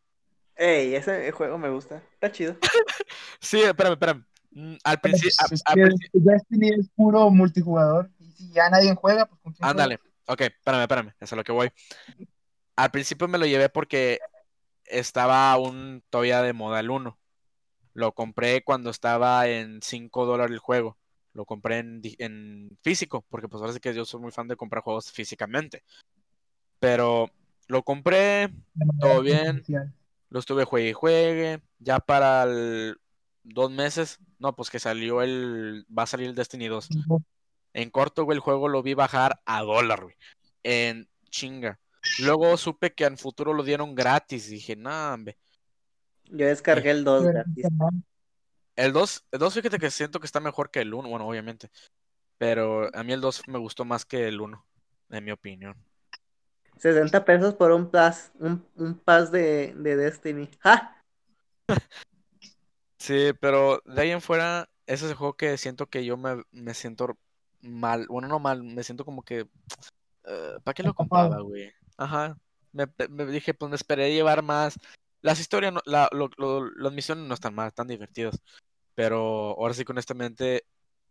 Ey, 0.56 0.94
ese 0.94 1.30
juego 1.32 1.58
me 1.58 1.68
gusta. 1.70 2.02
Está 2.14 2.30
chido. 2.32 2.56
Sí, 3.40 3.60
espérame, 3.60 3.92
espérame. 3.94 4.24
Mm, 4.52 4.74
Al 4.84 5.00
principio, 5.00 5.30
pues, 5.48 5.52
es 5.52 5.62
que 5.74 5.90
Destiny 6.12 6.68
es 6.70 6.88
puro 6.94 7.30
multijugador. 7.30 8.10
Y 8.18 8.30
si 8.32 8.52
ya 8.52 8.70
nadie 8.70 8.94
juega, 8.94 9.26
pues 9.26 9.40
con 9.42 9.52
quién 9.52 9.68
juega? 9.68 9.70
ándale. 9.70 10.00
Ok, 10.26 10.40
espérame, 10.42 10.82
espérame. 10.82 11.08
Eso 11.08 11.24
es 11.24 11.32
a 11.32 11.36
lo 11.36 11.44
que 11.44 11.52
voy. 11.52 11.70
Al 12.76 12.90
principio 12.90 13.28
me 13.28 13.38
lo 13.38 13.46
llevé 13.46 13.68
porque 13.68 14.18
estaba 14.86 15.52
aún 15.52 16.02
todavía 16.10 16.42
de 16.42 16.52
moda 16.52 16.80
el 16.80 16.90
1. 16.90 17.18
Lo 17.94 18.12
compré 18.12 18.64
cuando 18.64 18.90
estaba 18.90 19.48
en 19.48 19.80
5 19.82 20.26
dólares 20.26 20.52
el 20.52 20.58
juego. 20.58 20.98
Lo 21.34 21.44
compré 21.44 21.78
en, 21.78 22.78
físico, 22.82 23.24
porque 23.28 23.48
pues 23.48 23.60
ahora 23.60 23.72
sí 23.72 23.80
que 23.80 23.94
yo 23.94 24.04
soy 24.04 24.20
muy 24.20 24.32
fan 24.32 24.48
de 24.48 24.56
comprar 24.56 24.82
juegos 24.82 25.10
físicamente. 25.10 25.82
Pero 26.78 27.30
lo 27.68 27.82
compré, 27.82 28.50
todo 29.00 29.22
bien. 29.22 29.62
lo 30.28 30.40
estuve 30.40 30.64
juegue 30.64 30.90
y 30.90 30.92
juegue. 30.92 31.62
Ya 31.78 31.98
para 32.00 32.44
el 32.44 32.96
dos 33.44 33.70
meses, 33.70 34.18
no, 34.38 34.54
pues 34.54 34.70
que 34.70 34.78
salió 34.78 35.22
el, 35.22 35.86
va 35.96 36.04
a 36.04 36.06
salir 36.06 36.28
el 36.28 36.34
Destiny 36.34 36.68
2. 36.68 36.88
En 37.74 37.90
corto, 37.90 38.24
güey, 38.24 38.36
el 38.36 38.40
juego 38.40 38.68
lo 38.68 38.82
vi 38.82 38.94
bajar 38.94 39.40
a 39.46 39.62
dólar, 39.62 40.02
güey. 40.02 40.16
En 40.62 41.08
chinga. 41.30 41.80
Luego 42.20 42.56
supe 42.56 42.92
que 42.94 43.04
en 43.04 43.16
futuro 43.16 43.54
lo 43.54 43.62
dieron 43.62 43.94
gratis. 43.94 44.48
Dije, 44.48 44.76
nah, 44.76 45.14
hombre. 45.14 45.38
Yo 46.32 46.46
descargué 46.46 46.90
el 46.90 47.04
2 47.04 47.22
Pero, 47.22 47.32
gratis. 47.32 47.66
El 48.74 48.92
2, 48.92 49.24
el 49.30 49.38
2 49.38 49.54
fíjate 49.54 49.78
que 49.78 49.90
siento 49.90 50.18
que 50.18 50.26
está 50.26 50.40
mejor 50.40 50.70
que 50.70 50.80
el 50.80 50.94
1, 50.94 51.08
bueno, 51.08 51.28
obviamente. 51.28 51.70
Pero 52.38 52.90
a 52.94 53.02
mí 53.02 53.12
el 53.12 53.20
2 53.20 53.42
me 53.48 53.58
gustó 53.58 53.84
más 53.84 54.04
que 54.04 54.26
el 54.26 54.40
1, 54.40 54.64
en 55.10 55.24
mi 55.24 55.30
opinión. 55.30 55.76
60 56.78 57.24
pesos 57.24 57.54
por 57.54 57.70
un 57.70 57.90
pass, 57.90 58.32
un, 58.40 58.66
un 58.76 58.98
pass 58.98 59.30
de, 59.30 59.74
de 59.76 59.96
Destiny. 59.96 60.48
¡Ja! 60.60 61.02
Sí, 62.98 63.32
pero 63.40 63.82
de 63.84 64.00
ahí 64.00 64.10
en 64.12 64.20
fuera, 64.20 64.70
ese 64.86 65.06
es 65.06 65.10
el 65.10 65.16
juego 65.16 65.34
que 65.34 65.58
siento 65.58 65.88
que 65.88 66.04
yo 66.04 66.16
me, 66.16 66.40
me 66.52 66.72
siento 66.72 67.18
mal. 67.60 68.06
Bueno, 68.06 68.28
no 68.28 68.38
mal, 68.38 68.62
me 68.62 68.84
siento 68.84 69.04
como 69.04 69.24
que. 69.24 69.48
¿Para 70.62 70.72
qué 70.72 70.84
lo 70.84 70.94
compraba, 70.94 71.40
güey? 71.40 71.72
Ajá. 71.96 72.38
Me, 72.70 72.86
me 73.10 73.26
dije, 73.26 73.54
pues 73.54 73.70
me 73.70 73.74
esperé 73.74 74.14
llevar 74.14 74.44
más. 74.44 74.78
Las 75.22 75.40
historias, 75.40 75.72
no- 75.72 75.80
la, 75.86 76.08
lo- 76.12 76.30
lo- 76.36 76.70
las 76.76 76.92
misiones 76.92 77.26
no 77.26 77.34
están 77.34 77.54
mal, 77.54 77.68
están 77.68 77.88
divertidas. 77.88 78.42
Pero 78.94 79.56
ahora 79.58 79.72
sí 79.74 79.84
que 79.84 79.92
honestamente, 79.92 80.64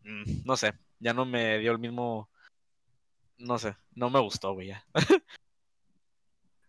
mm, 0.04 0.44
no 0.46 0.56
sé, 0.58 0.74
ya 1.00 1.14
no 1.14 1.26
me 1.26 1.58
dio 1.60 1.72
el 1.72 1.80
mismo. 1.80 2.30
No 3.38 3.58
sé, 3.58 3.76
no 3.96 4.10
me 4.10 4.20
gustó, 4.20 4.54
güey, 4.54 4.68
ya. 4.68 4.86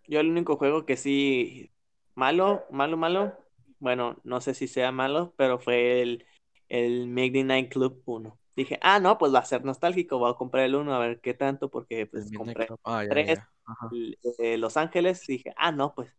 Yo 0.06 0.20
el 0.20 0.30
único 0.30 0.56
juego 0.56 0.84
que 0.86 0.96
sí, 0.96 1.70
malo, 2.14 2.64
malo, 2.70 2.96
malo, 2.96 3.38
bueno, 3.78 4.16
no 4.24 4.40
sé 4.40 4.54
si 4.54 4.68
sea 4.68 4.90
malo, 4.92 5.32
pero 5.36 5.58
fue 5.58 6.02
el, 6.02 6.26
el 6.68 7.06
Midnight 7.08 7.72
Club 7.72 8.02
1. 8.04 8.38
Dije, 8.56 8.78
ah, 8.82 8.98
no, 9.00 9.16
pues 9.18 9.32
va 9.32 9.38
a 9.38 9.44
ser 9.44 9.64
nostálgico, 9.64 10.18
voy 10.18 10.30
a 10.30 10.34
comprar 10.34 10.64
el 10.64 10.74
1 10.74 10.94
a 10.94 10.98
ver 10.98 11.20
qué 11.20 11.34
tanto, 11.34 11.70
porque 11.70 12.06
pues 12.06 12.30
compré. 12.36 12.68
Ah, 12.84 13.02
ya, 13.04 13.08
ya, 13.08 13.08
tres. 13.10 13.38
ya. 13.38 13.48
Ajá. 13.64 13.88
el- 13.92 14.18
eh, 14.38 14.58
Los 14.58 14.76
Ángeles, 14.76 15.24
dije, 15.26 15.54
ah, 15.56 15.72
no, 15.72 15.94
pues 15.94 16.12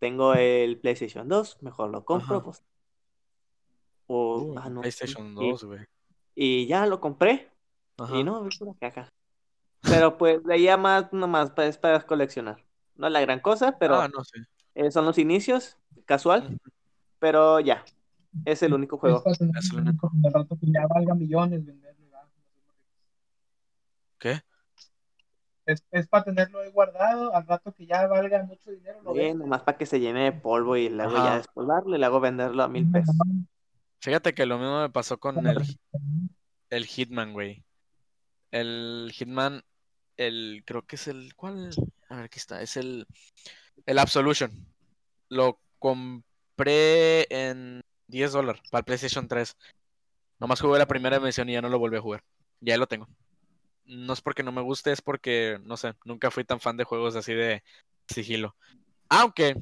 tengo 0.00 0.34
el 0.34 0.78
PlayStation 0.80 1.28
2, 1.28 1.62
mejor 1.62 1.90
lo 1.90 2.04
compro, 2.04 2.36
Ajá. 2.38 2.44
pues. 2.44 2.64
O, 4.08 4.38
Uh, 4.38 4.58
ah, 4.58 4.68
no, 4.68 4.80
PlayStation 4.80 5.32
y- 5.40 5.50
2, 5.50 5.62
güey. 5.64 5.80
Y, 6.34 6.66
ya 6.66 6.86
lo 6.86 7.00
compré, 7.00 7.48
Ajá. 7.98 8.16
y 8.16 8.24
no, 8.24 8.44
es 8.48 8.58
pura 8.58 8.72
caja. 8.80 9.08
Pero 9.82 10.18
pues 10.18 10.42
de 10.44 10.54
ahí 10.54 10.68
a 10.68 10.76
más, 10.76 11.12
nomás 11.12 11.52
es 11.58 11.78
para 11.78 12.00
coleccionar. 12.06 12.64
No 12.96 13.06
es 13.06 13.12
la 13.12 13.20
gran 13.20 13.40
cosa, 13.40 13.78
pero 13.78 13.94
Ah, 14.00 14.08
no 14.08 14.24
sé. 14.24 14.40
eh, 14.74 14.90
son 14.90 15.04
los 15.06 15.16
inicios, 15.18 15.76
casual, 16.06 16.58
pero 17.18 17.60
ya, 17.60 17.84
es 18.44 18.62
el 18.62 18.74
único 18.74 18.96
Es 18.96 19.00
juego. 19.00 19.22
Es 19.26 19.40
el 19.40 19.78
único. 19.80 20.10
de 20.12 20.30
rato 20.30 20.56
que 20.58 20.66
ya 20.72 20.86
valga 20.86 21.14
millones 21.14 21.64
venderlo. 21.64 22.06
ya. 22.10 22.28
¿Qué? 24.18 24.40
Es, 25.70 25.84
es 25.90 26.08
para 26.08 26.24
tenerlo 26.24 26.60
ahí 26.60 26.70
guardado, 26.70 27.34
al 27.34 27.46
rato 27.46 27.72
que 27.72 27.86
ya 27.86 28.06
valga 28.06 28.42
mucho 28.42 28.70
dinero. 28.70 29.00
Lo 29.02 29.12
vendes. 29.12 29.36
nomás 29.36 29.62
para 29.62 29.78
que 29.78 29.86
se 29.86 30.00
llene 30.00 30.24
de 30.24 30.32
polvo 30.32 30.76
y 30.76 30.88
luego 30.88 31.16
Ajá. 31.16 31.24
ya 31.30 31.36
despolvarlo 31.38 31.94
y 31.94 31.98
luego 31.98 32.20
venderlo 32.20 32.62
a 32.62 32.68
mil 32.68 32.90
pesos. 32.90 33.14
Fíjate 34.00 34.34
que 34.34 34.46
lo 34.46 34.58
mismo 34.58 34.80
me 34.80 34.90
pasó 34.90 35.18
con 35.18 35.46
el, 35.46 35.62
el 36.70 36.86
Hitman, 36.86 37.32
güey. 37.32 37.64
El 38.50 39.12
Hitman, 39.14 39.62
el, 40.16 40.62
creo 40.66 40.86
que 40.86 40.96
es 40.96 41.06
el, 41.06 41.34
¿cuál? 41.34 41.70
A 42.08 42.16
ver, 42.16 42.24
aquí 42.24 42.38
está, 42.38 42.62
es 42.62 42.76
el, 42.76 43.06
el 43.86 43.98
Absolution. 43.98 44.50
Lo 45.28 45.60
compré 45.78 47.26
en 47.30 47.82
10 48.08 48.32
dólares 48.32 48.62
para 48.70 48.80
el 48.80 48.84
PlayStation 48.86 49.28
3. 49.28 49.56
Nomás 50.38 50.60
jugué 50.60 50.78
la 50.78 50.86
primera 50.86 51.20
misión 51.20 51.48
y 51.48 51.52
ya 51.52 51.62
no 51.62 51.68
lo 51.68 51.78
volví 51.78 51.96
a 51.96 52.00
jugar. 52.00 52.24
Ya 52.60 52.76
lo 52.76 52.86
tengo. 52.86 53.06
No 53.84 54.12
es 54.12 54.20
porque 54.20 54.42
no 54.42 54.52
me 54.52 54.62
guste, 54.62 54.92
es 54.92 55.02
porque, 55.02 55.58
no 55.64 55.76
sé, 55.76 55.94
nunca 56.04 56.30
fui 56.30 56.44
tan 56.44 56.60
fan 56.60 56.76
de 56.76 56.84
juegos 56.84 57.16
así 57.16 57.34
de 57.34 57.62
sigilo. 58.06 58.56
Aunque, 59.08 59.56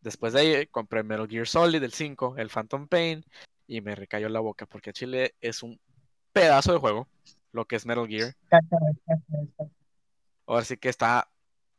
después 0.00 0.32
de 0.32 0.40
ahí 0.40 0.66
compré 0.66 1.02
Metal 1.02 1.28
Gear 1.28 1.46
Solid, 1.46 1.82
el 1.82 1.92
5, 1.92 2.34
el 2.38 2.50
Phantom 2.50 2.88
Pain, 2.88 3.24
y 3.66 3.80
me 3.80 3.94
recayó 3.94 4.28
la 4.28 4.40
boca 4.40 4.66
porque 4.66 4.92
Chile 4.92 5.34
es 5.40 5.62
un 5.62 5.80
pedazo 6.32 6.72
de 6.72 6.78
juego, 6.78 7.08
lo 7.52 7.66
que 7.66 7.76
es 7.76 7.86
Metal 7.86 8.08
Gear. 8.08 8.34
Ahora 10.46 10.64
sí 10.64 10.76
que 10.76 10.88
está 10.88 11.30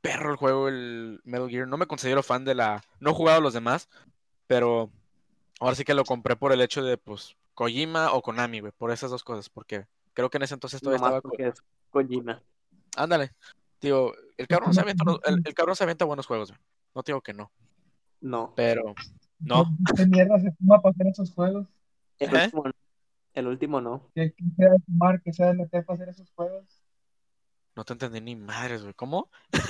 perro 0.01 0.31
el 0.31 0.37
juego, 0.37 0.67
el 0.67 1.21
Metal 1.23 1.49
Gear. 1.49 1.67
No 1.67 1.77
me 1.77 1.87
considero 1.87 2.23
fan 2.23 2.45
de 2.45 2.55
la. 2.55 2.83
No 2.99 3.11
he 3.11 3.13
jugado 3.13 3.41
los 3.41 3.53
demás, 3.53 3.89
pero 4.47 4.89
ahora 5.59 5.75
sí 5.75 5.83
que 5.83 5.93
lo 5.93 6.05
compré 6.05 6.35
por 6.35 6.53
el 6.53 6.61
hecho 6.61 6.83
de, 6.83 6.97
pues, 6.97 7.35
Kojima 7.53 8.13
o 8.13 8.21
Konami, 8.21 8.61
güey, 8.61 8.71
por 8.71 8.91
esas 8.91 9.11
dos 9.11 9.23
cosas, 9.23 9.49
porque 9.49 9.85
creo 10.13 10.29
que 10.29 10.37
en 10.37 10.43
ese 10.43 10.53
entonces 10.55 10.81
todavía 10.81 10.99
Nomás 10.99 11.17
estaba. 11.17 11.21
porque 11.29 11.47
es 11.47 11.61
Kojima. 11.89 12.41
Ándale, 12.97 13.31
tío, 13.79 14.11
el 14.37 14.47
cabrón 14.47 14.73
se 14.73 14.81
avienta, 14.81 15.03
el, 15.25 15.41
el 15.45 15.53
cabrón 15.53 15.75
se 15.75 15.83
avienta 15.83 16.05
buenos 16.05 16.25
juegos, 16.27 16.49
güey. 16.51 16.61
No 16.93 17.03
te 17.03 17.11
digo 17.11 17.21
que 17.21 17.33
no, 17.33 17.51
No. 18.21 18.53
pero 18.55 18.93
no, 19.39 19.65
¿Qué 19.95 20.05
mierda 20.05 20.39
se 20.39 20.51
fuma 20.53 20.81
para 20.81 20.91
hacer 20.93 21.07
esos 21.07 21.33
juegos? 21.33 21.67
El 22.19 22.35
¿Eh? 22.35 22.43
último, 22.45 22.63
no. 22.65 22.71
el 23.33 23.47
último 23.47 23.81
no. 23.81 24.09
Que 24.13 24.33
que 24.33 24.43
sea 24.57 24.69
de 24.71 24.79
fumar, 24.85 25.21
que 25.21 25.33
sea 25.33 25.47
de 25.47 25.53
meter 25.53 25.85
para 25.85 25.95
hacer 25.95 26.09
esos 26.09 26.29
juegos. 26.31 26.65
No 27.75 27.85
te 27.85 27.93
entendí 27.93 28.19
ni 28.19 28.35
madres, 28.35 28.81
güey. 28.81 28.93
¿Cómo? 28.93 29.29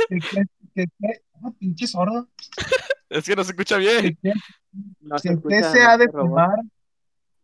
Que, 0.09 0.17
que, 0.19 0.43
que, 0.73 0.85
que- 0.99 1.21
ah, 1.43 1.51
pinche 1.59 1.85
sordo. 1.87 2.27
Es 3.09 3.25
que 3.25 3.35
no 3.35 3.43
se 3.43 3.51
escucha 3.51 3.75
bien. 3.77 4.17
que, 4.23 4.31
No 5.01 5.19
se 5.19 5.33
escucha 5.33 5.69
se 5.71 5.81
ha 5.83 5.97
de 5.97 6.07
robot. 6.07 6.27
fumar, 6.29 6.59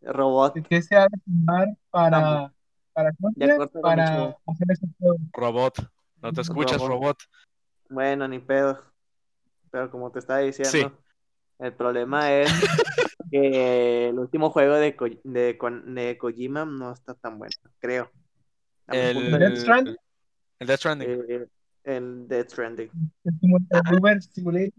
Robot. 0.02 0.54
que, 0.54 0.62
que 0.64 0.82
se 0.82 0.96
ha 0.96 1.04
de 1.04 1.18
fumar 1.26 1.68
para. 1.90 2.54
Para, 3.04 3.12
para 3.82 4.36
hacer 4.48 4.68
esos 4.72 4.90
juegos. 5.00 5.18
Robot. 5.34 5.92
No 6.22 6.34
te 6.34 6.42
escuchas, 6.42 6.78
Robot. 6.78 6.90
robot. 6.90 7.18
Bueno, 7.90 8.28
ni 8.28 8.40
pedo. 8.40 8.84
Pero 9.70 9.92
como 9.92 10.12
te 10.12 10.20
estaba 10.20 10.40
diciendo, 10.40 10.72
Sí. 10.72 10.86
el 11.60 11.74
problema 11.74 12.32
es 12.34 12.50
que 13.32 14.10
el 14.10 14.18
último 14.18 14.50
juego 14.50 14.76
de, 14.76 14.96
Ko- 14.96 15.06
de, 15.24 15.58
de 15.86 16.18
Kojima 16.18 16.66
no 16.66 16.92
está 16.94 17.14
tan 17.14 17.38
bueno, 17.38 17.54
creo. 17.80 18.12
El, 18.88 19.32
de 19.32 19.38
Death. 19.40 19.58
Stranding? 19.58 19.98
el 20.60 20.68
Death 20.68 20.80
Stranding. 20.80 21.10
Eh, 21.30 21.48
el 21.84 22.28
Death 22.28 22.50
Stranding. 22.52 22.90
El 23.26 23.34
simu- 23.40 23.68
el 23.90 24.00
Uber 24.00 24.22
Simulator. 24.24 24.74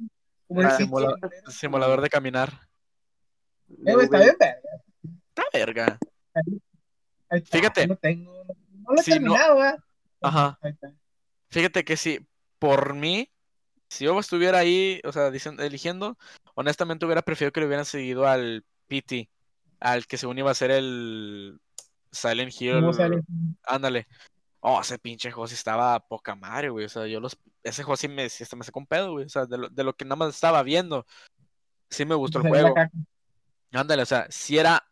Uber 0.48 0.66
Ah, 0.66 0.70
simula- 0.70 1.14
Simulator. 1.14 1.52
Simulador 1.52 2.00
de 2.00 2.08
caminar. 2.08 2.50
Eh, 3.70 3.94
está 4.00 4.18
bien, 4.18 4.36
verga. 4.40 4.58
Está 5.28 5.44
verga. 5.52 5.98
Ahí- 7.30 7.38
ahí 7.38 7.42
está, 7.44 7.58
Fíjate. 7.58 7.86
No 7.86 7.96
tengo. 7.96 8.32
No, 8.44 8.54
no 8.88 8.92
lo 8.94 9.00
he 9.00 9.04
Si 9.04 9.10
no- 9.10 9.16
terminado, 9.16 9.56
¿verdad? 9.56 9.78
Ajá. 10.22 10.58
Ahí 10.62 10.72
está. 10.72 10.92
Fíjate 11.50 11.84
que 11.84 11.96
si 11.96 12.26
por 12.58 12.94
mí, 12.94 13.30
si 13.88 14.04
yo 14.04 14.18
estuviera 14.18 14.58
ahí, 14.58 15.00
o 15.04 15.12
sea, 15.12 15.30
dicen- 15.30 15.60
eligiendo, 15.60 16.18
honestamente 16.54 17.04
hubiera 17.06 17.22
preferido 17.22 17.52
que 17.52 17.60
le 17.60 17.66
hubieran 17.66 17.84
seguido 17.84 18.26
al 18.26 18.64
PT, 18.88 19.30
al 19.80 20.06
que 20.06 20.16
según 20.18 20.38
iba 20.38 20.50
a 20.50 20.54
ser 20.54 20.70
el 20.70 21.60
Silent 22.10 22.52
Hill. 22.60 22.92
Silent 22.92 23.24
Ándale. 23.64 24.06
Oh, 24.60 24.80
ese 24.80 24.98
pinche 24.98 25.30
juego 25.30 25.46
sí 25.46 25.54
estaba 25.54 26.00
poca 26.00 26.34
madre, 26.34 26.68
güey. 26.70 26.86
O 26.86 26.88
sea, 26.88 27.06
yo 27.06 27.20
los. 27.20 27.38
Ese 27.62 27.82
juego 27.84 27.96
sí 27.96 28.08
me, 28.08 28.28
sí 28.28 28.44
me 28.56 28.64
sacó 28.64 28.80
un 28.80 28.86
pedo, 28.86 29.12
güey. 29.12 29.26
O 29.26 29.28
sea, 29.28 29.46
de 29.46 29.56
lo, 29.56 29.68
de 29.68 29.84
lo 29.84 29.94
que 29.94 30.04
nada 30.04 30.16
más 30.16 30.34
estaba 30.34 30.62
viendo. 30.64 31.06
Sí 31.90 32.04
me 32.04 32.14
gustó 32.16 32.40
el 32.40 32.48
juego. 32.48 32.74
Ándale, 33.72 34.02
o 34.02 34.06
sea, 34.06 34.26
sí 34.30 34.58
era. 34.58 34.82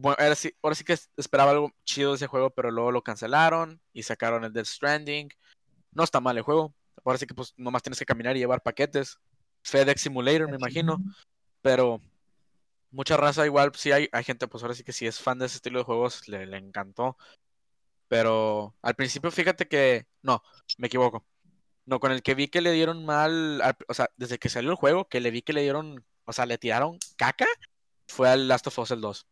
Bueno, 0.00 0.34
sí- 0.36 0.54
ahora 0.62 0.76
sí 0.76 0.84
que 0.84 0.92
es- 0.92 1.10
esperaba 1.16 1.50
algo 1.50 1.72
chido 1.84 2.10
de 2.10 2.16
ese 2.16 2.28
juego, 2.28 2.50
pero 2.50 2.70
luego 2.70 2.92
lo 2.92 3.02
cancelaron 3.02 3.80
y 3.92 4.04
sacaron 4.04 4.44
el 4.44 4.52
Death 4.52 4.66
Stranding. 4.66 5.28
No 5.92 6.04
está 6.04 6.20
mal 6.20 6.36
el 6.36 6.44
juego. 6.44 6.72
Ahora 7.04 7.18
sí 7.18 7.26
que 7.26 7.34
pues 7.34 7.52
nomás 7.56 7.82
tienes 7.82 7.98
que 7.98 8.04
caminar 8.06 8.36
y 8.36 8.40
llevar 8.40 8.62
paquetes. 8.62 9.18
FedEx 9.64 10.00
Simulator, 10.02 10.48
me 10.48 10.56
imagino. 10.56 10.98
Pero 11.62 12.00
mucha 12.92 13.16
raza 13.16 13.44
igual, 13.44 13.72
sí 13.74 13.90
hay, 13.90 14.08
hay 14.12 14.22
gente, 14.22 14.46
pues 14.46 14.62
ahora 14.62 14.74
sí 14.76 14.84
que 14.84 14.92
si 14.92 15.04
es 15.06 15.18
fan 15.20 15.38
de 15.40 15.46
ese 15.46 15.56
estilo 15.56 15.80
de 15.80 15.84
juegos, 15.84 16.28
le, 16.28 16.46
le 16.46 16.58
encantó. 16.58 17.16
Pero 18.08 18.74
al 18.82 18.94
principio, 18.94 19.30
fíjate 19.30 19.66
que. 19.68 20.06
No, 20.22 20.42
me 20.78 20.86
equivoco. 20.86 21.26
No, 21.86 22.00
con 22.00 22.12
el 22.12 22.22
que 22.22 22.34
vi 22.34 22.48
que 22.48 22.60
le 22.60 22.70
dieron 22.72 23.04
mal. 23.04 23.60
al- 23.62 23.76
o 23.88 23.94
sea, 23.94 24.08
desde 24.16 24.38
que 24.38 24.48
salió 24.48 24.70
el 24.70 24.76
juego, 24.76 25.08
que 25.08 25.20
le 25.20 25.30
vi 25.30 25.42
que 25.42 25.52
le 25.52 25.62
dieron. 25.62 26.04
O 26.24 26.32
sea, 26.32 26.46
le 26.46 26.56
tiraron 26.58 26.98
caca. 27.16 27.46
Fue 28.06 28.28
al 28.28 28.46
Last 28.48 28.66
of 28.68 28.78
Us 28.78 28.90
el 28.92 29.00
2. 29.00 29.26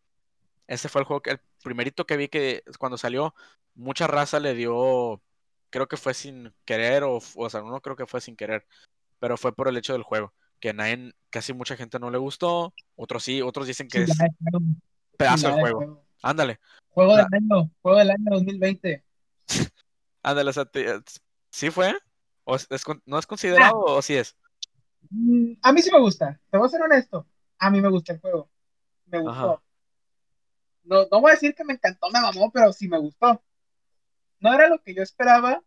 Ese 0.66 0.88
fue 0.88 1.00
el 1.02 1.06
juego 1.06 1.22
que. 1.22 1.30
El 1.32 1.40
primerito 1.62 2.06
que 2.06 2.16
vi 2.16 2.28
que 2.28 2.62
cuando 2.78 2.98
salió, 2.98 3.34
mucha 3.74 4.06
raza 4.06 4.40
le 4.40 4.54
dio. 4.54 5.22
Creo 5.70 5.88
que 5.88 5.96
fue 5.96 6.14
sin 6.14 6.52
querer, 6.64 7.02
o, 7.04 7.20
o 7.36 7.50
sea, 7.50 7.60
no 7.62 7.80
creo 7.80 7.96
que 7.96 8.06
fue 8.06 8.20
sin 8.20 8.36
querer. 8.36 8.66
Pero 9.18 9.36
fue 9.36 9.54
por 9.54 9.68
el 9.68 9.76
hecho 9.76 9.92
del 9.92 10.02
juego. 10.02 10.32
Que 10.60 10.72
nadie, 10.72 11.12
casi 11.30 11.52
mucha 11.52 11.76
gente 11.76 11.98
no 11.98 12.10
le 12.10 12.18
gustó. 12.18 12.72
Otros 12.94 13.22
sí, 13.24 13.42
otros 13.42 13.66
dicen 13.66 13.88
que 13.88 14.02
es 14.02 14.16
juego, 14.16 14.64
pedazo 15.16 15.48
de 15.48 15.54
de 15.54 15.60
juego. 15.60 16.04
Ándale. 16.22 16.60
Juego 16.88 17.16
La- 17.16 17.24
del 17.24 17.34
año, 17.34 17.70
juego 17.82 17.98
del 17.98 18.10
año 18.10 18.24
2020. 18.30 19.04
Ándale, 20.22 20.50
o 20.50 20.52
sea, 20.52 20.68
¿sí 21.50 21.70
fue? 21.70 21.94
¿O 22.44 22.56
es- 22.56 22.66
es 22.70 22.84
con- 22.84 23.02
¿No 23.06 23.18
es 23.18 23.26
considerado 23.26 23.78
o 23.80 24.02
sí 24.02 24.14
es? 24.14 24.36
Mm, 25.10 25.52
A 25.62 25.72
mí 25.72 25.82
sí 25.82 25.90
me 25.92 26.00
gusta, 26.00 26.40
te 26.50 26.58
voy 26.58 26.66
a 26.66 26.70
ser 26.70 26.82
honesto. 26.82 27.26
A 27.58 27.70
mí 27.70 27.80
me 27.80 27.88
gusta 27.90 28.12
el 28.14 28.20
juego. 28.20 28.48
Me 29.06 29.20
gustó. 29.20 29.52
Ajá. 29.54 29.62
No, 30.86 31.06
no 31.10 31.20
voy 31.20 31.30
a 31.30 31.34
decir 31.34 31.54
que 31.54 31.64
me 31.64 31.74
encantó, 31.74 32.08
me 32.10 32.20
mamó, 32.20 32.50
pero 32.50 32.72
sí 32.72 32.88
me 32.88 32.98
gustó. 32.98 33.42
No 34.40 34.54
era 34.54 34.68
lo 34.68 34.80
que 34.82 34.94
yo 34.94 35.02
esperaba, 35.02 35.62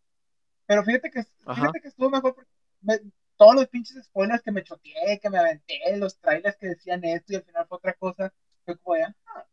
pero 0.66 0.84
fíjate 0.84 1.12
que, 1.12 1.20
Ajá. 1.20 1.56
fíjate 1.56 1.82
que 1.82 1.88
estuvo 1.90 2.10
mejor 2.10 2.36
porque 2.36 2.50
me- 2.82 3.00
todos 3.38 3.56
los 3.56 3.68
pinches 3.68 4.04
spoilers 4.06 4.42
que 4.42 4.52
me 4.52 4.64
choteé, 4.64 5.20
que 5.22 5.30
me 5.30 5.38
aventé, 5.38 5.80
los 5.98 6.20
trailers 6.20 6.58
que 6.58 6.68
decían 6.68 7.04
esto 7.04 7.34
y 7.34 7.36
al 7.38 7.44
final 7.44 7.66
fue 7.68 7.78
otra 7.78 7.94
cosa, 7.94 8.34
fue 8.66 8.78
como 8.78 8.98
ya, 8.98 9.16
ah, 9.36 9.46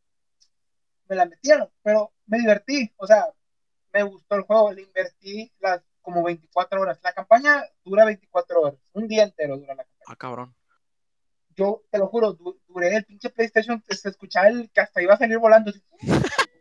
me 1.08 1.16
la 1.16 1.26
metieron, 1.26 1.70
pero 1.82 2.12
me 2.26 2.38
divertí, 2.38 2.92
o 2.96 3.06
sea, 3.06 3.26
me 3.92 4.02
gustó 4.02 4.34
el 4.36 4.42
juego, 4.42 4.72
le 4.72 4.82
invertí 4.82 5.52
las 5.60 5.82
como 6.02 6.22
24 6.22 6.80
horas. 6.80 6.98
La 7.02 7.12
campaña 7.12 7.64
dura 7.84 8.04
24 8.04 8.60
horas, 8.60 8.80
un 8.92 9.06
día 9.08 9.22
entero 9.24 9.56
dura 9.56 9.74
la 9.74 9.84
campaña. 9.84 10.04
Ah, 10.06 10.16
cabrón. 10.16 10.55
Yo 11.56 11.82
te 11.90 11.98
lo 11.98 12.06
juro, 12.08 12.34
du- 12.34 12.60
duré 12.68 12.94
el 12.96 13.04
pinche 13.04 13.30
PlayStation, 13.30 13.80
que 13.80 13.94
se 13.96 14.10
escuchaba 14.10 14.48
el 14.48 14.70
que 14.70 14.80
hasta 14.80 15.00
iba 15.02 15.14
a 15.14 15.18
salir 15.18 15.38
volando. 15.38 15.70
así. 15.70 15.82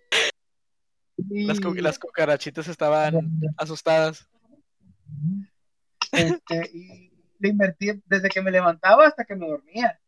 Y- 1.17 1.45
Las, 1.45 1.59
cu- 1.61 1.73
las 1.75 1.97
cucarachitas 1.97 2.67
estaban 2.67 3.15
asustadas. 3.57 4.27
Este, 6.11 6.69
y 6.73 7.11
le 7.39 7.49
invertí 7.49 8.01
desde 8.05 8.29
que 8.29 8.41
me 8.41 8.51
levantaba 8.51 9.07
hasta 9.07 9.25
que 9.25 9.35
me 9.35 9.47
dormía. 9.47 9.99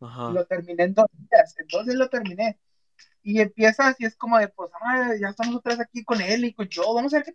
Y 0.00 0.04
Ajá. 0.04 0.30
lo 0.30 0.44
terminé 0.46 0.84
en 0.84 0.94
dos 0.94 1.06
días. 1.12 1.54
Entonces 1.58 1.94
lo 1.94 2.08
terminé. 2.08 2.58
Y 3.22 3.40
empieza 3.40 3.86
así, 3.88 4.04
es 4.04 4.16
como 4.16 4.36
de, 4.38 4.48
pues, 4.48 4.70
ah, 4.82 5.12
ya 5.20 5.28
estamos 5.28 5.54
otra 5.56 5.72
vez 5.76 5.80
aquí 5.80 6.04
con 6.04 6.20
él 6.20 6.44
y 6.44 6.52
con 6.54 6.68
yo, 6.68 6.92
vamos 6.92 7.14
a 7.14 7.18
ver 7.18 7.24
qué. 7.26 7.34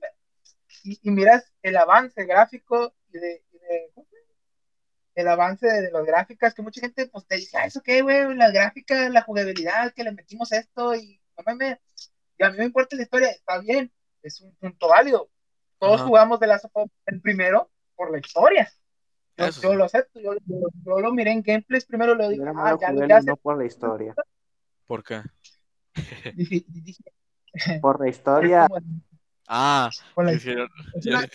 Y, 0.84 1.00
y 1.02 1.12
miras 1.12 1.52
el 1.62 1.78
avance 1.78 2.26
gráfico 2.26 2.94
y 3.14 3.18
de, 3.20 3.44
y 3.52 3.58
de-. 3.58 3.92
El 5.18 5.28
avance 5.28 5.66
de, 5.68 5.82
de 5.82 5.92
las 5.92 6.06
gráficas, 6.06 6.54
que 6.54 6.62
mucha 6.62 6.80
gente 6.80 7.08
pues 7.08 7.26
te 7.26 7.36
dice, 7.36 7.58
ah, 7.58 7.66
eso 7.66 7.82
qué, 7.82 8.02
güey, 8.02 8.36
las 8.36 8.54
gráficas, 8.54 9.10
la 9.10 9.22
jugabilidad, 9.24 9.94
que 9.94 10.04
le 10.04 10.12
metimos 10.12 10.52
esto 10.52 10.96
y 10.96 11.20
no 11.36 11.44
mames, 11.46 11.78
y 12.38 12.44
a 12.44 12.52
mí 12.52 12.58
me 12.58 12.66
importa 12.66 12.96
la 12.96 13.02
historia, 13.02 13.30
está 13.32 13.60
bien, 13.60 13.92
es 14.22 14.42
un 14.42 14.56
punto 14.56 14.88
válido. 14.88 15.30
Todos 15.80 16.02
Ajá. 16.02 16.06
jugamos 16.08 16.40
de 16.40 16.48
la 16.48 16.62
el 17.08 17.22
primero 17.22 17.72
por 17.96 18.12
la 18.12 18.20
historia. 18.20 18.72
Yo, 19.38 19.50
yo 19.50 19.76
lo 19.76 19.86
acepto, 19.86 20.20
yo, 20.20 20.34
yo, 20.46 20.70
yo 20.84 21.00
lo 21.00 21.12
miré 21.14 21.32
en 21.32 21.42
gameplays 21.44 21.86
primero, 21.86 22.16
lo 22.16 22.30
más 22.54 22.56
ah, 22.58 22.72
lo 22.72 22.80
ya, 22.80 22.88
jugué 22.90 23.08
ya 23.08 23.22
no 23.22 23.38
por 23.38 23.58
la 23.58 23.66
historia. 23.66 24.16
¿Por 24.86 25.04
qué? 25.04 25.22
Dije, 26.36 26.64
dije, 26.68 27.04
Por 27.82 28.00
la 28.00 28.10
historia, 28.10 28.68
Ah, 29.48 29.90
por 30.14 30.26
la- 30.26 30.34
es 30.34 30.46
una 31.06 31.26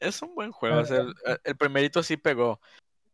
es 0.00 0.22
un 0.22 0.34
buen 0.34 0.52
juego. 0.52 0.76
Ah. 0.76 0.80
o 0.82 0.84
sea, 0.84 0.98
el, 0.98 1.14
el 1.44 1.56
primerito 1.56 2.02
sí 2.02 2.16
pegó. 2.16 2.60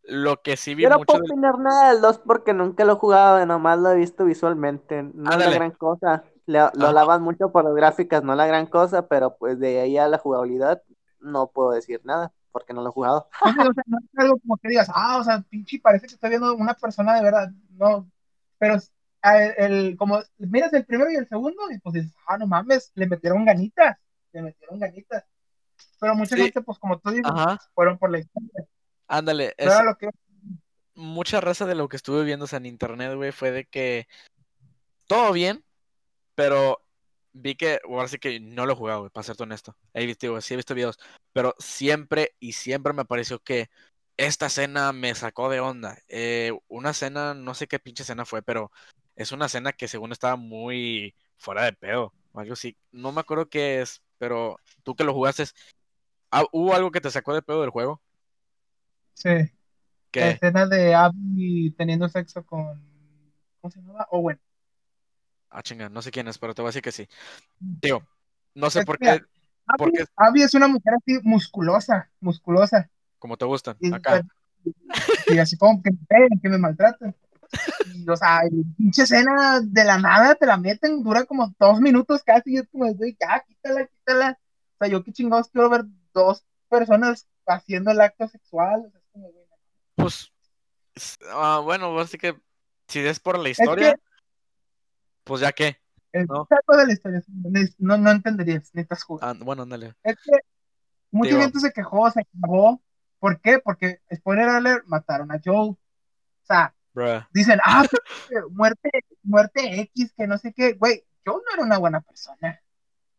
Lo 0.04 0.40
que 0.42 0.56
sí 0.56 0.74
vi 0.74 0.84
yo 0.84 0.88
no 0.88 0.96
mucho 0.98 1.06
puedo 1.06 1.20
del- 1.22 1.32
opinar 1.32 1.58
nada 1.58 1.92
del 1.92 2.00
2 2.00 2.18
porque 2.20 2.52
nunca 2.54 2.84
lo 2.84 2.94
he 2.94 2.96
jugado, 2.96 3.44
nomás 3.46 3.78
lo 3.78 3.90
he 3.90 3.96
visto 3.96 4.24
visualmente. 4.24 5.02
No 5.14 5.30
es 5.30 5.38
la 5.38 5.50
gran 5.50 5.70
cosa. 5.72 6.24
Le- 6.46 6.58
lo 6.58 6.64
Ajá. 6.66 6.88
alaban 6.88 7.22
mucho 7.22 7.52
por 7.52 7.64
las 7.64 7.74
gráficas, 7.74 8.22
no 8.24 8.34
la 8.34 8.46
gran 8.46 8.66
cosa, 8.66 9.06
pero 9.06 9.36
pues 9.36 9.58
de 9.60 9.80
ahí 9.80 9.98
a 9.98 10.08
la 10.08 10.18
jugabilidad 10.18 10.82
no 11.20 11.48
puedo 11.48 11.70
decir 11.72 12.00
nada 12.04 12.32
porque 12.50 12.72
no 12.72 12.82
lo 12.82 12.88
he 12.88 12.92
jugado. 12.92 13.28
O 13.42 13.52
sea, 13.52 13.64
no 13.86 13.98
es 13.98 14.08
algo 14.18 14.38
como 14.40 14.56
que 14.56 14.68
digas, 14.70 14.90
ah, 14.92 15.18
o 15.20 15.24
sea, 15.24 15.42
pinche, 15.48 15.78
parece 15.80 16.06
que 16.08 16.14
estoy 16.14 16.30
viendo 16.30 16.54
una 16.56 16.74
persona 16.74 17.14
de 17.14 17.22
verdad. 17.22 17.50
No, 17.76 18.10
pero 18.58 18.78
a- 19.22 19.38
el, 19.44 19.96
como 19.96 20.18
miras 20.38 20.72
el 20.72 20.84
primero 20.86 21.10
y 21.12 21.16
el 21.16 21.28
segundo, 21.28 21.70
y 21.70 21.78
pues 21.78 21.92
dices, 21.94 22.12
ah, 22.26 22.38
no 22.38 22.46
mames, 22.48 22.90
le 22.94 23.06
metieron 23.06 23.44
ganitas, 23.44 23.98
le 24.32 24.42
metieron 24.42 24.80
ganitas. 24.80 25.24
Pero 26.00 26.14
mucha 26.14 26.36
Sí. 26.36 26.42
gente, 26.42 26.62
pues 26.62 26.78
como 26.78 26.98
tú 26.98 27.10
dices, 27.10 27.30
Ajá, 27.34 27.58
fueron 27.74 27.98
por 27.98 28.10
la 28.10 28.18
historia. 28.18 28.66
ándale. 29.08 29.54
No 29.58 29.66
es- 29.66 29.72
era 29.72 29.84
lo 29.84 29.96
que 29.96 30.08
mucha 30.94 31.40
raza 31.40 31.66
de 31.66 31.74
lo 31.74 31.88
que 31.88 31.96
estuve 31.96 32.24
viendo 32.24 32.44
o 32.44 32.48
sea, 32.48 32.58
en 32.58 32.66
internet, 32.66 33.14
güey, 33.14 33.32
fue 33.32 33.50
de 33.50 33.64
que 33.64 34.06
todo 35.06 35.32
bien, 35.32 35.64
pero 36.34 36.78
vi 37.32 37.54
que, 37.54 37.80
o 37.86 37.96
ahora 37.96 38.08
sí 38.08 38.18
que 38.18 38.40
no 38.40 38.66
lo 38.66 38.72
he 38.72 38.76
jugado, 38.76 39.00
güey, 39.00 39.10
para 39.10 39.24
serte 39.24 39.42
honesto. 39.42 39.76
He 39.94 40.06
visto, 40.06 40.40
sí 40.40 40.54
he 40.54 40.56
visto 40.56 40.74
videos, 40.74 40.98
pero 41.32 41.54
siempre 41.58 42.34
y 42.40 42.52
siempre 42.52 42.92
me 42.92 43.04
pareció 43.04 43.40
que 43.40 43.70
esta 44.16 44.46
escena 44.46 44.92
me 44.92 45.14
sacó 45.14 45.48
de 45.48 45.60
onda. 45.60 45.96
Eh, 46.08 46.52
una 46.68 46.90
escena, 46.90 47.34
no 47.34 47.54
sé 47.54 47.66
qué 47.66 47.78
pinche 47.78 48.02
escena 48.02 48.24
fue, 48.24 48.42
pero 48.42 48.70
es 49.16 49.32
una 49.32 49.46
escena 49.46 49.72
que 49.72 49.88
según 49.88 50.12
estaba 50.12 50.36
muy 50.36 51.14
fuera 51.36 51.64
de 51.64 51.72
pedo, 51.72 52.12
o 52.32 52.40
algo 52.40 52.52
así. 52.52 52.76
No 52.92 53.12
me 53.12 53.20
acuerdo 53.20 53.48
qué 53.48 53.80
es, 53.80 54.02
pero 54.20 54.60
tú 54.84 54.94
que 54.94 55.04
lo 55.04 55.14
jugaste, 55.14 55.44
ah, 56.30 56.44
¿hubo 56.52 56.74
algo 56.74 56.90
que 56.92 57.00
te 57.00 57.10
sacó 57.10 57.34
de 57.34 57.42
pedo 57.42 57.62
del 57.62 57.70
juego? 57.70 58.02
sí, 59.14 59.28
la 59.28 59.50
Que, 60.12 60.30
escena 60.30 60.66
de 60.66 60.94
Abby 60.94 61.72
teniendo 61.76 62.08
sexo 62.08 62.44
con, 62.44 62.80
¿cómo 63.60 63.70
se 63.72 63.80
llama? 63.80 64.06
Owen. 64.10 64.40
ah, 65.50 65.62
chinga, 65.62 65.88
no 65.88 66.02
sé 66.02 66.10
quién 66.10 66.28
es, 66.28 66.38
pero 66.38 66.54
te 66.54 66.62
voy 66.62 66.68
a 66.68 66.70
decir 66.70 66.82
que 66.82 66.92
sí. 66.92 67.08
Digo, 67.58 68.02
no 68.54 68.70
sé 68.70 68.80
Es 68.80 68.84
por 68.84 68.98
mira, 68.98 69.18
qué, 69.18 69.24
Abby, 69.66 69.92
qué, 69.92 70.04
Abby 70.16 70.42
es 70.42 70.54
una 70.54 70.68
mujer 70.68 70.94
así 70.96 71.18
musculosa, 71.22 72.10
musculosa. 72.20 72.90
como 73.18 73.36
te 73.36 73.44
gustan, 73.44 73.76
Y, 73.80 73.92
acá. 73.92 74.22
y 75.26 75.38
así 75.38 75.56
como 75.56 75.82
que 75.82 75.90
me 75.92 75.98
peguen, 76.08 76.40
que 76.40 76.48
me 76.48 76.58
maltraten. 76.58 77.14
Y, 77.94 78.08
o 78.08 78.16
sea, 78.16 78.40
pinche 78.76 79.02
escena 79.02 79.60
de 79.62 79.84
la 79.84 79.98
nada 79.98 80.34
te 80.34 80.46
la 80.46 80.56
meten, 80.56 81.02
dura 81.02 81.24
como 81.24 81.52
dos 81.58 81.80
minutos 81.80 82.22
casi, 82.22 82.52
y 82.54 82.56
es 82.58 82.68
como, 82.70 82.86
ya, 82.92 83.44
quítala, 83.46 83.86
quítala. 83.86 84.38
O 84.74 84.76
sea, 84.84 84.88
yo 84.88 85.02
qué 85.02 85.12
chingados 85.12 85.48
quiero 85.50 85.68
ver 85.68 85.84
dos 86.12 86.44
personas 86.68 87.26
haciendo 87.46 87.90
el 87.90 88.00
acto 88.00 88.28
sexual. 88.28 88.84
O 88.86 88.90
sea, 88.90 89.00
es 89.00 89.06
como, 89.12 89.30
Pues, 89.96 90.30
ah, 91.32 91.60
bueno, 91.62 91.98
así 91.98 92.16
que 92.18 92.40
si 92.88 93.00
es 93.00 93.18
por 93.20 93.38
la 93.38 93.48
historia, 93.50 93.98
pues 95.24 95.40
ya 95.40 95.52
qué. 95.52 95.78
el 96.12 96.26
No. 96.26 96.46
de 96.76 96.86
la 96.86 96.92
historia, 96.92 97.22
no, 97.78 97.96
no 97.98 98.10
entenderías, 98.10 98.70
necesitas 98.74 99.02
jugar. 99.04 99.28
Ah, 99.28 99.34
bueno, 99.44 99.62
ándale. 99.62 99.94
Es 100.02 100.16
que 100.16 100.32
mucha 101.10 101.30
Digo- 101.30 101.42
gente 101.42 101.60
se 101.60 101.72
quejó, 101.72 102.10
se 102.10 102.24
quejó. 102.24 102.80
¿Por 103.18 103.40
qué? 103.40 103.58
Porque, 103.58 104.00
spoiler 104.14 104.48
alert, 104.48 104.86
mataron 104.86 105.30
a 105.30 105.40
Joe. 105.44 105.68
O 105.70 105.78
sea, 106.42 106.74
Bruh. 106.92 107.22
dicen, 107.32 107.58
ah, 107.64 107.84
muerte, 108.50 108.90
muerte 109.22 109.80
X, 109.82 110.12
que 110.16 110.26
no 110.26 110.38
sé 110.38 110.52
qué. 110.52 110.72
Güey, 110.74 111.04
Joe 111.24 111.36
no 111.46 111.54
era 111.54 111.62
una 111.62 111.78
buena 111.78 112.00
persona. 112.00 112.60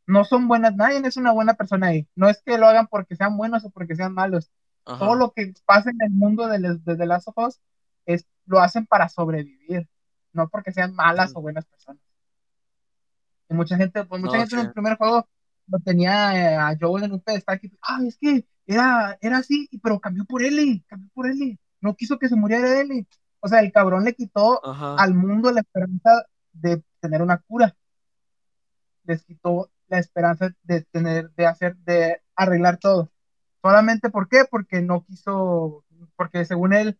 No 0.07 0.25
son 0.25 0.47
buenas, 0.47 0.75
nadie 0.75 1.01
es 1.05 1.15
una 1.17 1.31
buena 1.31 1.53
persona 1.53 1.87
ahí. 1.87 2.07
No 2.15 2.27
es 2.29 2.41
que 2.41 2.57
lo 2.57 2.67
hagan 2.67 2.87
porque 2.87 3.15
sean 3.15 3.37
buenos 3.37 3.63
o 3.63 3.69
porque 3.69 3.95
sean 3.95 4.13
malos. 4.13 4.51
Ajá. 4.85 4.99
Todo 4.99 5.15
lo 5.15 5.31
que 5.31 5.53
pasa 5.65 5.91
en 5.91 5.97
el 6.01 6.09
mundo 6.09 6.47
de, 6.47 6.59
les- 6.59 6.83
de 6.83 6.97
The 6.97 7.05
Last 7.05 7.27
of 7.29 7.37
Us 7.37 7.61
es, 8.05 8.25
lo 8.45 8.59
hacen 8.59 8.85
para 8.87 9.07
sobrevivir, 9.09 9.87
no 10.33 10.49
porque 10.49 10.71
sean 10.73 10.93
malas 10.95 11.31
o 11.35 11.41
buenas 11.41 11.65
personas. 11.65 12.01
Y 13.49 13.53
mucha 13.53 13.77
gente, 13.77 14.03
pues 14.05 14.21
mucha 14.21 14.33
No, 14.37 14.39
gente 14.41 14.55
en 14.55 14.61
sí. 14.61 14.67
el 14.67 14.73
primer 14.73 14.97
juego 14.97 15.27
lo 15.67 15.79
tenía 15.79 16.35
eh, 16.35 16.55
a 16.55 16.75
Joel 16.79 17.03
en 17.05 17.11
un 17.13 17.19
pedestal 17.21 17.59
que, 17.59 17.71
ah, 17.81 17.99
es 18.05 18.17
que 18.17 18.45
era, 18.65 19.17
era 19.21 19.37
así, 19.37 19.69
pero 19.83 19.99
cambió 19.99 20.25
por 20.25 20.43
Ellie, 20.43 20.83
cambió 20.87 21.09
por 21.13 21.27
Ellie. 21.27 21.59
No 21.79 21.95
quiso 21.95 22.17
que 22.17 22.27
se 22.29 22.35
muriera 22.35 22.79
Ellie. 22.81 23.07
O 23.41 23.47
sea, 23.47 23.59
el 23.59 23.71
cabrón 23.71 24.03
le 24.05 24.13
quitó 24.13 24.63
Ajá. 24.65 24.95
al 24.95 25.13
mundo 25.13 25.51
la 25.51 25.61
esperanza 25.61 26.25
de 26.53 26.83
tener 26.99 27.21
una 27.21 27.39
cura. 27.39 27.75
Les 29.03 29.23
quitó 29.23 29.69
la 29.87 29.99
esperanza 29.99 30.53
de 30.63 30.81
tener, 30.83 31.31
de 31.31 31.45
hacer, 31.47 31.75
de 31.77 32.21
arreglar 32.35 32.77
todo. 32.77 33.11
Solamente 33.61 34.09
¿por 34.09 34.29
qué? 34.29 34.45
Porque 34.49 34.81
no 34.81 35.03
quiso, 35.03 35.83
porque 36.15 36.45
según 36.45 36.73
él 36.73 36.99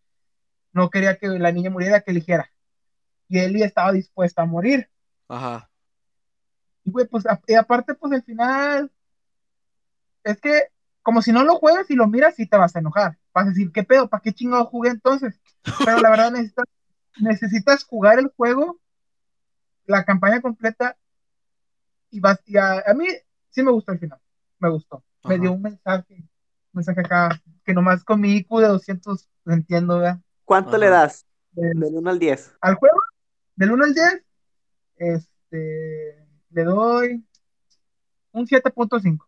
no 0.73 0.89
quería 0.89 1.17
que 1.17 1.27
la 1.27 1.51
niña 1.51 1.69
muriera, 1.69 2.01
que 2.01 2.11
eligiera. 2.11 2.51
Y 3.27 3.39
Ellie 3.39 3.63
estaba 3.63 3.91
dispuesta 3.91 4.41
a 4.41 4.45
morir. 4.45 4.89
Ajá. 5.27 5.69
Y 6.83 6.91
güey, 6.91 7.07
pues 7.07 7.25
a- 7.27 7.39
y 7.47 7.53
aparte, 7.53 7.93
pues 7.93 8.11
al 8.13 8.23
final, 8.23 8.91
es 10.23 10.39
que 10.41 10.63
como 11.03 11.21
si 11.21 11.31
no 11.31 11.43
lo 11.43 11.55
juegas 11.55 11.89
y 11.89 11.95
lo 11.95 12.07
miras, 12.07 12.35
sí 12.35 12.45
te 12.47 12.57
vas 12.57 12.75
a 12.75 12.79
enojar. 12.79 13.17
Vas 13.33 13.45
a 13.45 13.49
decir, 13.49 13.71
¿qué 13.71 13.83
pedo? 13.83 14.07
¿Para 14.09 14.21
qué 14.21 14.33
chingado 14.33 14.65
jugué 14.65 14.89
entonces? 14.89 15.39
Pero 15.85 15.99
la 15.99 16.09
verdad 16.09 16.31
necesitas, 16.31 16.65
necesitas 17.19 17.83
jugar 17.83 18.19
el 18.19 18.27
juego, 18.35 18.79
la 19.85 20.03
campaña 20.05 20.41
completa, 20.41 20.97
y 22.09 22.19
vas, 22.19 22.39
y 22.45 22.57
a, 22.57 22.83
a 22.85 22.93
mí 22.93 23.05
sí 23.49 23.63
me 23.63 23.71
gustó 23.71 23.91
el 23.93 23.99
final, 23.99 24.19
me 24.59 24.69
gustó. 24.69 25.03
Me 25.23 25.37
dio 25.37 25.51
un 25.53 25.61
mensaje, 25.61 26.15
un 26.15 26.29
mensaje 26.73 26.99
acá, 27.01 27.41
que 27.63 27.73
nomás 27.73 28.03
con 28.03 28.19
mi 28.19 28.35
IQ 28.37 28.59
de 28.59 28.67
200 28.67 29.29
lo 29.45 29.53
entiendo, 29.53 29.99
¿verdad? 29.99 30.19
¿Cuánto 30.45 30.71
Ajá. 30.71 30.77
le 30.79 30.89
das? 30.89 31.25
Del- 31.51 31.79
Del 31.79 31.95
1 31.95 32.09
al 32.09 32.19
10. 32.19 32.53
al 32.59 32.75
juego, 32.75 32.99
del 33.55 33.71
1 33.71 33.83
al 33.85 33.93
10, 33.93 34.23
este, 34.97 36.27
le 36.49 36.63
doy 36.63 37.25
un 38.31 38.45
7.5. 38.47 39.27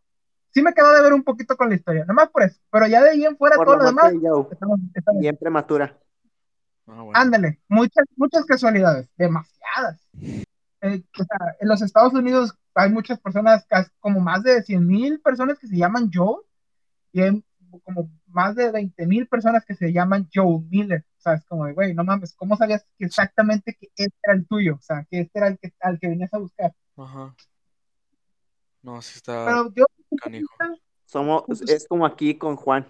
Sí 0.53 0.61
me 0.61 0.73
quedó 0.73 0.91
de 0.93 1.01
ver 1.01 1.13
un 1.13 1.23
poquito 1.23 1.57
con 1.57 1.69
la 1.69 1.75
historia, 1.75 2.05
nomás 2.05 2.29
por 2.29 2.43
eso. 2.43 2.59
Pero 2.69 2.85
ya 2.87 3.01
de 3.03 3.09
ahí 3.11 3.25
en 3.25 3.37
fuera 3.37 3.55
Por 3.55 3.65
todo 3.65 3.77
lo 3.77 3.85
demás, 3.85 4.13
estamos- 4.51 4.79
estamos- 4.93 5.19
Bien 5.19 5.35
prematura. 5.35 5.97
Ah, 6.85 7.01
bueno. 7.01 7.11
ándale, 7.19 7.59
muchas, 7.69 8.05
muchas 8.17 8.45
casualidades, 8.45 9.09
demasiadas. 9.17 9.99
Eh, 10.81 11.01
o 11.17 11.23
sea, 11.23 11.55
en 11.59 11.67
los 11.69 11.81
Estados 11.81 12.13
Unidos 12.13 12.53
hay 12.75 12.91
muchas 12.91 13.19
personas, 13.19 13.65
como 13.99 14.19
más 14.19 14.43
de 14.43 14.61
100 14.63 14.85
mil 14.85 15.21
personas 15.21 15.57
que 15.57 15.67
se 15.67 15.77
llaman 15.77 16.11
Joe, 16.13 16.41
y 17.13 17.21
hay 17.21 17.43
como 17.83 18.11
más 18.27 18.55
de 18.55 18.69
20 18.71 19.07
mil 19.07 19.27
personas 19.27 19.65
que 19.65 19.75
se 19.75 19.91
llaman 19.93 20.27
Joe 20.33 20.59
Miller. 20.69 21.05
O 21.17 21.21
sea, 21.21 21.33
es 21.35 21.45
como 21.45 21.65
de, 21.65 21.73
güey, 21.73 21.93
no 21.93 22.03
mames, 22.03 22.35
¿cómo 22.35 22.57
sabías 22.57 22.85
que 22.97 23.05
exactamente 23.05 23.75
que 23.79 23.87
este 23.95 24.17
era 24.23 24.35
el 24.35 24.45
tuyo? 24.45 24.75
O 24.75 24.81
sea, 24.81 25.05
que 25.09 25.21
este 25.21 25.39
era 25.39 25.47
el 25.47 25.57
que, 25.57 25.73
al 25.79 25.99
que 25.99 26.09
venías 26.09 26.33
a 26.33 26.37
buscar. 26.37 26.73
Ajá. 26.97 27.33
No, 28.81 29.01
sí 29.01 29.13
está 29.15 29.45
Pero 29.45 29.73
yo, 29.73 29.85
canijo. 30.15 30.53
Somos, 31.05 31.43
es 31.67 31.87
como 31.87 32.05
aquí 32.05 32.35
con 32.35 32.55
Juan 32.55 32.87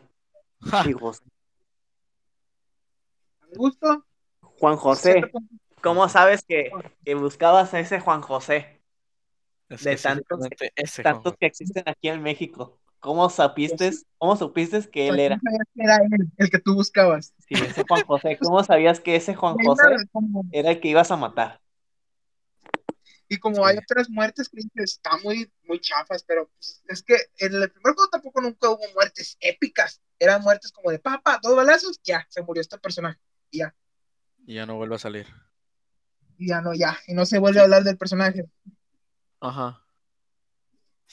y 0.87 0.93
José. 0.93 1.23
gusto, 3.55 4.05
Juan 4.41 4.77
José, 4.77 5.21
7.5. 5.21 5.41
¿cómo 5.81 6.09
sabes 6.09 6.43
que, 6.43 6.71
que 7.03 7.15
buscabas 7.15 7.73
a 7.73 7.79
ese 7.79 7.99
Juan 7.99 8.21
José? 8.21 8.81
ese 9.69 9.97
Juan 9.97 10.23
Tantos 10.23 11.33
José. 11.33 11.37
que 11.39 11.45
existen 11.45 11.83
aquí 11.85 12.07
en 12.07 12.21
México. 12.21 12.79
¿Cómo 12.99 13.29
supiste, 13.29 13.91
cómo 14.17 14.37
supiste 14.37 14.89
que 14.89 15.09
él 15.09 15.15
Pues, 15.15 15.25
era? 15.25 15.39
¿cómo 15.39 15.51
sabías 15.51 15.67
que 15.75 15.83
era 15.83 15.97
él 15.97 16.31
el 16.37 16.49
que 16.49 16.59
tú 16.59 16.75
buscabas? 16.75 17.33
Sí, 17.39 17.55
ese 17.55 17.83
Juan 17.87 18.05
José. 18.05 18.37
¿Cómo 18.41 18.63
sabías 18.63 19.01
que 19.01 19.17
ese 19.17 19.35
Juan 19.35 19.57
José 19.57 19.83
era 20.53 20.71
el 20.71 20.79
que 20.79 20.87
ibas 20.87 21.11
a 21.11 21.17
matar? 21.17 21.59
Y 23.29 23.37
como 23.37 23.65
hay 23.65 23.77
otras 23.77 24.09
muertes 24.09 24.49
que 24.49 24.61
están 24.83 25.21
muy, 25.23 25.51
muy 25.63 25.79
chafas, 25.79 26.23
pero 26.23 26.49
pues, 26.49 26.83
es 26.87 27.01
que 27.03 27.15
en 27.37 27.53
el 27.55 27.71
primer 27.71 27.93
juego 27.95 28.09
tampoco 28.09 28.41
nunca 28.41 28.69
hubo 28.69 28.83
muertes 28.93 29.37
épicas. 29.39 30.01
Eran 30.19 30.41
muertes 30.41 30.71
como 30.71 30.91
de 30.91 30.99
papa, 30.99 31.39
dos 31.41 31.55
balazos, 31.55 31.99
ya, 32.03 32.25
se 32.29 32.41
murió 32.41 32.61
este 32.61 32.77
personaje. 32.77 33.19
Y 33.49 33.59
ya, 33.59 33.75
Y 34.45 34.55
ya 34.55 34.65
no 34.65 34.75
vuelve 34.75 34.95
a 34.95 34.99
salir. 34.99 35.27
y 36.37 36.49
ya 36.49 36.61
no, 36.61 36.73
ya. 36.73 36.99
Y 37.07 37.13
no 37.13 37.25
se 37.25 37.39
vuelve 37.39 37.59
a 37.59 37.63
hablar 37.63 37.83
del 37.83 37.97
personaje. 37.97 38.45
Ajá. 39.39 39.79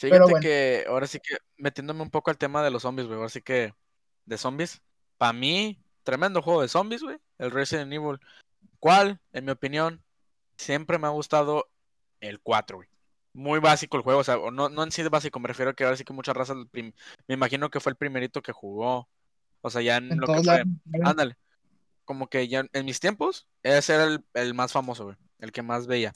Pero 0.01 0.15
Fíjate 0.15 0.31
bueno. 0.31 0.41
que 0.41 0.85
ahora 0.89 1.07
sí 1.07 1.19
que 1.21 1.37
metiéndome 1.57 2.03
un 2.03 2.11
poco 2.11 2.31
al 2.31 2.39
tema 2.39 2.63
de 2.63 2.71
los 2.71 2.83
zombies, 2.83 3.07
güey. 3.07 3.19
Ahora 3.19 3.29
sí 3.29 3.43
que 3.43 3.75
de 4.25 4.39
zombies. 4.39 4.81
Para 5.19 5.33
mí, 5.35 5.83
tremendo 6.03 6.41
juego 6.43 6.63
de 6.63 6.69
zombies, 6.69 7.03
güey. 7.03 7.19
El 7.39 7.51
Resident 7.51 7.93
Evil. 7.93 8.19
¿Cuál? 8.79 9.21
En 9.33 9.45
mi 9.45 9.51
opinión, 9.53 10.03
siempre 10.57 10.99
me 10.99 11.07
ha 11.07 11.11
gustado 11.11 11.70
el 12.21 12.41
4, 12.41 12.79
güey. 12.79 12.89
Muy 13.33 13.61
básico 13.61 13.97
el 13.97 14.03
juego, 14.03 14.21
o 14.21 14.25
sea, 14.25 14.37
no, 14.53 14.69
no 14.69 14.83
en 14.83 14.91
sí 14.91 15.03
de 15.03 15.09
básico, 15.09 15.39
me 15.39 15.47
refiero 15.49 15.71
a 15.71 15.75
que 15.75 15.85
ahora 15.85 15.97
sí 15.97 16.05
que 16.05 16.13
muchas 16.13 16.37
razas, 16.37 16.57
me 16.73 16.93
imagino 17.29 17.71
que 17.71 17.79
fue 17.79 17.91
el 17.91 17.97
primerito 17.97 18.43
que 18.43 18.53
jugó. 18.53 19.09
O 19.61 19.71
sea, 19.71 19.83
ya 19.83 19.99
en 19.99 20.13
En 20.13 20.21
lo 20.21 20.27
que 20.27 20.43
fue. 20.43 20.65
Ándale. 21.05 21.37
Como 22.05 22.29
que 22.29 22.49
ya 22.49 22.65
en 22.73 22.85
mis 22.85 22.99
tiempos, 22.99 23.47
ese 23.63 23.95
era 23.95 24.05
el, 24.05 24.25
el 24.35 24.55
más 24.55 24.73
famoso, 24.73 25.05
güey. 25.05 25.17
El 25.39 25.53
que 25.53 25.63
más 25.63 25.87
veía. 25.87 26.13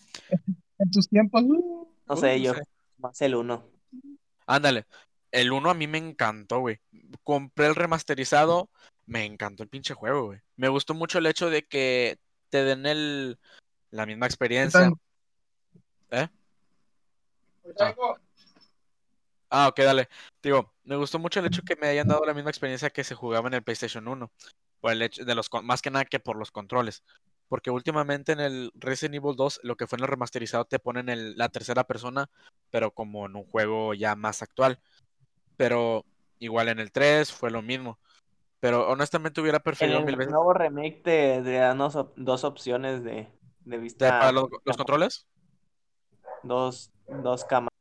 En 0.78 0.90
tus 0.90 1.09
tiempos, 1.09 1.42
uh, 1.44 1.88
No 2.07 2.14
Uh, 2.14 2.16
sé, 2.16 2.36
no 2.38 2.44
yo 2.44 2.55
sé. 2.55 2.62
más 2.98 3.20
el 3.22 3.34
uno. 3.36 3.64
Ándale. 4.46 4.86
El 5.30 5.52
1 5.52 5.70
a 5.70 5.74
mí 5.74 5.86
me 5.86 5.98
encantó, 5.98 6.61
güey. 6.61 6.80
Compré 7.22 7.66
el 7.66 7.74
remasterizado. 7.74 8.70
Me 9.07 9.24
encantó 9.24 9.62
el 9.62 9.68
pinche 9.68 9.94
juego, 9.94 10.26
güey. 10.26 10.40
Me 10.57 10.68
gustó 10.68 10.94
mucho 10.94 11.18
el 11.18 11.26
hecho 11.26 11.50
de 11.50 11.62
que 11.62 12.18
te 12.50 12.64
den 12.64 12.86
el 12.86 13.38
la 13.90 14.07
misma 14.07 14.26
experiencia. 14.26 14.90
¿Eh? 16.11 16.28
Ah. 17.80 17.94
Ah, 19.50 19.68
ok, 19.68 19.78
dale. 19.80 20.09
Digo, 20.42 20.72
me 20.84 20.96
gustó 20.96 21.18
mucho 21.18 21.40
el 21.40 21.46
hecho 21.46 21.62
que 21.62 21.76
me 21.76 21.86
hayan 21.86 22.09
dado 22.09 22.24
la 22.24 22.34
misma 22.34 22.50
experiencia 22.50 22.90
que 22.90 23.05
se 23.05 23.14
jugaba 23.14 23.48
en 23.48 23.55
el 23.55 23.62
PlayStation 23.62 24.09
1. 24.09 24.30
Por 24.80 24.92
el 24.92 25.02
hecho 25.02 25.24
de 25.24 25.34
los 25.34 25.48
con- 25.48 25.64
más 25.64 25.80
que 25.80 25.90
nada 25.90 26.05
que 26.05 26.18
por 26.18 26.36
los 26.36 26.50
controles. 26.50 27.05
Porque 27.48 27.70
últimamente 27.70 28.32
en 28.32 28.40
el 28.40 28.72
Resident 28.74 29.14
Evil 29.16 29.36
2, 29.36 29.61
lo 29.62 29.76
que 29.76 29.86
fue 29.86 29.96
en 29.98 30.05
el 30.05 30.09
remasterizado, 30.09 30.64
te 30.64 30.78
ponen 30.78 31.09
el- 31.09 31.36
la 31.36 31.48
tercera 31.50 31.84
persona, 31.84 32.28
pero 32.70 32.90
como 32.90 33.26
en 33.26 33.36
un 33.36 33.44
juego 33.44 33.94
ya 33.94 34.16
más 34.16 34.42
actual. 34.42 34.80
Pero 35.57 36.05
igual 36.40 36.68
en 36.68 36.80
el 36.80 36.90
3 36.90 37.32
fue 37.32 37.50
lo 37.50 37.62
mismo. 37.62 37.98
Pero 38.61 38.88
honestamente 38.88 39.40
hubiera 39.40 39.59
En 39.59 39.62
preferido 39.62 40.00
mil 40.00 40.11
el 40.11 40.16
veces. 40.16 40.32
nuevo 40.32 40.52
remake 40.52 41.02
te, 41.05 41.42
te 41.42 41.52
dan 41.52 41.78
dos, 41.78 41.94
op- 41.96 42.14
dos 42.16 42.42
opciones 42.44 43.05
de, 43.05 43.12
de 43.12 43.28
de- 43.66 43.78
vista. 43.78 44.09
para 44.18 44.32
los, 44.32 44.48
los 44.64 44.76
controles. 44.76 45.26
Dos, 46.45 46.90
dos 47.09 47.45
cámaras. 47.45 47.72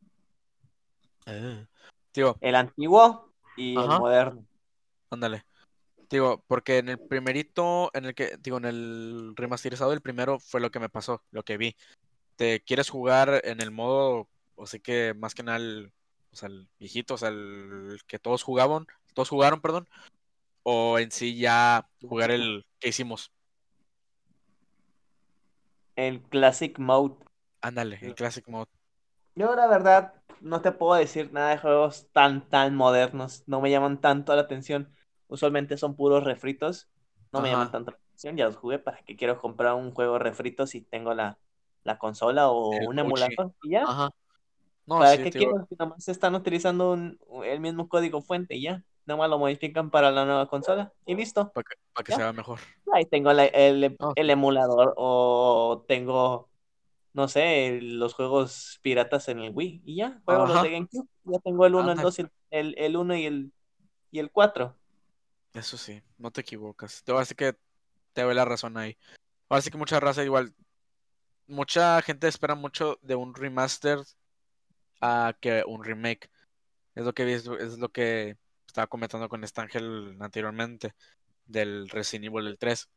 Digo, 2.14 2.38
El 2.42 2.56
antiguo 2.56 3.34
y 3.58 3.78
Ajá. 3.78 3.94
el 3.94 4.00
moderno. 4.00 4.46
Ándale. 5.10 5.46
Digo, 6.10 6.44
porque 6.48 6.78
en 6.78 6.90
el 6.90 7.00
primerito, 7.00 7.90
en 7.94 8.06
el 8.06 8.14
que, 8.14 8.38
digo, 8.40 8.58
en 8.58 8.66
el 8.66 9.34
remasterizado 9.36 9.92
del 9.92 10.02
primero 10.02 10.40
fue 10.40 10.62
lo 10.62 10.70
que 10.70 10.80
me 10.80 10.90
pasó, 10.90 11.24
lo 11.32 11.44
que 11.44 11.58
vi. 11.58 11.76
Te 12.36 12.62
quieres 12.62 12.90
jugar 12.90 13.42
en 13.44 13.62
el 13.62 13.72
modo, 13.72 14.28
o 14.56 14.68
sea 14.68 14.80
que 14.80 15.14
más 15.16 15.34
que 15.34 15.44
nada 15.44 15.58
el, 15.58 15.92
o 16.32 16.36
sea, 16.36 16.50
el 16.50 16.68
viejito, 16.80 17.16
o 17.16 17.18
sea, 17.18 17.30
el 17.30 18.00
que 18.06 18.20
todos 18.20 18.44
jugaban, 18.44 18.86
todos 19.14 19.30
jugaron, 19.30 19.62
perdón, 19.62 19.88
o 20.64 21.00
en 21.00 21.12
sí 21.12 21.38
ya 21.38 21.88
jugar 22.02 22.32
el 22.32 22.66
que 22.80 22.90
hicimos. 22.90 23.32
El 25.96 26.22
Classic 26.22 26.78
Mode. 26.80 27.16
Ándale, 27.64 27.98
el 28.04 28.14
Classic 28.14 28.48
Mode. 28.48 28.70
Yo 29.36 29.56
la 29.56 29.68
verdad 29.68 30.14
no 30.42 30.62
te 30.62 30.72
puedo 30.72 30.94
decir 31.00 31.32
nada 31.34 31.50
de 31.52 31.58
juegos 31.58 32.08
tan 32.12 32.48
tan 32.50 32.76
modernos. 32.76 33.44
No 33.48 33.62
me 33.62 33.72
llaman 33.72 34.00
tanto 34.02 34.36
la 34.36 34.42
atención. 34.44 34.94
Usualmente 35.28 35.78
son 35.78 35.96
puros 35.96 36.24
refritos. 36.24 36.90
No 37.32 37.42
me 37.42 37.50
llaman 37.50 37.72
tanto. 37.72 37.98
ya 38.18 38.32
los 38.46 38.58
jugué, 38.58 38.80
¿para 38.80 39.04
qué 39.04 39.16
quiero 39.16 39.40
comprar 39.42 39.74
un 39.76 39.92
juego 39.94 40.20
refrito 40.20 40.68
si 40.68 40.82
tengo 40.82 41.14
la, 41.16 41.40
la 41.84 41.98
consola 41.98 42.50
o 42.50 42.82
El 42.82 42.90
un 42.90 43.00
emulador? 43.00 43.54
Y 43.64 43.72
ya, 43.72 43.86
Ajá. 43.86 44.10
No, 44.86 44.98
¿para 44.98 45.18
sí, 45.18 45.24
qué 45.24 45.32
quiero 45.32 45.66
si 45.70 45.76
nomás 45.78 46.08
están 46.08 46.36
utilizando 46.36 46.92
un- 46.94 47.20
el 47.46 47.60
mismo 47.60 47.88
código 47.90 48.22
fuente 48.22 48.56
y 48.56 48.64
ya? 48.64 48.84
Nomás 49.06 49.30
lo 49.30 49.40
modifican 49.40 49.90
para 49.92 50.12
la 50.12 50.26
nueva 50.26 50.48
consola 50.48 50.94
y 51.06 51.16
listo. 51.16 51.54
para 51.54 51.64
que, 51.68 51.76
pa' 51.94 52.04
que 52.04 52.12
Ya. 52.12 52.18
se 52.18 52.22
vea 52.22 52.34
mejor. 52.34 52.60
Ahí 52.94 53.06
tengo 53.06 53.34
la- 53.34 53.46
el, 53.46 54.00
Ah, 54.00 54.14
el 54.16 54.30
emulador 54.30 54.94
o 54.98 55.84
tengo, 55.88 56.50
no 57.14 57.28
sé, 57.28 57.80
los 57.82 58.14
juegos 58.16 58.80
piratas 58.82 59.28
en 59.30 59.40
el 59.40 59.52
Wii 59.54 59.84
y 59.86 59.96
ya, 59.98 60.22
juego 60.26 60.48
los 60.48 60.62
de 60.64 60.72
GameCube. 60.72 61.08
Ya 61.26 61.40
tengo 61.40 61.66
el 61.66 61.76
1, 61.76 61.84
el 61.84 61.90
Ándale. 61.92 62.04
2, 62.04 62.20
el, 62.52 62.76
el 62.78 62.98
1 62.98 63.16
y 63.16 63.26
el, 63.26 63.52
y 64.12 64.20
el 64.20 64.32
4. 64.32 64.76
Eso 65.54 65.78
sí, 65.78 66.02
no 66.18 66.32
te 66.32 66.42
equivocas. 66.42 67.04
Te 67.04 67.12
voy 67.12 67.20
a 67.20 67.22
decir 67.22 67.38
que 67.38 67.56
te 68.14 68.24
doy 68.24 68.34
la 68.34 68.46
razón 68.46 68.76
ahí. 68.78 68.98
Ahora 69.50 69.62
sí 69.62 69.70
que 69.70 69.78
mucha 69.78 70.00
raza 70.00 70.24
igual. 70.24 70.54
Mucha 71.46 72.02
gente 72.02 72.28
espera 72.28 72.56
mucho 72.56 72.98
de 73.02 73.16
un 73.16 73.36
remaster 73.36 74.00
a 75.02 75.36
que 75.40 75.64
un 75.68 75.84
remake. 75.84 76.30
Es 76.96 77.06
lo 77.06 77.14
que 77.14 77.26
vi- 77.26 77.34
es 77.34 77.78
lo 77.78 77.90
que 77.90 78.38
estaba 78.66 78.88
comentando 78.88 79.30
con 79.30 79.44
este 79.44 79.62
Ángel 79.62 80.18
anteriormente 80.20 80.94
del 81.46 81.90
Resident 81.90 82.26
Evil 82.26 82.48
el 82.48 82.58
3. 82.58 82.90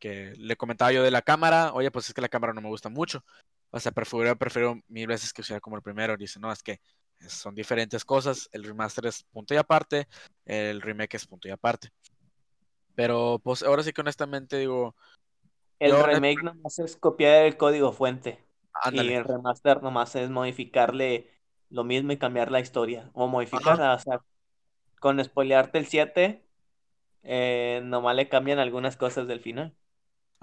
Que 0.00 0.32
le 0.36 0.56
comentaba 0.56 0.90
yo 0.90 1.04
de 1.04 1.10
la 1.12 1.22
cámara. 1.22 1.72
Oye, 1.74 1.90
pues 1.92 2.08
es 2.08 2.14
que 2.14 2.20
la 2.20 2.28
cámara 2.28 2.52
no 2.54 2.60
me 2.60 2.68
gusta 2.68 2.88
mucho. 2.88 3.24
O 3.72 3.80
sea, 3.80 3.90
prefiero, 3.90 4.36
prefiero 4.36 4.78
mil 4.86 5.06
veces 5.06 5.32
que 5.32 5.42
sea 5.42 5.58
como 5.60 5.76
el 5.76 5.82
primero. 5.82 6.16
Dice, 6.16 6.38
no, 6.38 6.52
es 6.52 6.62
que 6.62 6.78
son 7.26 7.54
diferentes 7.54 8.04
cosas. 8.04 8.48
El 8.52 8.64
remaster 8.64 9.06
es 9.06 9.24
punto 9.24 9.54
y 9.54 9.56
aparte. 9.56 10.06
El 10.44 10.80
remake 10.80 11.14
es 11.16 11.26
punto 11.26 11.48
y 11.48 11.50
aparte. 11.50 11.88
Pero 12.94 13.40
pues 13.42 13.62
ahora 13.62 13.82
sí 13.82 13.92
que 13.92 14.02
honestamente 14.02 14.58
digo, 14.58 14.94
El 15.78 15.92
Yo- 15.92 16.06
remake 16.06 16.42
nomás 16.42 16.78
es 16.78 16.96
copiar 16.96 17.46
el 17.46 17.56
código 17.56 17.92
fuente. 17.92 18.38
Y 18.92 18.98
el 19.12 19.24
remaster 19.24 19.82
nomás 19.82 20.14
es 20.16 20.30
modificarle 20.30 21.30
lo 21.70 21.84
mismo 21.84 22.12
y 22.12 22.18
cambiar 22.18 22.50
la 22.50 22.60
historia. 22.60 23.10
O 23.14 23.26
modificar, 23.26 23.80
o 23.80 23.98
sea, 23.98 24.20
con 25.00 25.22
spoilearte 25.24 25.78
el 25.78 25.86
7, 25.86 26.44
eh, 27.22 27.80
nomás 27.84 28.16
le 28.16 28.28
cambian 28.28 28.58
algunas 28.58 28.96
cosas 28.96 29.26
del 29.26 29.40
final. 29.40 29.74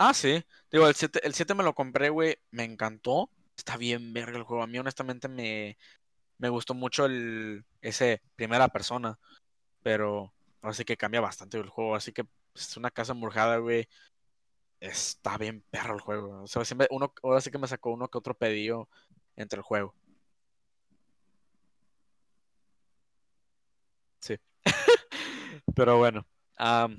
Ah, 0.01 0.13
sí. 0.13 0.41
Digo, 0.71 0.87
el 0.87 0.95
7, 0.95 1.19
el 1.25 1.33
7 1.33 1.53
me 1.53 1.63
lo 1.63 1.75
compré, 1.75 2.09
güey. 2.09 2.37
Me 2.51 2.63
encantó. 2.63 3.29
Está 3.57 3.75
bien 3.75 4.13
verga 4.13 4.37
el 4.37 4.43
juego. 4.43 4.63
A 4.63 4.67
mí 4.67 4.77
honestamente 4.79 5.27
me, 5.27 5.77
me 6.37 6.49
gustó 6.49 6.73
mucho 6.73 7.05
el 7.05 7.65
ese 7.81 8.21
primera 8.35 8.69
persona. 8.69 9.19
Pero 9.83 10.33
así 10.61 10.85
que 10.85 10.97
cambia 10.97 11.21
bastante 11.21 11.57
el 11.59 11.69
juego. 11.69 11.95
Así 11.95 12.13
que 12.13 12.25
es 12.55 12.77
una 12.77 12.91
casa 12.91 13.13
embrujada, 13.13 13.57
güey. 13.57 13.89
Está 14.79 15.37
bien 15.37 15.63
perro 15.71 15.95
el 15.95 16.01
juego. 16.01 16.43
O 16.43 16.47
sea, 16.47 16.65
siempre 16.65 16.87
uno, 16.91 17.13
ahora 17.23 17.41
sí 17.41 17.51
que 17.51 17.57
me 17.59 17.67
sacó 17.67 17.91
uno 17.91 18.09
que 18.09 18.17
otro 18.19 18.35
pedido 18.37 18.89
entre 19.35 19.57
el 19.59 19.63
juego. 19.63 19.95
Sí. 24.21 24.37
Pero 25.75 25.97
bueno. 25.97 26.25
am, 26.57 26.97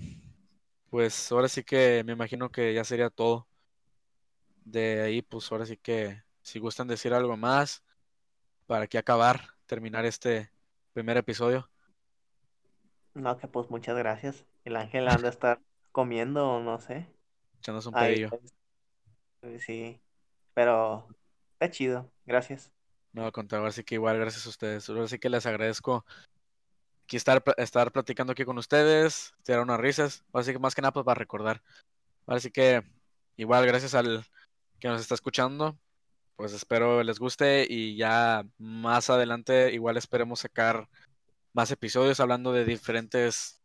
pues 0.91 1.33
ahora 1.33 1.49
sí 1.49 1.65
que 1.65 2.05
me 2.05 2.13
imagino 2.13 2.51
que 2.51 2.75
ya 2.75 2.85
sería 2.85 3.11
todo. 3.11 3.49
De 4.65 5.03
ahí, 5.03 5.23
pues 5.23 5.51
ahora 5.53 5.67
sí 5.67 5.77
que 5.77 6.23
si 6.43 6.59
gustan 6.59 6.89
decir 6.89 7.13
algo 7.15 7.37
más 7.37 7.83
para 8.67 8.87
que 8.89 8.99
acabar, 8.99 9.43
terminar 9.67 10.07
este 10.07 10.53
primer 10.95 11.17
episodio. 11.19 11.71
No, 13.15 13.37
que 13.39 13.47
pues 13.49 13.71
muchas 13.71 13.97
gracias. 13.97 14.47
El 14.65 14.77
ángel 14.77 15.07
anda 15.09 15.29
a 15.29 15.31
estar 15.31 15.61
comiendo 15.93 16.49
o 16.51 16.61
no 16.61 16.79
sé. 16.81 17.07
Echándose 17.61 17.89
un 17.89 17.95
Ahí, 17.95 17.97
pedillo. 17.97 18.35
pues, 19.43 19.63
sí, 19.65 20.01
pero 20.55 21.09
está 21.55 21.71
chido. 21.71 22.11
Gracias. 22.27 22.73
No, 23.13 23.31
contar, 23.33 23.65
así 23.67 23.83
que 23.83 23.97
igual, 23.97 24.19
gracias 24.19 24.47
a 24.47 24.49
ustedes. 24.51 24.89
Ahora 24.89 25.09
sí 25.09 25.19
que 25.19 25.31
les 25.31 25.45
agradezco 25.47 26.05
aquí 27.11 27.17
estar, 27.17 27.43
estar 27.57 27.91
platicando 27.91 28.31
aquí 28.31 28.45
con 28.45 28.57
ustedes, 28.57 29.35
tirar 29.43 29.63
unas 29.63 29.81
risas. 29.81 30.25
Así 30.33 30.53
que 30.53 30.61
más 30.61 30.77
que 30.77 30.83
nada, 30.83 30.93
pues 30.93 31.05
para 31.05 31.19
recordar. 31.19 31.61
Ahora 32.25 32.39
sí 32.39 32.53
que 32.53 32.85
igual, 33.37 33.67
gracias 33.67 33.95
al 33.97 34.25
que 34.79 34.87
nos 34.87 35.01
está 35.01 35.15
escuchando. 35.17 35.77
Pues 36.37 36.53
espero 36.53 37.03
les 37.03 37.19
guste 37.19 37.67
y 37.69 37.97
ya 37.97 38.47
más 38.59 39.11
adelante 39.11 39.73
igual 39.73 39.97
esperemos 39.97 40.39
sacar 40.41 40.89
más 41.53 41.73
episodios 41.73 42.21
hablando 42.21 42.53
de 42.53 42.65
diferentes 42.65 43.61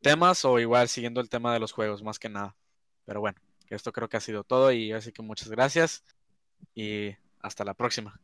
temas 0.00 0.46
o 0.46 0.58
igual 0.58 0.88
siguiendo 0.88 1.20
el 1.20 1.28
tema 1.28 1.52
de 1.52 1.60
los 1.60 1.72
juegos, 1.72 2.02
más 2.02 2.18
que 2.18 2.30
nada. 2.30 2.56
Pero 3.04 3.20
bueno, 3.20 3.38
esto 3.68 3.92
creo 3.92 4.08
que 4.08 4.16
ha 4.16 4.20
sido 4.20 4.44
todo 4.44 4.72
y 4.72 4.92
así 4.92 5.12
que 5.12 5.20
muchas 5.22 5.50
gracias 5.50 6.04
y 6.74 7.14
hasta 7.40 7.64
la 7.64 7.74
próxima. 7.74 8.18